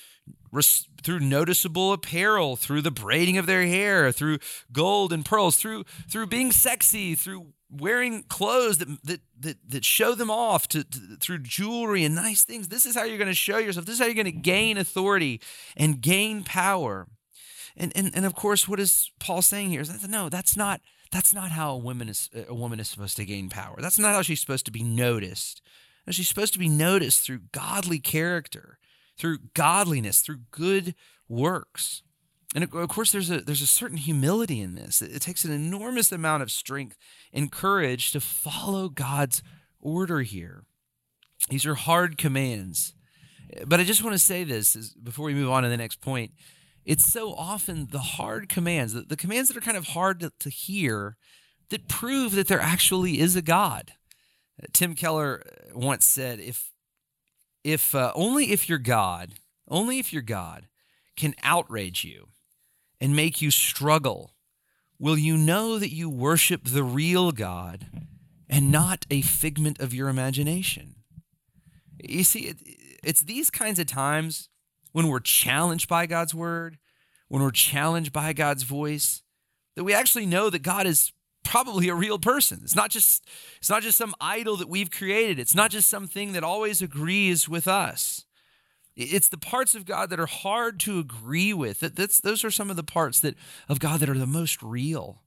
through 1.03 1.20
noticeable 1.20 1.92
apparel, 1.92 2.57
through 2.57 2.82
the 2.82 2.90
braiding 2.90 3.36
of 3.36 3.46
their 3.46 3.66
hair, 3.66 4.11
through 4.11 4.38
gold 4.72 5.12
and 5.12 5.24
pearls, 5.24 5.57
through 5.57 5.84
through 6.11 6.26
being 6.26 6.51
sexy, 6.51 7.14
through 7.14 7.48
wearing 7.70 8.22
clothes 8.24 8.78
that 8.78 8.88
that 9.05 9.20
that, 9.38 9.57
that 9.68 9.84
show 9.84 10.14
them 10.14 10.30
off, 10.30 10.66
to, 10.68 10.82
to, 10.82 10.98
through 11.20 11.40
jewelry 11.40 12.05
and 12.05 12.14
nice 12.14 12.42
things. 12.42 12.68
This 12.68 12.86
is 12.86 12.94
how 12.94 13.05
you're 13.05 13.18
going 13.18 13.28
to 13.28 13.34
show 13.34 13.59
yourself. 13.59 13.84
This 13.84 13.94
is 13.94 14.01
how 14.01 14.07
you're 14.07 14.14
going 14.14 14.24
to 14.26 14.32
gain 14.32 14.78
authority 14.78 15.40
and 15.76 16.01
gain 16.01 16.42
power. 16.42 17.07
And, 17.76 17.92
and 17.94 18.11
and 18.14 18.24
of 18.24 18.34
course, 18.34 18.66
what 18.66 18.80
is 18.80 19.11
Paul 19.20 19.42
saying 19.42 19.70
here 19.70 19.84
no, 20.09 20.30
that's 20.30 20.57
not 20.57 20.80
that's 21.12 21.34
not 21.34 21.51
how 21.51 21.72
a 21.72 21.78
woman 21.78 22.09
is 22.09 22.30
a 22.48 22.55
woman 22.55 22.80
is 22.80 22.88
supposed 22.88 23.16
to 23.16 23.26
gain 23.26 23.51
power. 23.51 23.76
That's 23.78 23.98
not 23.98 24.14
how 24.14 24.22
she's 24.22 24.40
supposed 24.40 24.64
to 24.66 24.72
be 24.72 24.82
noticed. 24.82 25.61
She's 26.14 26.28
supposed 26.28 26.52
to 26.52 26.58
be 26.58 26.68
noticed 26.68 27.24
through 27.24 27.40
godly 27.52 27.98
character, 27.98 28.78
through 29.18 29.38
godliness, 29.54 30.20
through 30.20 30.40
good 30.50 30.94
works. 31.28 32.02
And 32.54 32.64
of 32.64 32.88
course, 32.88 33.12
there's 33.12 33.30
a 33.30 33.40
there's 33.40 33.62
a 33.62 33.66
certain 33.66 33.96
humility 33.96 34.61
in 34.61 34.74
this. 34.74 35.00
It 35.00 35.22
takes 35.22 35.44
an 35.44 35.52
enormous 35.52 36.11
amount 36.11 36.42
of 36.42 36.50
strength 36.50 36.96
and 37.32 37.52
courage 37.52 38.11
to 38.11 38.20
follow 38.20 38.88
God's 38.88 39.42
order 39.80 40.22
here. 40.22 40.64
These 41.48 41.64
are 41.64 41.76
hard 41.76 42.18
commands. 42.18 42.94
But 43.66 43.80
I 43.80 43.84
just 43.84 44.02
want 44.02 44.14
to 44.14 44.18
say 44.18 44.44
this 44.44 44.74
before 44.94 45.26
we 45.26 45.34
move 45.34 45.50
on 45.50 45.62
to 45.62 45.68
the 45.68 45.76
next 45.76 46.00
point. 46.00 46.32
It's 46.84 47.12
so 47.12 47.34
often 47.34 47.88
the 47.90 47.98
hard 47.98 48.48
commands, 48.48 48.94
the, 48.94 49.02
the 49.02 49.16
commands 49.16 49.48
that 49.48 49.56
are 49.56 49.61
kind 49.61 49.76
of 49.76 49.88
hard 49.88 50.20
to, 50.20 50.32
to 50.40 50.50
hear, 50.50 51.16
that 51.68 51.88
prove 51.88 52.34
that 52.34 52.48
there 52.48 52.61
actually 52.61 53.20
is 53.20 53.36
a 53.36 53.42
God. 53.42 53.92
Tim 54.72 54.94
Keller 54.94 55.42
once 55.74 56.04
said, 56.04 56.40
"If, 56.40 56.70
if 57.64 57.94
uh, 57.94 58.12
only 58.14 58.52
if 58.52 58.68
your 58.68 58.78
God, 58.78 59.34
only 59.68 59.98
if 59.98 60.12
your 60.12 60.22
God 60.22 60.68
can 61.16 61.34
outrage 61.42 62.04
you 62.04 62.28
and 63.00 63.16
make 63.16 63.40
you 63.40 63.50
struggle, 63.50 64.34
will 64.98 65.18
you 65.18 65.36
know 65.36 65.78
that 65.78 65.94
you 65.94 66.11
worship 66.11 66.62
the 66.64 66.84
real 66.84 67.32
God 67.32 67.86
and 68.48 68.70
not 68.70 69.06
a 69.11 69.22
figment 69.22 69.80
of 69.80 69.94
your 69.94 70.08
imagination." 70.08 70.96
You 72.02 72.24
see, 72.24 72.40
it, 72.40 72.56
it's 73.02 73.20
these 73.20 73.50
kinds 73.50 73.78
of 73.78 73.86
times 73.86 74.48
when 74.92 75.08
we're 75.08 75.20
challenged 75.20 75.88
by 75.88 76.06
God's 76.06 76.34
word, 76.34 76.78
when 77.28 77.42
we're 77.42 77.50
challenged 77.50 78.12
by 78.12 78.32
God's 78.32 78.62
voice, 78.62 79.22
that 79.76 79.84
we 79.84 79.94
actually 79.94 80.26
know 80.26 80.50
that 80.50 80.62
God 80.62 80.86
is 80.86 81.12
probably 81.43 81.88
a 81.88 81.95
real 81.95 82.18
person. 82.18 82.61
It's 82.62 82.76
not 82.76 82.91
just 82.91 83.26
it's 83.59 83.70
not 83.70 83.82
just 83.82 83.99
some 83.99 84.14
idol 84.20 84.57
that 84.57 84.68
we've 84.68 84.91
created. 84.91 85.38
It's 85.38 85.55
not 85.55 85.70
just 85.70 85.88
something 85.88 86.32
that 86.32 86.45
always 86.45 86.82
agrees 86.82 87.49
with 87.49 87.66
us. 87.66 88.24
It's 88.97 89.28
the 89.28 89.38
parts 89.38 89.74
of 89.74 89.86
God 89.86 90.11
that 90.11 90.20
are 90.20 90.26
hard 90.26 90.78
to 90.80 90.99
agree 90.99 91.55
with. 91.55 91.80
That 91.80 91.97
that's, 91.97 92.20
those 92.20 92.45
are 92.45 92.51
some 92.51 92.70
of 92.70 92.76
the 92.76 92.82
parts 92.82 93.20
that 93.20 93.36
of 93.68 93.78
God 93.78 94.01
that 94.01 94.09
are 94.09 94.18
the 94.18 94.26
most 94.26 94.62
real. 94.62 95.22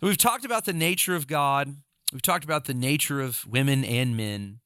We've 0.00 0.18
talked 0.18 0.44
about 0.44 0.66
the 0.66 0.72
nature 0.72 1.14
of 1.14 1.26
God. 1.26 1.76
We've 2.12 2.20
talked 2.20 2.44
about 2.44 2.66
the 2.66 2.74
nature 2.74 3.20
of 3.20 3.46
women 3.46 3.84
and 3.84 4.16
men. 4.16 4.60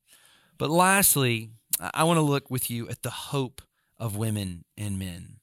But 0.57 0.71
lastly, 0.71 1.51
I 1.95 2.03
want 2.05 2.17
to 2.17 2.23
look 2.23 2.51
with 2.51 2.71
you 2.71 2.89
at 2.89 3.03
the 3.03 3.11
hope 3.11 3.63
of 3.99 4.17
women 4.17 4.65
and 4.77 4.99
men. 4.99 5.38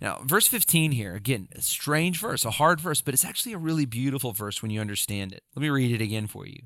Now, 0.00 0.20
verse 0.24 0.46
15 0.46 0.92
here, 0.92 1.14
again, 1.14 1.48
a 1.54 1.62
strange 1.62 2.20
verse, 2.20 2.44
a 2.44 2.52
hard 2.52 2.80
verse, 2.80 3.00
but 3.00 3.14
it's 3.14 3.24
actually 3.24 3.52
a 3.52 3.58
really 3.58 3.86
beautiful 3.86 4.32
verse 4.32 4.62
when 4.62 4.70
you 4.70 4.80
understand 4.80 5.32
it. 5.32 5.42
Let 5.54 5.62
me 5.62 5.70
read 5.70 5.92
it 5.92 6.02
again 6.02 6.26
for 6.26 6.46
you. 6.46 6.62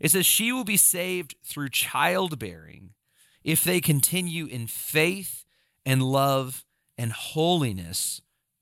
It 0.00 0.10
says, 0.10 0.26
She 0.26 0.52
will 0.52 0.64
be 0.64 0.76
saved 0.76 1.36
through 1.44 1.70
childbearing 1.70 2.90
if 3.44 3.62
they 3.62 3.80
continue 3.80 4.46
in 4.46 4.66
faith 4.66 5.44
and 5.84 6.02
love 6.02 6.64
and 6.98 7.12
holiness 7.12 8.20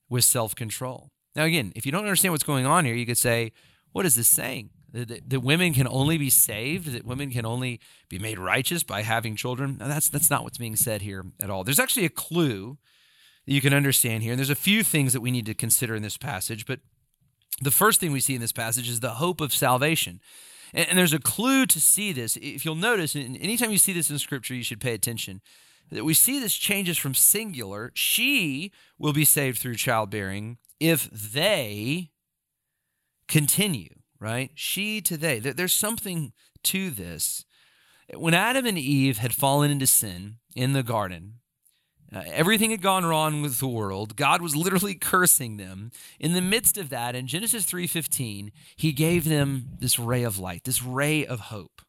with 0.09 0.25
self 0.25 0.55
control. 0.55 1.11
Now, 1.35 1.45
again, 1.45 1.73
if 1.75 1.87
you 1.87 1.93
don't 1.93 2.05
understand 2.05 2.33
what's 2.33 2.45
going 2.45 2.67
on 2.67 2.85
here, 2.85 2.95
you 2.95 3.07
could 3.07 3.19
say, 3.19 3.53
What 3.93 4.07
is 4.07 4.15
this 4.17 4.29
saying? 4.29 4.71
that, 4.95 5.29
that 5.29 5.41
women 5.41 5.75
can 5.75 5.89
only 5.89 6.17
be 6.17 6.31
saved, 6.31 6.93
that 6.93 7.05
women 7.05 7.31
can 7.31 7.45
only 7.45 7.81
be 8.09 8.19
made 8.19 8.39
righteous 8.39 8.85
by 8.85 9.03
having 9.03 9.35
children. 9.35 9.77
Now, 9.79 9.89
that's 9.89 10.09
that's 10.09 10.31
not 10.31 10.45
what's 10.45 10.59
being 10.59 10.77
said 10.77 11.03
here 11.03 11.27
at 11.43 11.51
all. 11.51 11.65
There's 11.65 11.81
actually 11.81 12.07
a 12.07 12.11
clue 12.11 12.79
that 13.47 13.53
you 13.53 13.61
can 13.61 13.75
understand 13.75 14.23
here, 14.23 14.33
and 14.33 14.39
there's 14.39 14.51
a 14.51 14.55
few 14.55 14.83
things 14.83 15.13
that 15.13 15.21
we 15.21 15.31
need 15.31 15.47
to 15.47 15.55
consider 15.55 15.95
in 15.95 16.03
this 16.03 16.17
passage. 16.17 16.67
But 16.67 16.81
the 17.61 17.71
first 17.71 18.01
thing 18.01 18.13
we 18.13 18.21
see 18.21 18.35
in 18.35 18.41
this 18.41 18.53
passage 18.53 18.89
is 18.89 19.01
the 19.01 19.15
hope 19.15 19.41
of 19.41 19.53
salvation. 19.53 20.21
And, 20.73 20.89
and 20.89 20.99
there's 20.99 21.13
a 21.13 21.19
clue 21.19 21.67
to 21.67 21.81
see 21.81 22.13
this. 22.13 22.37
If 22.37 22.65
you'll 22.65 22.75
notice, 22.75 23.15
anytime 23.15 23.71
you 23.71 23.79
see 23.79 23.93
this 23.93 24.11
in 24.11 24.19
Scripture, 24.19 24.55
you 24.55 24.65
should 24.65 24.81
pay 24.81 24.95
attention. 24.95 25.41
That 25.91 26.05
we 26.05 26.15
see 26.15 26.41
this 26.41 26.55
changes 26.55 26.97
from 26.97 27.15
singular, 27.15 27.93
she 27.95 28.73
will 28.99 29.13
be 29.13 29.25
saved 29.25 29.59
through 29.59 29.75
childbearing 29.75 30.59
if 30.81 31.11
they 31.11 32.11
continue 33.29 33.95
right? 34.25 34.51
She 34.55 35.03
to 35.03 35.17
they. 35.19 35.39
There's 35.39 35.77
something 35.77 36.33
to 36.65 36.91
this. 36.91 37.45
When 38.15 38.33
Adam 38.33 38.65
and 38.65 38.79
Eve 38.79 39.19
had 39.19 39.35
fallen 39.35 39.71
into 39.71 39.87
sin 39.87 40.37
in 40.57 40.73
the 40.73 40.83
garden, 40.83 41.41
uh, 42.15 42.23
everything 42.27 42.71
had 42.71 42.81
gone 42.81 43.05
wrong 43.05 43.43
with 43.43 43.59
the 43.59 43.67
world. 43.67 44.17
God 44.17 44.41
was 44.41 44.55
literally 44.55 44.95
cursing 45.01 45.57
them. 45.57 45.91
In 46.21 46.33
the 46.33 46.41
midst 46.41 46.79
of 46.79 46.89
that, 46.91 47.17
in 47.17 47.27
Genesis 47.27 47.67
3:15, 47.67 48.51
he 48.77 48.93
gave 48.93 49.25
them 49.25 49.71
this 49.81 49.99
ray 49.99 50.23
of 50.23 50.39
light, 50.39 50.65
this 50.65 50.83
ray 50.83 51.27
of 51.27 51.41
hope. 51.41 51.83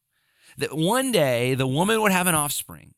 That 0.57 0.75
one 0.75 1.11
day 1.11 1.53
the 1.53 1.67
woman 1.67 2.01
would 2.01 2.11
have 2.11 2.27
an 2.27 2.35
offspring, 2.35 2.95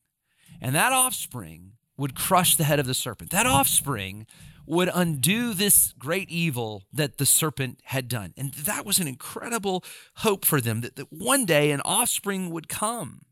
and 0.60 0.74
that 0.74 0.92
offspring 0.92 1.72
would 1.96 2.14
crush 2.14 2.56
the 2.56 2.64
head 2.64 2.78
of 2.78 2.86
the 2.86 2.94
serpent. 2.94 3.30
That 3.30 3.46
offspring 3.46 4.26
would 4.64 4.90
undo 4.94 5.54
this 5.54 5.94
great 5.98 6.30
evil 6.30 6.84
that 6.92 7.16
the 7.16 7.26
serpent 7.26 7.80
had 7.84 8.06
done. 8.06 8.34
And 8.36 8.52
that 8.52 8.84
was 8.84 8.98
an 8.98 9.08
incredible 9.08 9.82
hope 10.16 10.44
for 10.44 10.60
them 10.60 10.82
that, 10.82 10.96
that 10.96 11.10
one 11.10 11.46
day 11.46 11.70
an 11.70 11.80
offspring 11.86 12.50
would 12.50 12.68
come. 12.68 13.22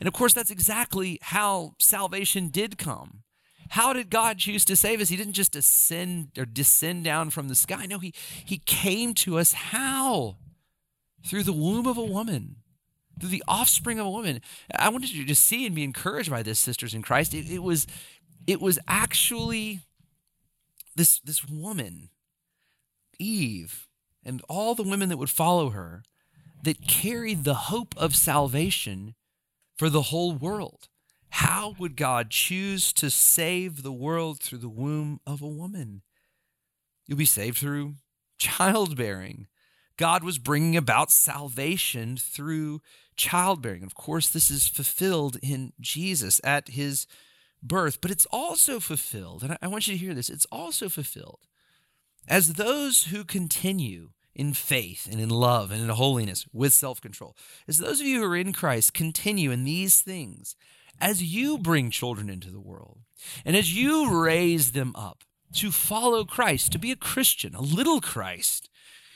And 0.00 0.06
of 0.06 0.12
course, 0.12 0.34
that's 0.34 0.50
exactly 0.50 1.18
how 1.22 1.74
salvation 1.78 2.48
did 2.48 2.76
come. 2.76 3.22
How 3.70 3.92
did 3.92 4.10
God 4.10 4.38
choose 4.38 4.64
to 4.66 4.76
save 4.76 5.00
us? 5.00 5.08
He 5.08 5.16
didn't 5.16 5.34
just 5.34 5.56
ascend 5.56 6.30
or 6.38 6.44
descend 6.44 7.04
down 7.04 7.30
from 7.30 7.48
the 7.48 7.54
sky. 7.54 7.86
No, 7.86 7.98
he, 7.98 8.12
he 8.44 8.58
came 8.58 9.14
to 9.14 9.38
us 9.38 9.52
how? 9.52 10.36
Through 11.24 11.44
the 11.44 11.52
womb 11.52 11.86
of 11.86 11.98
a 11.98 12.04
woman, 12.04 12.56
through 13.18 13.30
the 13.30 13.44
offspring 13.48 13.98
of 13.98 14.06
a 14.06 14.10
woman. 14.10 14.40
I 14.78 14.88
wanted 14.88 15.12
you 15.12 15.26
to 15.26 15.34
see 15.34 15.66
and 15.66 15.74
be 15.74 15.84
encouraged 15.84 16.30
by 16.30 16.42
this, 16.42 16.58
sisters 16.58 16.94
in 16.94 17.02
Christ. 17.02 17.34
It, 17.34 17.50
it 17.50 17.62
was, 17.62 17.86
it 18.46 18.60
was 18.60 18.78
actually 18.86 19.80
this 20.96 21.20
this 21.20 21.46
woman, 21.46 22.08
Eve, 23.18 23.86
and 24.24 24.42
all 24.48 24.74
the 24.74 24.82
women 24.82 25.08
that 25.10 25.18
would 25.18 25.30
follow 25.30 25.70
her, 25.70 26.02
that 26.62 26.88
carried 26.88 27.44
the 27.44 27.54
hope 27.54 27.94
of 27.96 28.16
salvation 28.16 29.14
for 29.76 29.88
the 29.88 30.02
whole 30.02 30.34
world. 30.34 30.88
How 31.30 31.74
would 31.78 31.96
God 31.96 32.30
choose 32.30 32.92
to 32.94 33.10
save 33.10 33.82
the 33.82 33.92
world 33.92 34.40
through 34.40 34.58
the 34.58 34.68
womb 34.68 35.20
of 35.26 35.42
a 35.42 35.48
woman? 35.48 36.02
You'll 37.06 37.18
be 37.18 37.24
saved 37.24 37.58
through 37.58 37.94
childbearing. 38.38 39.46
God 39.96 40.22
was 40.22 40.38
bringing 40.38 40.76
about 40.76 41.10
salvation 41.10 42.16
through 42.16 42.80
childbearing. 43.16 43.82
Of 43.82 43.94
course, 43.94 44.28
this 44.28 44.50
is 44.50 44.68
fulfilled 44.68 45.38
in 45.42 45.72
Jesus 45.80 46.40
at 46.44 46.68
his 46.68 47.06
birth, 47.62 48.00
but 48.00 48.10
it's 48.10 48.26
also 48.30 48.78
fulfilled, 48.80 49.42
and 49.42 49.56
I 49.60 49.68
want 49.68 49.88
you 49.88 49.94
to 49.94 49.98
hear 49.98 50.14
this 50.14 50.28
it's 50.28 50.46
also 50.52 50.88
fulfilled 50.88 51.40
as 52.28 52.54
those 52.54 53.04
who 53.04 53.24
continue 53.24 54.10
in 54.34 54.52
faith 54.52 55.08
and 55.10 55.20
in 55.20 55.30
love 55.30 55.70
and 55.70 55.80
in 55.80 55.88
holiness 55.88 56.46
with 56.52 56.72
self 56.72 57.00
control. 57.00 57.36
As 57.66 57.78
those 57.78 58.00
of 58.00 58.06
you 58.06 58.20
who 58.20 58.26
are 58.26 58.36
in 58.36 58.52
Christ 58.52 58.94
continue 58.94 59.50
in 59.50 59.64
these 59.64 60.02
things, 60.02 60.56
as 61.00 61.22
you 61.22 61.58
bring 61.58 61.90
children 61.90 62.28
into 62.28 62.50
the 62.50 62.60
world, 62.60 62.98
and 63.44 63.56
as 63.56 63.74
you 63.74 64.10
raise 64.10 64.72
them 64.72 64.94
up 64.96 65.24
to 65.54 65.70
follow 65.70 66.24
Christ, 66.24 66.72
to 66.72 66.78
be 66.78 66.90
a 66.90 66.96
Christian, 66.96 67.54
a 67.54 67.60
little 67.60 68.00
Christ, 68.00 68.68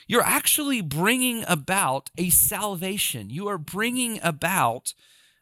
you're 0.07 0.23
actually 0.23 0.81
bringing 0.81 1.45
about 1.47 2.09
a 2.17 2.29
salvation. 2.29 3.29
You 3.29 3.47
are 3.47 3.57
bringing 3.57 4.19
about 4.21 4.93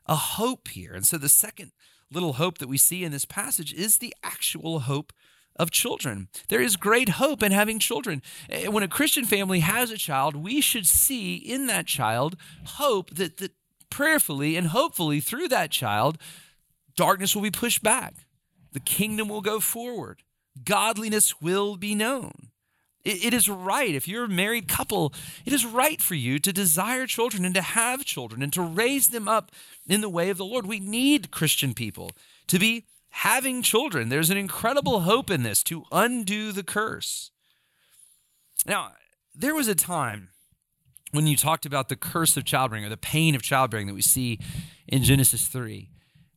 a 0.06 0.16
hope 0.16 0.68
here. 0.70 0.94
And 0.94 1.06
so 1.06 1.18
the 1.18 1.30
second 1.30 1.72
little 2.12 2.34
hope 2.34 2.58
that 2.58 2.70
we 2.70 2.78
see 2.78 3.04
in 3.04 3.12
this 3.12 3.26
passage 3.26 3.74
is 3.74 3.98
the 3.98 4.14
actual 4.24 4.82
hope 4.82 5.14
of 5.56 5.72
children. 5.72 6.30
There 6.48 6.62
is 6.62 6.78
great 6.78 7.10
hope 7.10 7.44
in 7.44 7.52
having 7.52 7.80
children. 7.80 8.22
Eh, 8.50 8.68
when 8.68 8.84
a 8.84 8.88
Christian 8.88 9.26
family 9.26 9.60
has 9.60 9.92
a 9.92 9.98
child, 9.98 10.36
we 10.36 10.62
should 10.62 10.88
see 10.88 11.36
in 11.36 11.68
that 11.68 11.86
child 11.86 12.38
hope 12.66 13.12
that, 13.16 13.38
that 13.38 13.52
prayerfully 13.90 14.56
and 14.56 14.68
hopefully 14.68 15.20
through 15.20 15.48
that 15.50 15.72
child, 15.72 16.18
darkness 16.96 17.36
will 17.36 17.44
be 17.44 17.52
pushed 17.52 17.84
back, 17.84 18.14
the 18.72 18.80
kingdom 18.80 19.30
will 19.30 19.42
go 19.42 19.60
forward, 19.60 20.24
godliness 20.64 21.42
will 21.42 21.76
be 21.76 21.96
known. 21.96 22.50
It, 23.04 23.26
it 23.26 23.34
is 23.34 23.50
right, 23.50 23.96
if 23.96 24.08
you're 24.08 24.26
a 24.26 24.30
married 24.30 24.68
couple, 24.68 25.14
it 25.46 25.54
is 25.54 25.66
right 25.66 26.02
for 26.02 26.16
you 26.16 26.40
to 26.40 26.54
desire 26.54 27.08
children 27.08 27.46
and 27.46 27.56
to 27.56 27.62
have 27.62 28.06
children 28.06 28.42
and 28.42 28.52
to 28.54 28.62
raise 28.62 29.10
them 29.10 29.28
up 29.28 29.52
in 29.88 30.02
the 30.02 30.10
way 30.10 30.30
of 30.30 30.38
the 30.38 30.46
Lord. 30.46 30.66
We 30.66 30.80
need 30.80 31.32
Christian 31.32 31.74
people 31.74 32.12
to 32.48 32.60
be 32.60 32.86
having 33.10 33.62
children. 33.62 34.10
There's 34.10 34.30
an 34.30 34.38
incredible 34.38 35.02
hope 35.02 35.32
in 35.32 35.44
this 35.44 35.64
to 35.64 35.86
undo 35.92 36.52
the 36.52 36.64
curse. 36.64 37.32
Now, 38.66 38.94
there 39.34 39.56
was 39.56 39.68
a 39.68 39.76
time 39.76 40.30
when 41.12 41.28
you 41.28 41.36
talked 41.36 41.66
about 41.66 41.90
the 41.90 41.96
curse 41.96 42.38
of 42.38 42.46
childbearing 42.46 42.86
or 42.86 42.90
the 42.90 42.98
pain 42.98 43.36
of 43.36 43.42
childbearing 43.42 43.88
that 43.88 43.94
we 43.94 44.02
see 44.02 44.40
in 44.88 45.04
Genesis 45.04 45.48
3. 45.48 45.90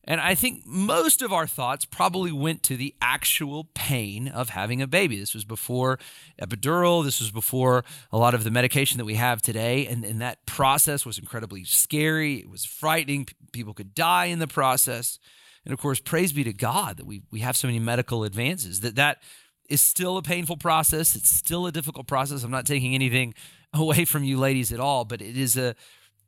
And 0.04 0.20
I 0.20 0.34
think 0.34 0.66
most 0.66 1.22
of 1.22 1.32
our 1.32 1.46
thoughts 1.46 1.84
probably 1.84 2.32
went 2.32 2.64
to 2.64 2.76
the 2.76 2.94
actual 3.00 3.68
pain 3.74 4.26
of 4.26 4.48
having 4.48 4.82
a 4.82 4.88
baby. 4.88 5.16
This 5.16 5.32
was 5.32 5.44
before 5.44 5.98
epidural. 6.40 7.04
This 7.04 7.20
was 7.20 7.30
before 7.30 7.84
a 8.10 8.18
lot 8.18 8.34
of 8.34 8.42
the 8.42 8.50
medication 8.50 8.98
that 8.98 9.04
we 9.04 9.14
have 9.14 9.40
today. 9.42 9.86
And, 9.86 10.04
and 10.04 10.20
that 10.20 10.44
process 10.44 11.06
was 11.06 11.18
incredibly 11.18 11.62
scary. 11.62 12.34
It 12.34 12.50
was 12.50 12.64
frightening. 12.64 13.28
People 13.52 13.74
could 13.74 13.94
die 13.94 14.26
in 14.26 14.40
the 14.40 14.48
process. 14.48 15.20
And 15.64 15.72
of 15.72 15.78
course, 15.78 16.00
praise 16.00 16.32
be 16.32 16.42
to 16.44 16.52
God 16.52 16.96
that 16.96 17.06
we, 17.06 17.22
we 17.30 17.38
have 17.40 17.56
so 17.56 17.68
many 17.68 17.78
medical 17.78 18.24
advances 18.24 18.80
that 18.80 18.96
that 18.96 19.22
is 19.68 19.80
still 19.80 20.16
a 20.16 20.22
painful 20.22 20.56
process. 20.56 21.14
It's 21.14 21.30
still 21.30 21.66
a 21.66 21.72
difficult 21.72 22.08
process. 22.08 22.42
I'm 22.42 22.50
not 22.50 22.66
taking 22.66 22.96
anything 22.96 23.34
away 23.72 24.04
from 24.04 24.24
you 24.24 24.38
ladies 24.38 24.72
at 24.72 24.80
all, 24.80 25.04
but 25.04 25.22
it 25.22 25.36
is 25.36 25.56
a 25.56 25.74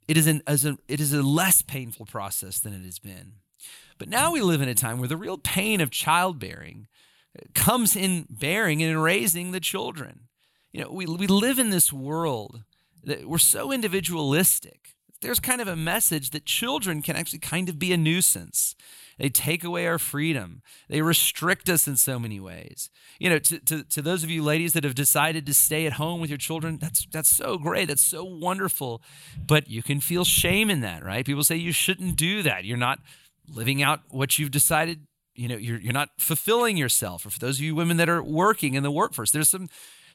it 0.08 0.16
is 0.16 0.26
an 0.26 0.42
as 0.46 0.64
a 0.64 0.76
it 0.88 1.00
is 1.00 1.12
a 1.12 1.22
less 1.22 1.62
painful 1.62 2.06
process 2.06 2.58
than 2.58 2.72
it 2.72 2.84
has 2.84 2.98
been. 2.98 3.34
But 3.98 4.08
now 4.08 4.32
we 4.32 4.40
live 4.40 4.60
in 4.60 4.68
a 4.68 4.74
time 4.74 4.98
where 4.98 5.08
the 5.08 5.16
real 5.16 5.38
pain 5.38 5.80
of 5.80 5.90
childbearing 5.90 6.88
comes 7.54 7.96
in 7.96 8.26
bearing 8.28 8.82
and 8.82 8.90
in 8.90 8.98
raising 8.98 9.52
the 9.52 9.60
children. 9.60 10.28
You 10.72 10.82
know, 10.82 10.90
we, 10.90 11.06
we 11.06 11.26
live 11.26 11.58
in 11.58 11.70
this 11.70 11.92
world 11.92 12.64
that 13.04 13.28
we're 13.28 13.38
so 13.38 13.70
individualistic. 13.70 14.94
There's 15.20 15.40
kind 15.40 15.60
of 15.60 15.68
a 15.68 15.76
message 15.76 16.30
that 16.30 16.44
children 16.44 17.02
can 17.02 17.16
actually 17.16 17.38
kind 17.38 17.68
of 17.68 17.78
be 17.78 17.92
a 17.92 17.96
nuisance. 17.96 18.74
They 19.18 19.28
take 19.28 19.64
away 19.64 19.86
our 19.86 19.98
freedom. 19.98 20.62
They 20.88 21.02
restrict 21.02 21.68
us 21.68 21.86
in 21.86 21.96
so 21.96 22.18
many 22.18 22.40
ways. 22.40 22.90
You 23.18 23.30
know, 23.30 23.38
to, 23.38 23.58
to, 23.60 23.84
to 23.84 24.02
those 24.02 24.24
of 24.24 24.30
you 24.30 24.42
ladies 24.42 24.72
that 24.72 24.84
have 24.84 24.94
decided 24.94 25.46
to 25.46 25.54
stay 25.54 25.86
at 25.86 25.94
home 25.94 26.20
with 26.20 26.30
your 26.30 26.38
children, 26.38 26.78
that's 26.80 27.06
that's 27.06 27.30
so 27.30 27.58
great. 27.58 27.88
That's 27.88 28.02
so 28.02 28.24
wonderful. 28.24 29.02
But 29.46 29.68
you 29.68 29.82
can 29.82 30.00
feel 30.00 30.24
shame 30.24 30.70
in 30.70 30.80
that, 30.80 31.04
right? 31.04 31.24
People 31.24 31.44
say 31.44 31.56
you 31.56 31.72
shouldn't 31.72 32.16
do 32.16 32.42
that. 32.42 32.64
You're 32.64 32.76
not 32.76 32.98
living 33.48 33.82
out 33.82 34.00
what 34.08 34.38
you've 34.38 34.50
decided 34.50 35.06
you 35.34 35.48
know 35.48 35.56
you're, 35.56 35.78
you're 35.78 35.92
not 35.92 36.10
fulfilling 36.18 36.76
yourself 36.76 37.26
or 37.26 37.30
for 37.30 37.38
those 37.38 37.58
of 37.58 37.64
you 37.64 37.74
women 37.74 37.96
that 37.96 38.08
are 38.08 38.22
working 38.22 38.74
in 38.74 38.82
the 38.82 38.90
workforce 38.90 39.32
there's 39.32 39.50
some 39.50 39.68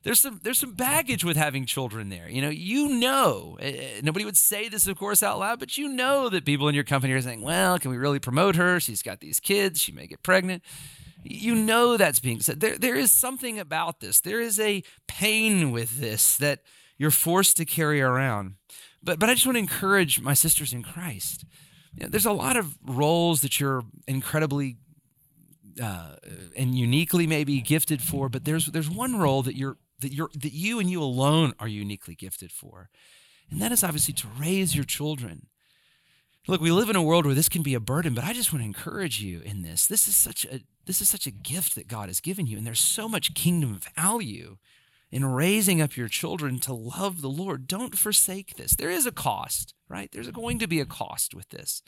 there's 0.03 0.19
some 0.19 0.39
there's 0.43 0.59
some 0.59 0.73
baggage 0.73 1.23
with 1.23 1.35
having 1.35 1.65
children 1.65 2.09
there. 2.09 2.29
You 2.29 2.41
know 2.41 2.49
you 2.49 2.87
know 2.87 3.57
uh, 3.61 3.99
nobody 4.01 4.25
would 4.25 4.37
say 4.37 4.69
this 4.69 4.87
of 4.87 4.97
course 4.97 5.21
out 5.21 5.39
loud 5.39 5.59
but 5.59 5.77
you 5.77 5.89
know 5.89 6.29
that 6.29 6.45
people 6.45 6.67
in 6.67 6.75
your 6.75 6.83
company 6.83 7.13
are 7.13 7.21
saying 7.21 7.41
well 7.41 7.77
can 7.79 7.91
we 7.91 7.97
really 7.97 8.19
promote 8.19 8.55
her? 8.55 8.79
She's 8.79 9.01
got 9.01 9.19
these 9.19 9.39
kids. 9.39 9.81
She 9.81 9.91
may 9.91 10.07
get 10.07 10.23
pregnant. 10.23 10.63
You 11.23 11.53
know 11.53 11.97
that's 11.97 12.19
being 12.19 12.39
said. 12.39 12.61
There 12.61 12.77
there 12.77 12.95
is 12.95 13.11
something 13.11 13.59
about 13.59 13.99
this. 13.99 14.21
There 14.21 14.39
is 14.41 14.59
a 14.59 14.83
pain 15.07 15.71
with 15.71 15.99
this 15.99 16.37
that 16.37 16.61
you're 16.97 17.11
forced 17.11 17.57
to 17.57 17.65
carry 17.65 18.01
around. 18.01 18.55
But 19.03 19.19
but 19.19 19.29
i 19.29 19.33
just 19.33 19.45
want 19.45 19.55
to 19.55 19.59
encourage 19.59 20.21
my 20.21 20.33
sisters 20.33 20.71
in 20.73 20.83
christ. 20.83 21.45
You 21.95 22.03
know, 22.03 22.09
there's 22.09 22.25
a 22.25 22.31
lot 22.31 22.55
of 22.55 22.77
roles 22.85 23.41
that 23.41 23.59
you're 23.59 23.83
incredibly 24.07 24.77
uh, 25.81 26.15
and 26.55 26.75
uniquely 26.75 27.25
maybe 27.25 27.61
gifted 27.61 28.01
for, 28.01 28.29
but 28.29 28.45
there's 28.45 28.67
there's 28.67 28.89
one 28.89 29.17
role 29.17 29.43
that 29.43 29.55
you're 29.55 29.77
that 30.01 30.13
you're 30.13 30.29
that 30.33 30.53
you 30.53 30.79
and 30.79 30.89
you 30.89 31.01
alone 31.01 31.53
are 31.59 31.67
uniquely 31.67 32.15
gifted 32.15 32.51
for, 32.51 32.89
and 33.49 33.61
that 33.61 33.71
is 33.71 33.83
obviously 33.83 34.13
to 34.15 34.27
raise 34.37 34.75
your 34.75 34.85
children. 34.85 35.47
Look, 36.47 36.61
we 36.61 36.71
live 36.71 36.89
in 36.89 36.95
a 36.95 37.03
world 37.03 37.25
where 37.25 37.35
this 37.35 37.49
can 37.49 37.61
be 37.61 37.73
a 37.75 37.79
burden, 37.79 38.13
but 38.13 38.23
I 38.23 38.33
just 38.33 38.51
want 38.51 38.63
to 38.63 38.67
encourage 38.67 39.21
you 39.21 39.41
in 39.41 39.61
this. 39.61 39.85
This 39.85 40.07
is 40.07 40.15
such 40.15 40.45
a 40.45 40.61
this 40.85 41.01
is 41.01 41.09
such 41.09 41.27
a 41.27 41.31
gift 41.31 41.75
that 41.75 41.87
God 41.87 42.09
has 42.09 42.19
given 42.19 42.47
you, 42.47 42.57
and 42.57 42.65
there's 42.65 42.79
so 42.79 43.07
much 43.07 43.35
kingdom 43.35 43.79
value 43.95 44.57
in 45.11 45.25
raising 45.25 45.81
up 45.81 45.97
your 45.97 46.07
children 46.07 46.59
to 46.59 46.73
love 46.73 47.21
the 47.21 47.29
Lord. 47.29 47.67
Don't 47.67 47.97
forsake 47.97 48.55
this. 48.55 48.75
There 48.75 48.89
is 48.89 49.05
a 49.05 49.11
cost, 49.11 49.73
right? 49.87 50.11
There's 50.11 50.29
going 50.31 50.59
to 50.59 50.67
be 50.67 50.79
a 50.79 50.85
cost 50.85 51.33
with 51.33 51.49
this. 51.49 51.81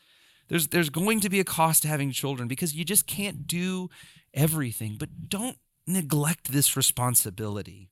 There's 0.48 0.68
there's 0.68 0.90
going 0.90 1.20
to 1.22 1.30
be 1.30 1.40
a 1.40 1.46
cost 1.46 1.84
to 1.84 1.88
having 1.88 2.12
children 2.12 2.48
because 2.48 2.76
you 2.76 2.84
just 2.84 3.08
can't 3.08 3.48
do 3.48 3.90
everything, 4.34 4.98
but 5.00 5.30
don't 5.30 5.58
neglect 5.88 6.52
this 6.52 6.76
responsibility. 6.76 7.91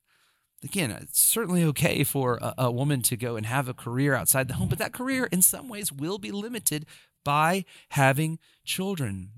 Again, 0.62 0.90
uh, 0.90 0.98
it's 1.02 1.20
certainly 1.20 1.64
okay 1.64 2.04
for 2.04 2.38
a, 2.42 2.54
a 2.58 2.70
woman 2.70 3.02
to 3.02 3.16
go 3.16 3.36
and 3.36 3.46
have 3.46 3.68
a 3.68 3.74
career 3.74 4.14
outside 4.14 4.48
the 4.48 4.54
home, 4.54 4.68
but 4.68 4.78
that 4.78 4.92
career 4.92 5.26
in 5.26 5.42
some 5.42 5.68
ways 5.68 5.92
will 5.92 6.18
be 6.18 6.30
limited 6.30 6.86
by 7.24 7.64
having 7.90 8.38
children. 8.64 9.30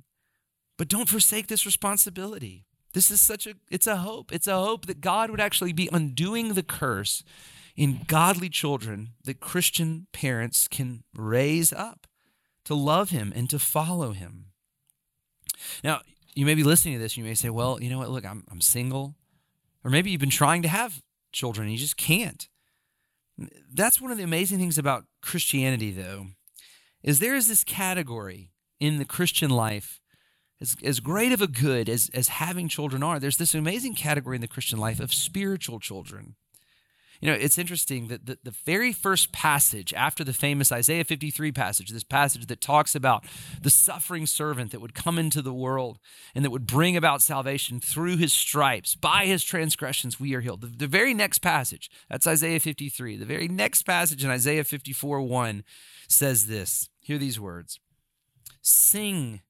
But 0.77 0.89
don't 0.89 1.09
forsake 1.09 1.47
this 1.47 1.66
responsibility. 1.66 2.64
This 2.93 3.11
is 3.11 3.20
such 3.20 3.47
a 3.47 3.55
it's 3.70 3.87
a 3.87 3.99
hope. 3.99 4.33
It's 4.33 4.47
a 4.47 4.59
hope 4.59 4.87
that 4.87 5.01
God 5.01 5.31
would 5.31 5.41
actually 5.41 5.73
be 5.73 5.89
undoing 5.93 6.55
the 6.55 6.62
curse 6.62 7.23
in 7.77 8.01
godly 8.07 8.49
children 8.49 9.11
that 9.25 9.41
Christian 9.41 10.07
parents 10.12 10.68
can 10.68 11.05
raise 11.14 11.73
up 11.73 12.07
to 12.64 12.75
love 12.75 13.11
him 13.11 13.33
and 13.35 13.49
to 13.51 13.59
follow 13.59 14.12
him. 14.12 14.47
Now, 15.83 16.01
you 16.35 16.47
may 16.47 16.55
be 16.55 16.64
listening 16.64 16.95
to 16.95 17.01
this 17.01 17.12
and 17.12 17.18
you 17.18 17.31
may 17.31 17.35
say, 17.35 17.51
well, 17.51 17.81
you 17.81 17.91
know 17.91 17.99
what? 17.99 18.11
Look, 18.11 18.27
I'm, 18.27 18.45
I'm 18.51 18.61
single. 18.61 19.14
Or 19.85 19.91
maybe 19.91 20.11
you've 20.11 20.20
been 20.20 20.31
trying 20.31 20.62
to 20.62 20.68
have 20.68 21.03
children 21.33 21.68
you 21.68 21.78
just 21.78 21.97
can't. 21.97 22.49
That's 23.72 24.01
one 24.01 24.11
of 24.11 24.18
the 24.18 24.24
amazing 24.24 24.59
things 24.59 24.78
about 24.78 25.07
Christianity, 25.22 25.91
though, 25.91 26.28
is 27.03 27.18
there 27.18 27.35
is 27.35 27.49
this 27.49 27.64
category 27.64 28.51
in 28.78 28.99
the 28.99 29.05
Christian 29.05 29.51
life 29.51 30.01
as, 30.62 30.76
as 30.85 31.01
great 31.01 31.33
of 31.33 31.43
a 31.43 31.49
good 31.49 31.89
as, 31.89 32.09
as 32.14 32.28
having 32.28 32.68
children 32.68 33.03
are, 33.03 33.18
there's 33.18 33.37
this 33.37 33.55
amazing 33.55 33.95
category 33.95 34.37
in 34.37 34.41
the 34.41 34.49
Christian 34.49 34.78
life 34.78 35.01
of 35.01 35.12
spiritual 35.12 35.80
children. 35.80 36.37
You 37.23 37.31
know, 37.31 37.39
it's 37.39 37.57
interesting 37.57 38.09
that 38.09 38.27
the, 38.27 38.37
the 38.43 38.51
very 38.51 38.93
first 38.93 39.31
passage 39.31 39.95
after 39.95 40.25
the 40.25 40.33
famous 40.33 40.73
Isaiah 40.73 41.05
53 41.05 41.53
passage, 41.53 41.91
this 41.91 42.03
passage 42.03 42.47
that 42.47 42.61
talks 42.61 42.97
about 42.97 43.25
the 43.62 43.70
suffering 43.70 44.27
servant 44.27 44.73
that 44.73 44.81
would 44.81 44.93
come 44.93 45.20
into 45.20 45.41
the 45.41 45.55
world 45.55 46.01
and 46.35 46.45
that 46.45 46.51
would 46.51 46.66
bring 46.66 46.97
about 46.97 47.23
salvation 47.23 47.79
through 47.79 48.16
his 48.16 48.33
stripes, 48.33 48.97
by 48.97 49.27
his 49.27 49.45
transgressions 49.45 50.18
we 50.18 50.35
are 50.35 50.41
healed. 50.41 50.62
The, 50.62 50.66
the 50.66 50.89
very 50.89 51.14
next 51.14 51.39
passage, 51.39 51.89
that's 52.11 52.27
Isaiah 52.27 52.59
53. 52.59 53.16
The 53.16 53.25
very 53.25 53.47
next 53.47 53.85
passage 53.85 54.25
in 54.25 54.31
Isaiah 54.31 54.64
54 54.64 55.23
1 55.23 55.62
says 56.09 56.49
this. 56.49 56.89
Hear 56.99 57.18
these 57.18 57.39
words 57.39 57.79
Sing 58.62 59.43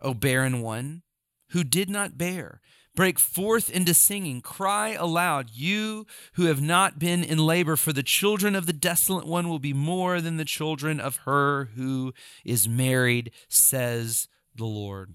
O 0.00 0.12
barren 0.12 0.60
one, 0.60 1.02
who 1.50 1.62
did 1.62 1.88
not 1.88 2.18
bear. 2.18 2.60
Break 2.94 3.18
forth 3.18 3.70
into 3.70 3.94
singing, 3.94 4.42
cry 4.42 4.90
aloud, 4.90 5.50
you 5.50 6.06
who 6.34 6.44
have 6.44 6.60
not 6.60 6.98
been 6.98 7.24
in 7.24 7.38
labor, 7.38 7.76
for 7.76 7.92
the 7.92 8.02
children 8.02 8.54
of 8.54 8.66
the 8.66 8.74
desolate 8.74 9.26
one 9.26 9.48
will 9.48 9.58
be 9.58 9.72
more 9.72 10.20
than 10.20 10.36
the 10.36 10.44
children 10.44 11.00
of 11.00 11.16
her 11.24 11.70
who 11.74 12.12
is 12.44 12.68
married, 12.68 13.30
says 13.48 14.28
the 14.54 14.66
Lord. 14.66 15.14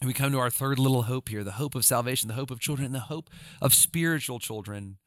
And 0.00 0.08
we 0.08 0.14
come 0.14 0.32
to 0.32 0.38
our 0.38 0.50
third 0.50 0.80
little 0.80 1.02
hope 1.02 1.28
here 1.28 1.44
the 1.44 1.52
hope 1.52 1.76
of 1.76 1.84
salvation, 1.84 2.26
the 2.26 2.34
hope 2.34 2.50
of 2.50 2.58
children, 2.58 2.86
and 2.86 2.94
the 2.94 3.00
hope 3.00 3.30
of 3.62 3.72
spiritual 3.72 4.40
children. 4.40 4.98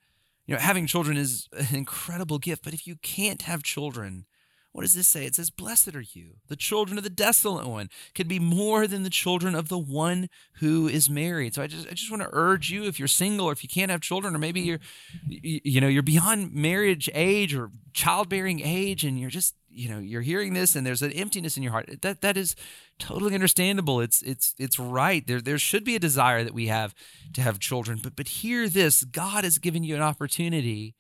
You 0.46 0.56
know, 0.56 0.62
having 0.62 0.88
children 0.88 1.18
is 1.18 1.50
an 1.52 1.76
incredible 1.76 2.40
gift, 2.40 2.64
but 2.64 2.74
if 2.74 2.88
you 2.88 2.96
can't 2.96 3.42
have 3.42 3.64
children, 3.64 4.26
what 4.72 4.84
does 4.84 4.94
this 4.94 5.08
say? 5.08 5.26
It 5.26 5.34
says, 5.34 5.50
Blessed 5.50 5.96
are 5.96 6.02
you. 6.02 6.36
The 6.50 6.56
children 6.56 6.98
of 7.00 7.04
the 7.04 7.10
desolate 7.10 7.68
one 7.68 7.90
can 8.14 8.28
be 8.28 8.38
more 8.38 8.86
than 8.86 9.04
the 9.04 9.10
children 9.10 9.56
of 9.56 9.70
the 9.70 9.78
one 9.78 10.30
who 10.60 10.88
is 10.88 11.10
married. 11.10 11.56
So 11.56 11.64
I 11.64 11.68
just 11.68 11.88
I 11.88 11.92
just 11.92 12.12
want 12.12 12.22
to 12.22 12.30
urge 12.32 12.70
you, 12.70 12.84
if 12.84 13.00
you're 13.00 13.08
single 13.08 13.48
or 13.48 13.52
if 13.52 13.64
you 13.64 13.70
can't 13.70 13.90
have 13.90 14.02
children, 14.02 14.36
or 14.36 14.38
maybe 14.38 14.62
you're 14.62 14.80
you 15.28 15.82
know, 15.82 15.88
you're 15.88 16.04
beyond 16.04 16.54
marriage 16.54 17.10
age 17.14 17.56
or 17.56 17.72
childbearing 17.94 18.60
age, 18.60 19.04
and 19.04 19.20
you're 19.20 19.32
just, 19.32 19.56
you 19.70 19.90
know, 19.90 20.00
you're 20.00 20.22
hearing 20.22 20.54
this 20.54 20.76
and 20.76 20.86
there's 20.86 21.02
an 21.02 21.12
emptiness 21.12 21.58
in 21.58 21.64
your 21.64 21.72
heart. 21.72 22.02
That 22.02 22.22
that 22.22 22.38
is 22.38 22.56
totally 23.00 23.34
understandable. 23.34 24.00
It's 24.00 24.22
it's 24.22 24.54
it's 24.60 24.78
right. 24.78 25.26
There 25.26 25.42
there 25.42 25.58
should 25.58 25.86
be 25.86 25.96
a 25.96 26.00
desire 26.00 26.44
that 26.44 26.54
we 26.54 26.68
have 26.68 26.94
to 27.34 27.42
have 27.42 27.60
children. 27.60 28.00
But 28.04 28.16
but 28.16 28.28
hear 28.28 28.70
this, 28.70 29.04
God 29.04 29.44
has 29.44 29.58
given 29.58 29.84
you 29.84 29.96
an 29.96 30.04
opportunity 30.04 30.94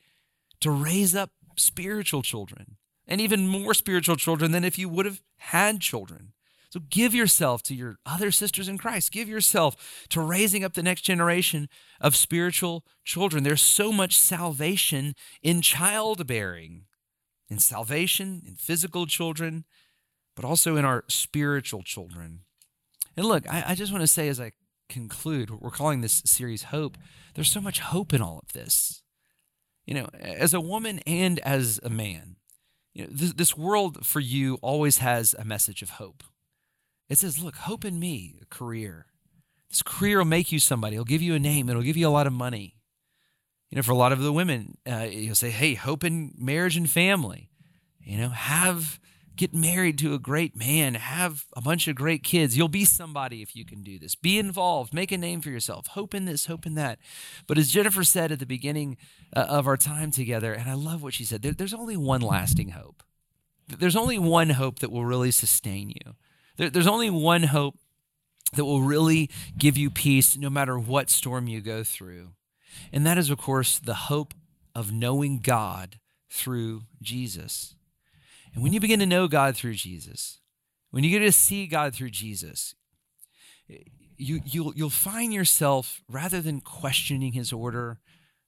to 0.61 0.71
raise 0.71 1.15
up 1.15 1.29
spiritual 1.55 2.23
children 2.23 2.77
and 3.07 3.21
even 3.21 3.47
more 3.47 3.73
spiritual 3.73 4.15
children 4.15 4.51
than 4.51 4.63
if 4.63 4.77
you 4.77 4.89
would 4.89 5.05
have 5.05 5.21
had 5.37 5.81
children. 5.81 6.33
So 6.69 6.81
give 6.89 7.15
yourself 7.15 7.63
to 7.63 7.75
your 7.75 7.97
other 8.05 8.29
sisters 8.29 8.67
in 8.67 8.77
Christ. 8.77 9.11
Give 9.11 9.29
yourself 9.29 10.05
to 10.09 10.21
raising 10.21 10.63
up 10.63 10.73
the 10.73 10.83
next 10.83 11.01
generation 11.01 11.69
of 12.01 12.15
spiritual 12.15 12.83
children. 13.05 13.43
There's 13.43 13.61
so 13.61 13.91
much 13.91 14.17
salvation 14.17 15.15
in 15.41 15.61
childbearing, 15.61 16.83
in 17.49 17.59
salvation, 17.59 18.41
in 18.45 18.55
physical 18.55 19.05
children, 19.05 19.63
but 20.35 20.43
also 20.43 20.75
in 20.75 20.83
our 20.83 21.05
spiritual 21.07 21.83
children. 21.83 22.41
And 23.15 23.25
look, 23.25 23.49
I, 23.51 23.63
I 23.69 23.75
just 23.75 23.93
want 23.93 24.01
to 24.01 24.07
say 24.07 24.27
as 24.27 24.39
I 24.39 24.51
conclude, 24.89 25.49
what 25.49 25.61
we're 25.61 25.69
calling 25.69 26.01
this 26.01 26.21
series 26.25 26.63
Hope. 26.63 26.97
There's 27.33 27.51
so 27.51 27.61
much 27.61 27.79
hope 27.79 28.13
in 28.13 28.21
all 28.21 28.39
of 28.39 28.53
this. 28.53 29.03
You 29.85 29.93
know, 29.93 30.09
as 30.19 30.53
a 30.53 30.61
woman 30.61 30.99
and 31.07 31.39
as 31.39 31.79
a 31.81 31.89
man, 31.89 32.35
you 32.97 33.03
know, 33.03 33.09
this, 33.11 33.33
this 33.33 33.55
world 33.55 34.03
for 34.07 34.19
you 34.19 34.55
always 34.63 34.97
has 34.97 35.35
a 35.37 35.45
message 35.45 35.83
of 35.83 35.91
hope. 35.91 36.23
It 37.09 37.19
says, 37.19 37.37
look, 37.37 37.55
hope 37.55 37.85
in 37.85 37.99
me, 37.99 38.39
a 38.41 38.45
career. 38.45 39.05
This 39.69 39.83
career 39.83 40.17
will 40.17 40.25
make 40.25 40.51
you 40.51 40.57
somebody. 40.57 40.95
It'll 40.95 41.05
give 41.05 41.21
you 41.21 41.35
a 41.35 41.39
name. 41.39 41.69
It'll 41.69 41.83
give 41.83 41.95
you 41.95 42.07
a 42.07 42.09
lot 42.09 42.25
of 42.25 42.33
money. 42.33 42.75
You 43.69 43.75
know, 43.75 43.83
for 43.83 43.91
a 43.91 43.97
lot 43.97 44.13
of 44.13 44.19
the 44.19 44.33
women, 44.33 44.79
uh, 44.89 45.07
you'll 45.11 45.35
say, 45.35 45.51
hey, 45.51 45.75
hope 45.75 46.03
in 46.03 46.33
marriage 46.39 46.75
and 46.75 46.89
family. 46.89 47.51
You 47.99 48.17
know, 48.17 48.29
have 48.29 48.99
get 49.37 49.53
married 49.53 49.97
to 49.99 50.13
a 50.13 50.19
great 50.19 50.55
man, 50.55 50.95
have 50.95 51.45
a 51.55 51.61
bunch 51.61 51.87
of 51.87 51.95
great 51.95 52.23
kids. 52.23 52.57
You'll 52.57 52.67
be 52.67 52.85
somebody 52.85 53.41
if 53.41 53.55
you 53.55 53.63
can 53.63 53.83
do 53.83 53.97
this. 53.99 54.15
Be 54.15 54.37
involved, 54.39 54.93
make 54.93 55.11
a 55.11 55.17
name 55.17 55.41
for 55.41 55.49
yourself. 55.49 55.87
Hope 55.87 56.13
in 56.13 56.25
this, 56.25 56.47
hope 56.47 56.65
in 56.65 56.75
that. 56.75 56.99
But 57.45 57.57
as 57.57 57.71
Jennifer 57.71 58.03
said 58.03 58.31
at 58.31 58.39
the 58.39 58.45
beginning 58.45 58.97
uh, 59.35 59.41
of 59.41 59.67
our 59.67 59.77
time 59.77 60.11
together, 60.11 60.53
and 60.53 60.69
I 60.69 60.73
love 60.73 61.03
what 61.03 61.13
she 61.13 61.23
said, 61.23 61.43
there, 61.43 61.53
there's 61.53 61.73
only 61.73 61.95
one 61.95 62.21
lasting 62.21 62.69
hope. 62.69 63.03
There's 63.67 63.95
only 63.95 64.17
one 64.17 64.51
hope 64.51 64.79
that 64.79 64.91
will 64.91 65.05
really 65.05 65.31
sustain 65.31 65.89
you. 65.89 66.15
There, 66.57 66.69
there's 66.69 66.87
only 66.87 67.09
one 67.09 67.43
hope 67.43 67.75
that 68.53 68.65
will 68.65 68.81
really 68.81 69.29
give 69.57 69.77
you 69.77 69.89
peace 69.89 70.37
no 70.37 70.49
matter 70.49 70.79
what 70.79 71.09
storm 71.09 71.47
you 71.47 71.61
go 71.61 71.83
through. 71.83 72.29
And 72.91 73.05
that 73.05 73.17
is, 73.17 73.29
of 73.29 73.37
course, 73.37 73.79
the 73.79 73.93
hope 73.93 74.33
of 74.73 74.91
knowing 74.91 75.39
God 75.39 75.99
through 76.29 76.83
Jesus. 77.01 77.75
And 78.53 78.63
when 78.63 78.73
you 78.73 78.79
begin 78.79 78.99
to 78.99 79.05
know 79.05 79.27
God 79.27 79.55
through 79.55 79.75
Jesus, 79.75 80.39
when 80.91 81.03
you 81.03 81.09
get 81.09 81.25
to 81.25 81.31
see 81.31 81.67
God 81.67 81.93
through 81.93 82.09
Jesus, 82.09 82.75
you, 84.17 84.41
you'll, 84.45 84.73
you'll 84.75 84.89
find 84.89 85.33
yourself, 85.33 86.01
rather 86.09 86.41
than 86.41 86.61
questioning 86.61 87.33
his 87.33 87.53
order, 87.53 87.99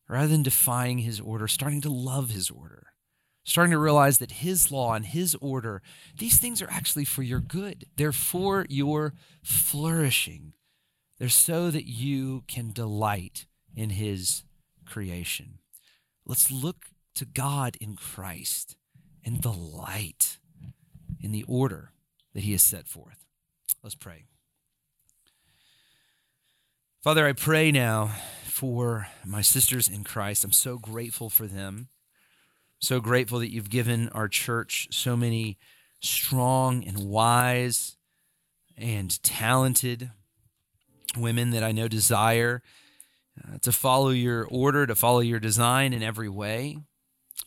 rather 0.08 0.30
than 0.30 0.44
defying 0.44 1.00
his 1.00 1.20
order, 1.20 1.48
starting 1.48 1.82
to 1.82 1.90
love 1.90 2.32
his 2.32 2.50
order, 2.50 2.88
starting 3.44 3.72
to 3.72 3.78
realize 3.78 4.18
that 4.18 4.32
his 4.32 4.72
law 4.72 4.94
and 4.94 5.06
his 5.06 5.36
order, 5.36 5.82
these 6.18 6.40
things 6.40 6.62
are 6.62 6.72
actually 6.72 7.06
for 7.06 7.22
your 7.22 7.40
good. 7.40 7.86
They're 7.96 8.12
for 8.12 8.66
your 8.70 9.14
flourishing. 9.44 10.54
They're 11.20 11.30
so 11.30 11.70
that 11.70 11.86
you 11.86 12.44
can 12.48 12.72
delight 12.72 13.46
in 13.76 13.92
his 13.92 14.44
creation. 14.86 15.60
Let's 16.26 16.50
look 16.50 16.86
to 17.16 17.26
God 17.26 17.78
in 17.82 17.96
Christ 17.96 18.78
and 19.26 19.42
delight 19.42 20.38
in 21.22 21.32
the 21.32 21.44
order 21.48 21.92
that 22.34 22.44
he 22.44 22.52
has 22.54 22.64
set 22.64 22.88
forth. 22.88 23.26
Let's 23.84 23.96
pray. 23.96 24.26
Father, 27.02 27.26
I 27.26 27.34
pray 27.34 27.72
now 27.72 28.12
for 28.44 29.08
my 29.26 29.42
sisters 29.42 29.88
in 29.88 30.04
Christ. 30.04 30.44
I'm 30.44 30.52
so 30.52 30.78
grateful 30.78 31.30
for 31.30 31.48
them. 31.48 31.88
So 32.80 33.00
grateful 33.00 33.40
that 33.40 33.52
you've 33.52 33.70
given 33.70 34.10
our 34.10 34.28
church 34.28 34.88
so 34.92 35.16
many 35.16 35.58
strong 36.02 36.84
and 36.86 37.10
wise 37.10 37.98
and 38.78 39.22
talented 39.24 40.12
women 41.18 41.52
that 41.52 41.64
I 41.64 41.72
know 41.72 41.88
desire 41.88 42.62
uh, 43.42 43.58
to 43.62 43.72
follow 43.72 44.10
your 44.10 44.48
order, 44.50 44.86
to 44.86 44.96
follow 44.96 45.20
your 45.20 45.40
design 45.40 45.94
in 45.94 46.04
every 46.04 46.30
way. 46.30 46.78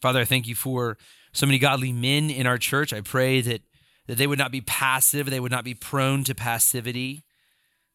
Father, 0.00 0.20
I 0.20 0.24
thank 0.24 0.46
you 0.46 0.54
for 0.54 0.96
so 1.32 1.46
many 1.46 1.58
godly 1.58 1.92
men 1.92 2.30
in 2.30 2.46
our 2.46 2.58
church. 2.58 2.92
I 2.92 3.00
pray 3.00 3.40
that, 3.40 3.62
that 4.06 4.18
they 4.18 4.26
would 4.26 4.38
not 4.38 4.52
be 4.52 4.60
passive, 4.60 5.30
they 5.30 5.40
would 5.40 5.52
not 5.52 5.64
be 5.64 5.74
prone 5.74 6.24
to 6.24 6.34
passivity, 6.34 7.24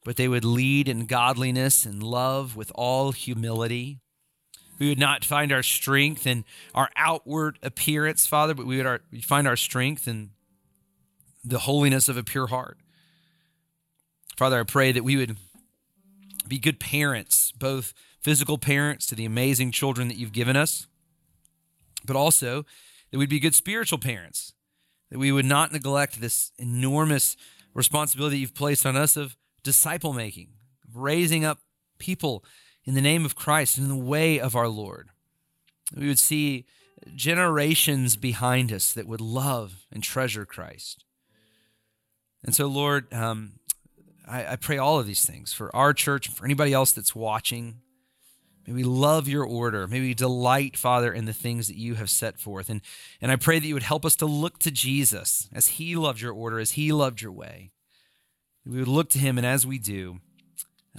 but 0.03 0.15
they 0.15 0.27
would 0.27 0.45
lead 0.45 0.87
in 0.87 1.05
godliness 1.05 1.85
and 1.85 2.01
love 2.01 2.55
with 2.55 2.71
all 2.75 3.11
humility. 3.11 3.99
We 4.79 4.89
would 4.89 4.99
not 4.99 5.25
find 5.25 5.51
our 5.51 5.63
strength 5.63 6.27
in 6.27 6.45
our 6.73 6.89
outward 6.95 7.57
appearance, 7.63 8.25
Father, 8.25 8.53
but 8.53 8.65
we 8.65 8.77
would 8.77 8.85
our, 8.85 9.01
find 9.23 9.47
our 9.47 9.55
strength 9.55 10.07
in 10.07 10.31
the 11.43 11.59
holiness 11.59 12.09
of 12.09 12.17
a 12.17 12.23
pure 12.23 12.47
heart. 12.47 12.77
Father, 14.37 14.59
I 14.59 14.63
pray 14.63 14.91
that 14.91 15.03
we 15.03 15.15
would 15.15 15.35
be 16.47 16.59
good 16.59 16.79
parents, 16.79 17.51
both 17.51 17.93
physical 18.21 18.57
parents 18.57 19.07
to 19.07 19.15
the 19.15 19.25
amazing 19.25 19.71
children 19.71 20.07
that 20.09 20.17
you've 20.17 20.31
given 20.31 20.55
us, 20.55 20.87
but 22.05 22.15
also 22.15 22.65
that 23.11 23.17
we'd 23.17 23.29
be 23.29 23.39
good 23.39 23.55
spiritual 23.55 23.99
parents, 23.99 24.53
that 25.09 25.19
we 25.19 25.31
would 25.31 25.45
not 25.45 25.71
neglect 25.71 26.19
this 26.19 26.51
enormous 26.57 27.37
responsibility 27.73 28.39
you've 28.39 28.55
placed 28.55 28.85
on 28.85 28.95
us 28.95 29.15
of 29.15 29.37
disciple 29.63 30.13
making, 30.13 30.49
of 30.87 30.97
raising 30.97 31.45
up 31.45 31.59
people 31.99 32.43
in 32.85 32.93
the 32.93 33.01
name 33.01 33.25
of 33.25 33.35
Christ 33.35 33.77
and 33.77 33.89
in 33.89 33.97
the 33.97 34.05
way 34.05 34.39
of 34.39 34.55
our 34.55 34.67
Lord. 34.67 35.09
We 35.95 36.07
would 36.07 36.19
see 36.19 36.65
generations 37.15 38.15
behind 38.15 38.71
us 38.71 38.93
that 38.93 39.07
would 39.07 39.21
love 39.21 39.85
and 39.91 40.03
treasure 40.03 40.45
Christ. 40.45 41.03
And 42.43 42.55
so, 42.55 42.67
Lord, 42.67 43.11
um, 43.13 43.53
I, 44.27 44.53
I 44.53 44.55
pray 44.55 44.77
all 44.77 44.99
of 44.99 45.07
these 45.07 45.25
things 45.25 45.53
for 45.53 45.73
our 45.75 45.93
church 45.93 46.27
for 46.29 46.45
anybody 46.45 46.73
else 46.73 46.91
that's 46.91 47.15
watching. 47.15 47.81
May 48.67 48.73
we 48.73 48.83
love 48.83 49.29
your 49.29 49.45
order. 49.45 49.87
May 49.87 50.01
we 50.01 50.13
delight, 50.13 50.75
Father, 50.75 51.13
in 51.13 51.23
the 51.23 51.33
things 51.33 51.67
that 51.67 51.77
you 51.77 51.95
have 51.95 52.09
set 52.09 52.37
forth. 52.37 52.69
And, 52.69 52.81
and 53.21 53.31
I 53.31 53.37
pray 53.37 53.59
that 53.59 53.67
you 53.67 53.73
would 53.73 53.83
help 53.83 54.05
us 54.05 54.17
to 54.17 54.25
look 54.25 54.59
to 54.59 54.71
Jesus 54.71 55.47
as 55.53 55.67
he 55.69 55.95
loved 55.95 56.19
your 56.19 56.33
order, 56.33 56.59
as 56.59 56.71
he 56.71 56.91
loved 56.91 57.21
your 57.21 57.31
way. 57.31 57.71
We 58.65 58.79
would 58.79 58.89
look 58.89 59.09
to 59.11 59.19
him, 59.19 59.37
and 59.37 59.47
as 59.47 59.65
we 59.65 59.79
do, 59.79 60.19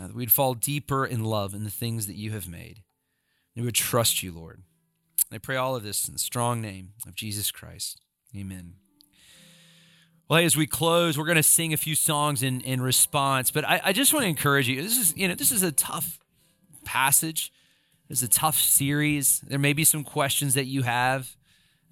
uh, 0.01 0.09
we'd 0.14 0.33
fall 0.33 0.55
deeper 0.55 1.05
in 1.05 1.25
love 1.25 1.53
in 1.53 1.64
the 1.64 1.71
things 1.71 2.07
that 2.07 2.16
you 2.16 2.31
have 2.31 2.49
made. 2.49 2.83
And 3.55 3.64
we 3.64 3.66
would 3.66 3.75
trust 3.75 4.23
you, 4.23 4.33
Lord. 4.33 4.62
And 5.31 5.37
I 5.37 5.39
pray 5.39 5.57
all 5.57 5.77
of 5.77 5.83
this 5.83 6.09
in 6.09 6.14
the 6.14 6.19
strong 6.19 6.62
name 6.62 6.93
of 7.07 7.14
Jesus 7.14 7.51
Christ. 7.51 8.01
Amen. 8.35 8.75
Well, 10.31 10.43
as 10.43 10.57
we 10.57 10.66
close, 10.66 11.19
we're 11.19 11.27
going 11.27 11.37
to 11.37 11.43
sing 11.43 11.75
a 11.75 11.79
few 11.79 11.95
songs 11.95 12.43
in, 12.43 12.62
in 12.62 12.81
response, 12.81 13.51
but 13.51 13.66
I, 13.66 13.81
I 13.85 13.93
just 13.93 14.14
want 14.14 14.25
to 14.25 14.29
encourage 14.29 14.69
you. 14.69 14.81
This 14.83 14.97
is, 14.97 15.14
you 15.16 15.29
know, 15.29 15.35
this 15.35 15.53
is 15.53 15.62
a 15.62 15.73
tough 15.73 16.19
passage. 16.87 17.53
It's 18.09 18.23
a 18.23 18.29
tough 18.29 18.59
series. 18.59 19.41
There 19.41 19.59
may 19.59 19.75
be 19.75 19.85
some 19.85 20.03
questions 20.03 20.55
that 20.55 20.65
you 20.65 20.83
have. 20.83 21.37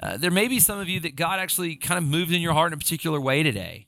Uh, 0.01 0.17
there 0.17 0.31
may 0.31 0.49
be 0.49 0.61
some 0.61 0.79
of 0.79 0.89
you 0.89 1.01
that 1.01 1.15
God 1.15 1.39
actually 1.39 1.77
kind 1.77 1.99
of 1.99 2.05
moved 2.05 2.33
in 2.33 2.41
your 2.41 2.55
heart 2.55 2.73
in 2.73 2.75
a 2.75 2.79
particular 2.79 3.21
way 3.21 3.43
today. 3.43 3.87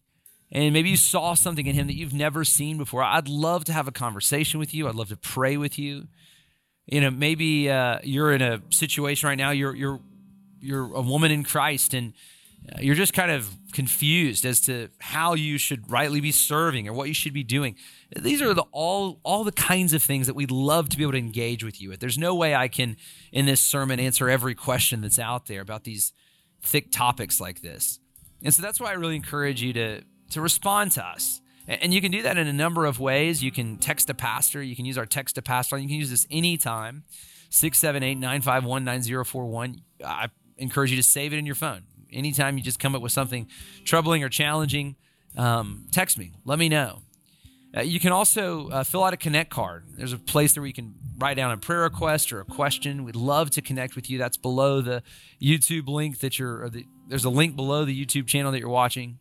And 0.51 0.73
maybe 0.73 0.91
you 0.91 0.97
saw 0.97 1.35
something 1.35 1.67
in 1.67 1.75
him 1.75 1.87
that 1.87 1.95
you've 1.95 2.15
never 2.15 2.45
seen 2.45 2.79
before. 2.79 3.03
I'd 3.03 3.29
love 3.29 3.65
to 3.67 3.73
have 3.73 3.89
a 3.89 3.93
conversation 3.93 4.61
with 4.61 4.75
you. 4.75 4.89
I'd 4.89 4.95
love 4.95 5.09
to 5.09 5.17
pray 5.17 5.57
with 5.57 5.79
you. 5.79 6.09
You 6.87 7.03
know, 7.03 7.11
maybe 7.11 7.71
uh, 7.71 7.99
you're 8.03 8.33
in 8.33 8.41
a 8.41 8.63
situation 8.71 9.29
right 9.29 9.37
now. 9.37 9.51
You're 9.51 9.75
you're 9.75 10.01
you're 10.61 10.95
a 10.95 11.03
woman 11.03 11.31
in 11.31 11.45
Christ, 11.45 11.93
and 11.93 12.15
you're 12.81 12.95
just 12.95 13.15
kind 13.15 13.31
of 13.31 13.57
confused 13.73 14.45
as 14.45 14.61
to 14.63 14.89
how 14.99 15.35
you 15.35 15.59
should 15.59 15.91
rightly 15.91 16.21
be 16.21 16.33
serving 16.33 16.89
or 16.89 16.93
what 16.93 17.09
you 17.09 17.15
should 17.15 17.33
be 17.33 17.43
doing. 17.43 17.77
These 18.15 18.43
are 18.43 18.53
the 18.55 18.65
all 18.73 19.21
all 19.23 19.45
the 19.45 19.53
kinds 19.53 19.93
of 19.93 20.03
things 20.03 20.27
that 20.27 20.35
we'd 20.35 20.51
love 20.51 20.89
to 20.91 20.97
be 20.97 21.05
able 21.05 21.13
to 21.13 21.19
engage 21.19 21.65
with 21.65 21.81
you 21.81 21.91
with. 21.91 22.01
There's 22.01 22.19
no 22.19 22.35
way 22.35 22.55
I 22.55 22.69
can 22.69 22.97
in 23.33 23.47
this 23.47 23.61
sermon 23.61 24.01
answer 24.01 24.29
every 24.29 24.55
question 24.55 25.01
that's 25.01 25.19
out 25.19 25.47
there 25.47 25.63
about 25.63 25.85
these 25.85 26.13
thick 26.63 26.91
topics 26.91 27.41
like 27.41 27.63
this. 27.63 28.01
And 28.43 28.53
so 28.53 28.63
that's 28.63 28.81
why 28.81 28.91
I 28.91 28.95
really 28.95 29.17
encourage 29.17 29.63
you 29.63 29.73
to 29.75 30.03
to 30.31 30.41
respond 30.41 30.93
to 30.93 31.05
us. 31.05 31.41
And 31.67 31.93
you 31.93 32.01
can 32.01 32.11
do 32.11 32.23
that 32.23 32.39
in 32.39 32.47
a 32.47 32.53
number 32.53 32.87
of 32.87 32.99
ways. 32.99 33.43
You 33.43 33.51
can 33.51 33.77
text 33.77 34.09
a 34.09 34.15
pastor, 34.15 34.63
you 34.63 34.75
can 34.75 34.87
use 34.87 34.97
our 34.97 35.07
text 35.07 35.35
to 35.35 35.43
pastor, 35.43 35.77
you 35.77 35.87
can 35.87 35.99
use 35.99 36.11
this 36.11 36.27
anytime. 36.31 37.05
678-951-9041. 37.51 39.79
I 40.05 40.29
encourage 40.59 40.91
you 40.91 40.99
to 40.99 41.03
save 41.03 41.33
it 41.33 41.39
in 41.39 41.47
your 41.47 41.55
phone. 41.55 41.85
Anytime 42.13 42.59
you 42.59 42.65
just 42.65 42.79
come 42.79 42.95
up 42.95 43.03
with 43.03 43.13
something 43.13 43.49
troubling 43.85 44.23
or 44.25 44.29
challenging, 44.29 44.97
um, 45.37 45.87
text 45.93 46.19
me. 46.19 46.33
Let 46.45 46.59
me 46.59 46.69
know. 46.69 47.03
Uh, 47.77 47.83
you 47.83 48.01
can 48.01 48.13
also 48.13 48.69
uh, 48.71 48.83
fill 48.83 49.05
out 49.05 49.13
a 49.13 49.17
connect 49.17 49.51
card. 49.51 49.85
There's 49.97 50.15
a 50.15 50.19
place 50.19 50.55
there 50.55 50.63
where 50.63 50.69
you 50.69 50.75
can 50.75 50.95
write 51.19 51.37
down 51.37 51.51
a 51.51 51.59
prayer 51.59 51.83
request 51.83 52.33
or 52.33 52.41
a 52.41 52.45
question. 52.45 53.05
We'd 53.05 53.15
love 53.15 53.51
to 53.51 53.63
connect 53.63 53.95
with 53.95 54.09
you. 54.09 54.17
That's 54.17 54.39
below 54.39 54.81
the 54.81 55.03
YouTube 55.41 55.87
link 55.89 56.21
that 56.21 56.39
you're. 56.39 56.71
The, 56.71 56.87
there's 57.09 57.25
a 57.25 57.31
link 57.31 57.57
below 57.57 57.85
the 57.85 58.05
YouTube 58.05 58.27
channel 58.27 58.53
that 58.53 58.61
you're 58.61 58.69
watching. 58.69 59.19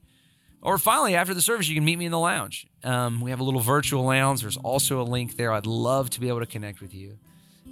Or 0.62 0.78
finally, 0.78 1.16
after 1.16 1.34
the 1.34 1.42
service, 1.42 1.68
you 1.68 1.76
can 1.76 1.86
meet 1.86 1.98
me 1.98 2.06
in 2.06 2.12
the 2.12 2.20
lounge. 2.20 2.68
Um, 2.84 3.22
we 3.22 3.32
have 3.32 3.40
a 3.40 3.44
little 3.44 3.60
virtual 3.60 4.04
lounge. 4.06 4.42
There's 4.42 4.58
also 4.58 5.02
a 5.02 5.04
link 5.04 5.36
there. 5.36 5.52
I'd 5.52 5.66
love 5.66 6.10
to 6.12 6.20
be 6.20 6.30
able 6.30 6.40
to 6.40 6.46
connect 6.46 6.82
with 6.82 6.94
you. 6.94 7.20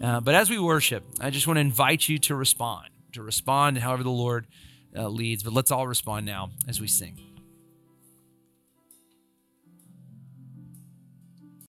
Uh, 0.01 0.19
but 0.19 0.35
as 0.35 0.49
we 0.49 0.59
worship, 0.59 1.03
I 1.19 1.29
just 1.29 1.47
want 1.47 1.57
to 1.57 1.61
invite 1.61 2.07
you 2.07 2.19
to 2.19 2.35
respond, 2.35 2.89
to 3.13 3.23
respond 3.23 3.77
however 3.77 4.03
the 4.03 4.09
Lord 4.09 4.45
uh, 4.95 5.07
leads. 5.07 5.43
But 5.43 5.53
let's 5.53 5.71
all 5.71 5.87
respond 5.87 6.25
now 6.25 6.51
as 6.67 6.79
we 6.79 6.87
sing. 6.87 7.24